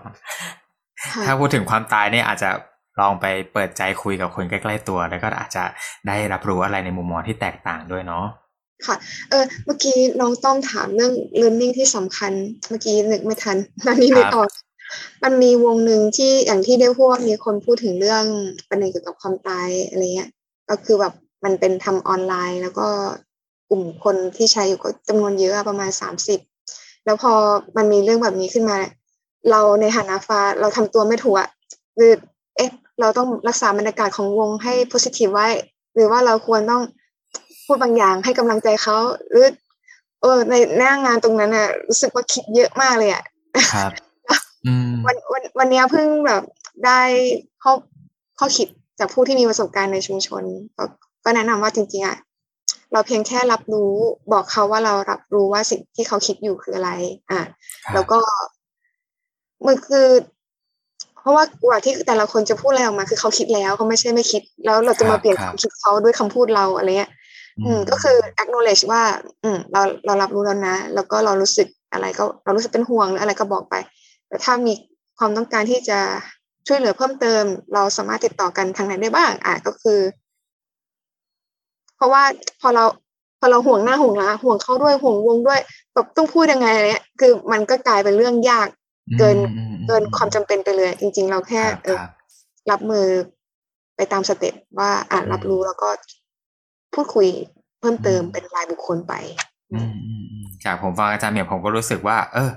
[1.26, 2.50] ถ้าพูดถึงความตายเนี่ยอาจจะ
[3.00, 5.64] ลองไปเปิดใจคุยกับคนใกล้ ๆ ตัว แล้วก็อาจจะ
[6.08, 8.26] ได้รับรู้อะไรในมุมมองที่แตกต่างด้วยเนาะ
[8.86, 8.96] ค่ะ
[9.30, 12.32] เออเมื่อกี้น้องต้อมถามเรื่อง learning ที่สำคัญ
[12.70, 14.50] เมื่อกี้นึกไม่ทันตอนนี้นึกออก
[15.24, 18.24] มันมีวงหนึ่งที่อย่างที่ได้พูดมีคนพูดถึงเรื่อง
[18.70, 20.30] ประเด็นเกี่ยวกับความตายอะไรเงี้ย
[20.70, 21.14] ก็คือแบบ
[21.46, 22.88] มันเป็นทำออนไลน์ แล้วก็
[23.70, 26.40] กลุ่มคนที่ใช้อยู่ก็จำนวนเยอะประมาณสามสิบ
[27.06, 27.34] แล้วพอ
[27.78, 28.78] มันมีเรื่องแบบนี้ขึ้นมา
[29.52, 31.50] เราในฐานะฟ้าเราทำตัวไม่ถูกอะ
[31.96, 32.12] คือ
[32.98, 35.48] เอ๊ะเราต้องรักษาบรรยากาศของวงให้ positive ไว้
[35.94, 36.82] หรือว่าเราควรต้อง
[37.66, 38.98] พูดบางอย่างให้กำลังใจเขา
[39.30, 39.48] หรือ
[40.22, 43.24] เออในหน้างานตรงนั้นอะรู้สึกว่าคิดเยอะมากเลยอะ
[43.74, 43.92] ครับ
[45.06, 46.44] วันวันวันนี้เพิ่งแบบ
[46.86, 47.02] ได้
[47.64, 47.74] ข้อ
[48.40, 48.68] ข้อคิด
[49.00, 50.44] จากผู้ที่มีประสบการณ์ในชุมชน
[50.78, 50.84] ก็
[51.26, 52.18] ก็แนะนำว่าจริงๆอะ
[52.92, 53.94] เราเพียงแค่รับรู้
[54.32, 56.92] บอกเขาว่าเรารับรู้ว่าสิ่งที่เขาคิดอยู่คืออะไร
[57.32, 57.42] อะ
[57.94, 58.20] แล้วก็
[59.66, 60.37] มันคือเพ
[61.28, 67.12] ราะว่ากว่าที่แต่ละคนจะพูดอะไรออกมา คือเขาคิดแล้วเขาไม่ใช่ไม่คิด แล้วเราจะมาเปลี่ยนความคิดเขาด้วยคำพูดเราอะไรเงี้ย
[67.66, 69.02] อืมก็คือ acknowledge ว่า
[69.44, 73.76] อืมเราเรารับรู้แล้วนะ แล้วก็เรารู้สึกอะไรก็เรารู้สึกเป็นห่วงหรืออะไรก็บอกไป
[74.28, 74.74] แต่ถ้ามี
[75.18, 76.00] ความต้องการที่จะ
[76.68, 80.00] ช่วยเหลือเพิ่มเติม เราสามารถติดต่อกันทางไหนได้บ้าง อะก็คือ
[81.96, 82.24] เพราะว่า
[82.62, 82.86] พอเรา
[83.40, 85.60] พอเราห่วงหน้าห่วงหลังห่วงเขาด้วยห่วงวงด้วย
[85.94, 88.68] แบบต้องพูดยังไงอะไรเงี้ยคือมันก็กลายเป็นเรื่องยาก
[89.20, 89.38] เกิน
[89.88, 91.98] เกินความจำเป็นไปเลย จริง ๆ เราแค่เออ
[92.72, 93.06] รับมือ
[93.96, 95.90] ไปตามสเต็ปว่าอ่านรับรู้แล้วก็
[96.94, 97.28] พูดคุย
[97.80, 99.14] เพิ่มเติมเป็นรายบุคคลไป
[100.66, 102.50] จากผมฟังอาจารย์เมียผมก็รู้สึกว่า เออ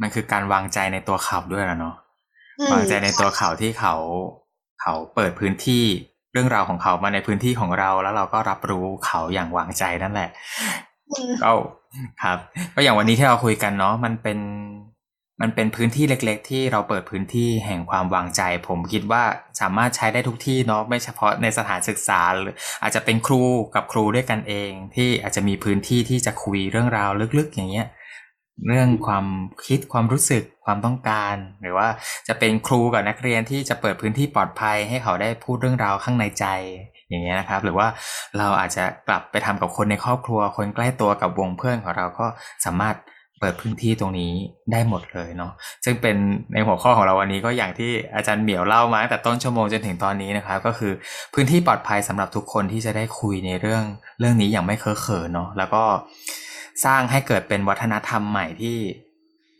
[0.00, 1.96] มันคือการวางใจในตัวเขาด้วยแล้วเนาะ
[2.72, 3.94] วางใจในตัวเขาที่เขา
[4.82, 5.84] เขาเปิดพื้นที่
[6.32, 10.30] เรื่องราวของเขามาในพื้นที่ของเราแล้วเราก็รับรู้เขาอย่างวางใจนั่นแหละ
[11.42, 11.50] ก็
[12.22, 12.38] ครับ
[12.74, 14.38] ก็อย่างวันนี้ที่เราคุยกันเนาะมันเป็น
[15.40, 19.22] มันเป็นพื้นที่เล็ก ๆ ที่เราเปิดพื้นที่แห่งความวางใจ ผมคิดว่า
[19.60, 23.42] สามารถใช้ได้ทุกที่เนาะไม่เฉพาะในสถานศึกษาหรืออาจจะเป็นครู
[23.74, 27.86] กับครูด้วยกันเอง ที่อาจจะมีพื้นที่ที่จะคุยเรื่องราวลึกๆ อย่างเงี้ย
[28.66, 29.26] เรื่องความ
[29.66, 31.88] คิดความรู้สึกความต้องการ หรือว่า
[32.28, 36.46] จะเป็นครูกับนักเรียนที่จะเปิดพื้นที่ปลอดภัยให้เขาได้พูดเรื่องราวข้างในใจ
[37.08, 37.86] อย่างเงี้ยนะครับ หรือว่า
[38.38, 42.26] เราอาจจะกลับไปทำกับคนในครอบครัว คนใกล้ตัวกับวงเพื่อนของเราก็
[42.64, 42.96] สามารถ
[43.40, 44.32] เปิดพื้นที่ตรงนี้
[44.72, 45.52] ได้หมดเลยเนาะ
[45.84, 46.16] ซึ่งเป็น
[46.52, 50.92] ในหัวข้อของเราวันนี้ก็อย่างที่อาจารย์เหมียวเล่ามาตั้งแต่ต้นชั่วโมงจนถึงตอนนี้นะครับก็คือ
[51.34, 53.84] พื้นที่ปลอดภัยสำหรับทุกคนที่จะได้คุยในเรื่อง
[54.20, 55.82] เรื่องนี้อย่างไม่เคอะเขินเนาะแล้วก็
[56.84, 58.78] สร้างให้เกิดเป็นวัฒนธรรมใหม่ที่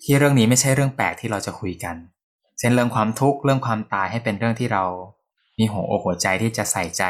[0.05, 1.97] ที่เรื่องนี้ไม่ใช่เรื่องแปลกที่เราจะคุยกัน
[2.59, 4.85] เช่นเรื่องความทุกข์เรื่องความตายให้เป็นเรื่องที่เรา
[5.59, 7.05] มีหัวอกหัวใจที่จะใส่ใจ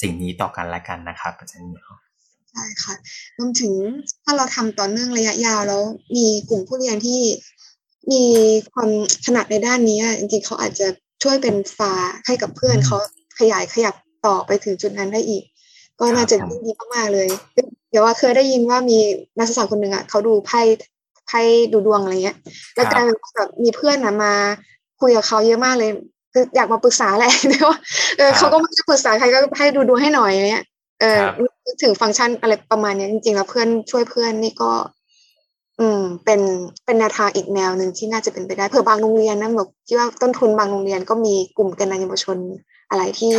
[0.00, 2.09] สิ่งนี้ต่อกันและกันนะครับอาจารย์เหมียว
[2.50, 2.94] ใช่ค่ะ
[3.38, 3.72] รวมถึง
[4.24, 5.82] ถ้าเราทำต่อเนื่องระยะยาวแล้ว
[6.16, 7.20] มีกลุ่มผู้เรียนที่
[8.12, 8.22] มี
[8.72, 8.90] ความ
[9.24, 10.86] ถนัดในด้านนี้จริงๆเขาอาจจะ
[11.22, 11.92] ช่วยเป็นฟ้า
[12.26, 12.96] ให้กับเพื่อนเขา
[13.38, 13.94] ขยายขยับ
[14.26, 15.44] ต่อไปถึงจุดนั้นได้อีก
[16.00, 17.28] ก็น่าจะดีมากๆเลย
[17.90, 18.98] เดี๋ยวว่าเคยได้ยินว่ามี
[19.38, 20.60] นักศึกษาคนหนึ่งอะเขาดูไพ่
[21.26, 21.40] ไพ่
[21.72, 22.36] ดูดวงอะไรเงี้ย
[22.74, 24.32] แล้วกลายเป็นแบบมีเพื่อนอะมา
[25.00, 25.90] คุยกับเขาเยอะมากเลย
[26.32, 27.78] คืออยากมาปรึกษาแหละแต่ว่า
[28.16, 30.64] เออเขาก็ไม่ได้ปรึกษาใครก็ให้ดูดวงให้หน่อยเนี้ย
[31.00, 31.18] เออ
[31.82, 34.70] ถึงฟังก์ชันอะไรประมาณนี้จริงๆแล้วเพื่อนช่วยเพื่อนนี่ก็
[35.80, 36.40] อืม เป็น
[36.84, 42.36] เป็นแนวทางอีกแนวหนึ่งที่น่าจะเป็นไปได้เผื่อบางโรงเรียนนะแบบที่ว่าต้นทุนบางโรงเรียนก็มีกลุ่มแกนนำเยาวชน
[42.90, 43.32] อะไรที่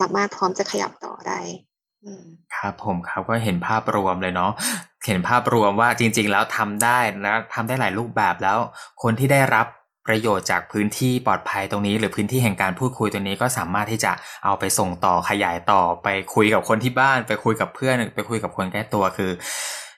[0.00, 1.40] สามารถพร้อมจะขยับต่อได้
[2.56, 4.50] ครับผมครับก็เห็นภาพรวมเลยเนาะ
[5.06, 8.58] เห็นภาพรวมว่าจริง ๆ แล้วทำได้นะทำได้หลายรูปแบบแล้ว
[9.02, 9.66] คนที่ได้รับ
[10.08, 14.12] ประโยชน์จากพื้นที่ปลอดภัยตรงนี้ หรือพื้นที่แห่งการพูดคุยตรงนี้ก็สามารถที่จะ
[14.44, 19.30] เอาไปส่งต่อขยายต่อไปคุยกับคนที่บ้าน ไปคุยกับเพื่อนไปคุยกับคนใกล้ตัวคือ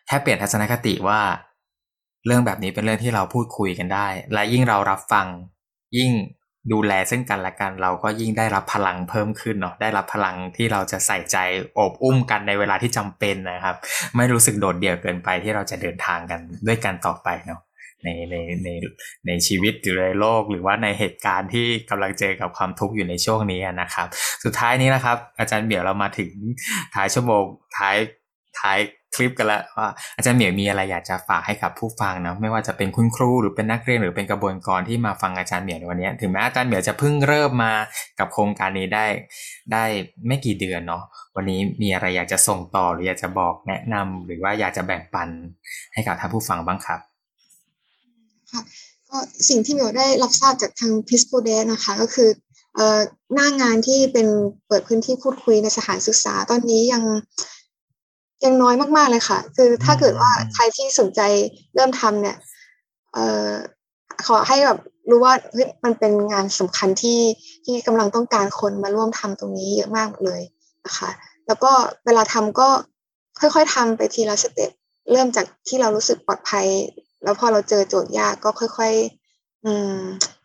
[0.07, 1.21] แค่เปลี่ยนทัศนคติว่า
[2.27, 5.27] เรื่องแบบนี้เป็นเรื่องที่เราพูดคุยกันได้ และยิ่งเรารับฟัง
[5.97, 6.13] ยิ่ง
[6.73, 11.37] ดูแลซึ่งกันและกันเราก็ยิ่งได้รับพลังเพิ่มขึ้นเนาะได้รับพลังที่เราจะใส่ใจ
[11.79, 13.77] อบอุ้มกันในเวลาที่จำเป็นนะครับ
[14.17, 17.61] ไม่รู้สึกโดดเดี่ยวเกินไปที่เราจะเดินทางกันด้วยกันต่อไปเนาะ
[18.05, 18.69] ในในใน
[19.27, 24.07] ในชีวิตหรือในโลก หรือว่าในเหตุการณ์ที่กำลังเจอกับความทุกข์อยู่ในช่วงนี้นะครับ
[24.45, 26.31] สุดท้ายนี้นะครับ อาจารย์เบี่ยวเรามาถึง
[26.95, 27.45] ท้ายชั่วโมง
[27.79, 27.97] ท้าย
[28.61, 28.79] ท้าย
[29.15, 37.73] คลิปกันแล้วว่าอาจารย์เหมียวมีอะไรอยากจะฝากให้กับผู้ฟังนะไม่ว่าจะเป็นคุณครูหรือเป็นนักเรียนหรือเป็นกระบวนการที่มาฟังอาจารย์เหมียวในวันนี้ ถึงแม้อาจารย์เหมียวจะเพิ่งเริ่มมา
[38.19, 39.07] กับโครงการนี้ได้
[39.73, 39.85] ได้
[40.27, 41.03] ไม่กี่เดือนเนาะ
[41.37, 45.29] วันนี้มีอะไรอยากจะส่งต่อหรืออยากจะบอกแนะนำหรือว่าอยากจะแบ่งปัน
[45.95, 47.01] ให้กับท่านผู้ฟังบ้างครับ
[48.53, 48.63] ค่ะ
[49.09, 52.29] ก็สิ่งที่เหมียวได้รับทราบจากทางพิสโ l เดนะคะก็คือ
[53.35, 54.27] หน้างานที่เป็น
[54.69, 57.03] เปิดพื้นที่พูดคุยในสถานศึกษาตอนนี้ยัง
[58.45, 61.21] ยังน้อยมากๆเลยค่ะ คือถ้าเกิดว่าใครที่สนใจ
[61.75, 62.37] เริ่มทำเนี่ย
[63.13, 63.53] เอ่อ
[64.27, 64.79] ขอให้แบบ
[65.11, 67.21] รู้ว่าเฮ้ยมันเป็นงานสำคัญที่
[67.65, 70.41] ที่กำลังต้องการคนมาร่วมทำตรงนี้เยอะมากเลย
[70.87, 71.11] นะคะ
[71.47, 71.73] แล้วก็
[72.07, 72.69] เวลาทำก็
[73.41, 74.71] ค่อยๆทำไปทีละสเต็ป
[75.13, 76.67] เริ่มจากที่เรารู้สึกปลอดภัย
[77.23, 79.97] แล้วพอเราเจอโจทย์ยากก็ค่อยๆอืม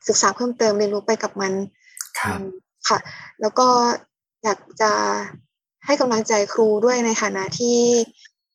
[0.08, 1.54] ศึกษาเพิ่มเติมเรียนรู้ไปกับมัน
[2.88, 2.98] ค่ะ
[3.42, 3.68] แล้วก็
[4.44, 4.92] อยากจะ
[5.86, 7.80] ให้กำลังใจครูด้วยในฐานะที่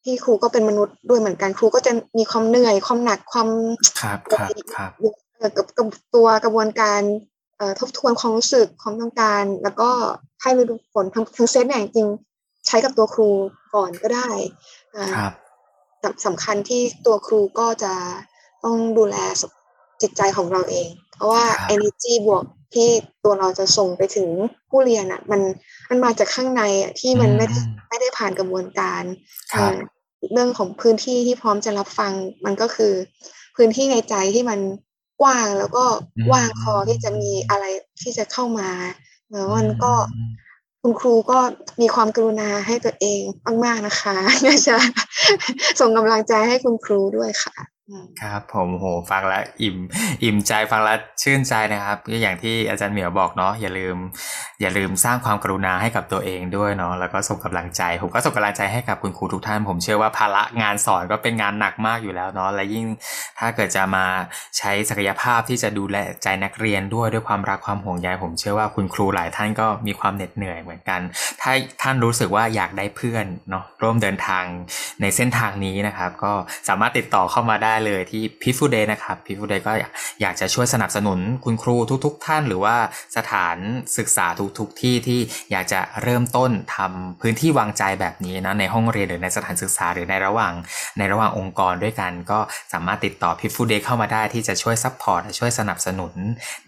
[0.04, 3.48] ที่ครูก็เป็นมนุษย์ด้วยเหมือนกันครูก็จะมีความเหนื่อยความหนักความ
[4.00, 4.90] ครับครับครับ
[5.56, 7.00] กับกับตัวกระบวนการ
[7.80, 9.90] ทบทวนความรู้สึกความต้องการ แล้วก็
[10.42, 12.08] ให้รู้ผลทั้งทั้งเซตเนี่ยจริง
[12.66, 13.28] ใช้กับตัวครู
[13.74, 14.28] ก่อนก็ได้
[15.16, 15.32] ครับ
[16.26, 17.94] สำคัญที่ตัวครูก็จะ
[18.64, 19.16] ต้องดูแล
[20.02, 21.44] จิตใจของเราเอง เพราะว่า
[21.74, 22.44] energy บวก
[22.74, 22.88] ที่
[23.24, 24.28] ตัวเราจะส่งไปถึง
[24.70, 25.40] ผู้เรียนอะ มัน
[25.88, 29.02] มันมาจากข้างในอะที่มันไม่ได้ไม่ได้ผ่านกระบวนการ
[30.32, 32.12] เรื่องของพื้นที่ที่พร้อมจะรับฟัง
[32.44, 32.92] มันก็คือ
[33.56, 34.60] พื้นที่ในใจที่มัน
[35.20, 35.84] กว้างแล้วก็
[36.32, 37.64] ว่างพอที่จะมีอะไร
[38.02, 38.70] ที่จะเข้ามา
[39.30, 39.92] แล้วมันก็
[40.82, 41.38] คุณครูก็
[41.80, 43.22] มีความกรุณาให้ตัวเอง
[43.64, 44.14] มากๆนะคะ
[44.44, 44.76] อยากจะ
[45.80, 47.69] ส่งกำลังใจให้คุณครูด้วยค่ะ
[48.22, 49.76] ครับผมโหฟังแล้วอิ่ม
[50.24, 53.96] อิ่มใจฟังแล้วชื่นใจนะครับก็อย่างที่อาจารย์เหมียวบอกเนาะอย่าลืม
[54.60, 62.84] อย่าลืมสร้างความกรุณาให้กับตัวเองด้วยเนาะแล้วก็ส่งกำลังใจ ผมก็ส่งกำลังใจให้กับคุณครูทุกท่าน ผมเชื่อว่าภาระงานสอนก็เป็นงานหนักมากอยู่แล้วเนาะและยิ่ง
[63.38, 64.06] ถ้าเกิดจะมา
[64.58, 71.00] ใช้ศักยภาพที่จะดูแลใจนักเรียนด้วยด้วยความรักความห่วงใยผมเชื่อว่าคุณครูหลายท่านก็มีความเหน็ดเหนื่อยเหมือนกัน
[71.42, 74.44] ถ้าท่านรู้สึกว่าอยากได้เพื่อนเนาะร่วมเดินทาง
[75.00, 76.32] ในเส้นทางนี้นะครับ ก็
[76.68, 79.72] สามารถติดต่อเข้ามาได้เลยที่ Peaceful Death นะครับ Peaceful Death ก็
[80.20, 82.76] อยากจะช่วยสนับสนุนคุณครูทุก ๆ ท่านหรือว่า
[83.16, 83.56] สถาน
[83.98, 84.26] ศึกษา
[84.58, 85.20] ทุก ๆ ที่ที่
[85.52, 90.52] อยากจะเริ่มต้นทำพื้นที่วางใจแบบนี้นะในห้องเรียนหรือในสถานศึกษาหรือในระหว่าง
[90.98, 92.38] ในระหว่างองค์กรด้วยกันก็
[92.72, 96.14] สามารถติดต่อ Peaceful Death เข้ามาได้ที่จะช่วย support ช่วยสนับสนุน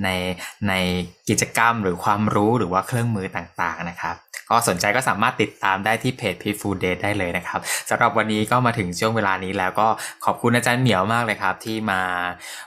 [0.04, 0.08] ใน
[0.68, 0.72] ใน
[1.28, 4.16] กิจกรรมหรือความรู้หรือว่าเครื่องมือต่างๆนะครับ
[4.50, 7.60] ก็สนใจก็สามารถติดตามได้ที่เพจ p e a f u l Day ได้เลยนะครับ
[7.90, 9.88] สำหรับวันนี้ก็มาถึงช่วงเวลานี้แล้วก็
[10.24, 12.00] ขอบคุณอาจารย์เหมียวมากเลยครับ ที่มา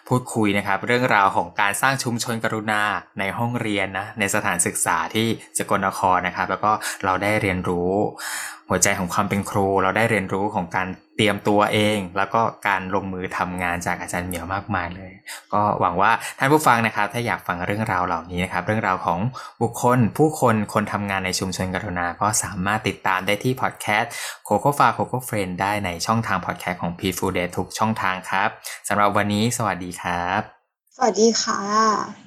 [0.08, 2.82] พูดคุยนะครับ เรื่องราวของการสร้างชุมชนกรุณา
[3.20, 6.72] ในห้องเรียนนะในสถานศึกษาที่สกลนครนะครับ แล้วก็
[7.06, 7.92] เราได้เรียนรู้
[8.70, 15.14] หัวใจของความเป็นครู เราได้เรียนรู้ของการเตรียมตัวเอง แล้วก็การลงมือทำงานจากอาจารย์เหมียวมากมายเลย
[15.54, 19.20] ก็หวังว่าท่านผู้ฟังนะครับถ้าอยากฟังเรื่องราวเหล่านี้นะครับ เรื่องราวของ
[19.62, 24.12] บุคคล ผู้คนคนทำงานในชุมชนกรุณา ก็สามารถติดตามได้ที่พอดแคสต์
[24.46, 28.50] โคโค่ฟาโคโค่เฟรนได้ในช่องทางพอดแคสต์ของ p ีฟูเดทุกช่องทางครับ
[28.88, 30.42] สำหรับวันนี้สวัสดีครับ
[30.96, 32.25] สวัสดีค่ะ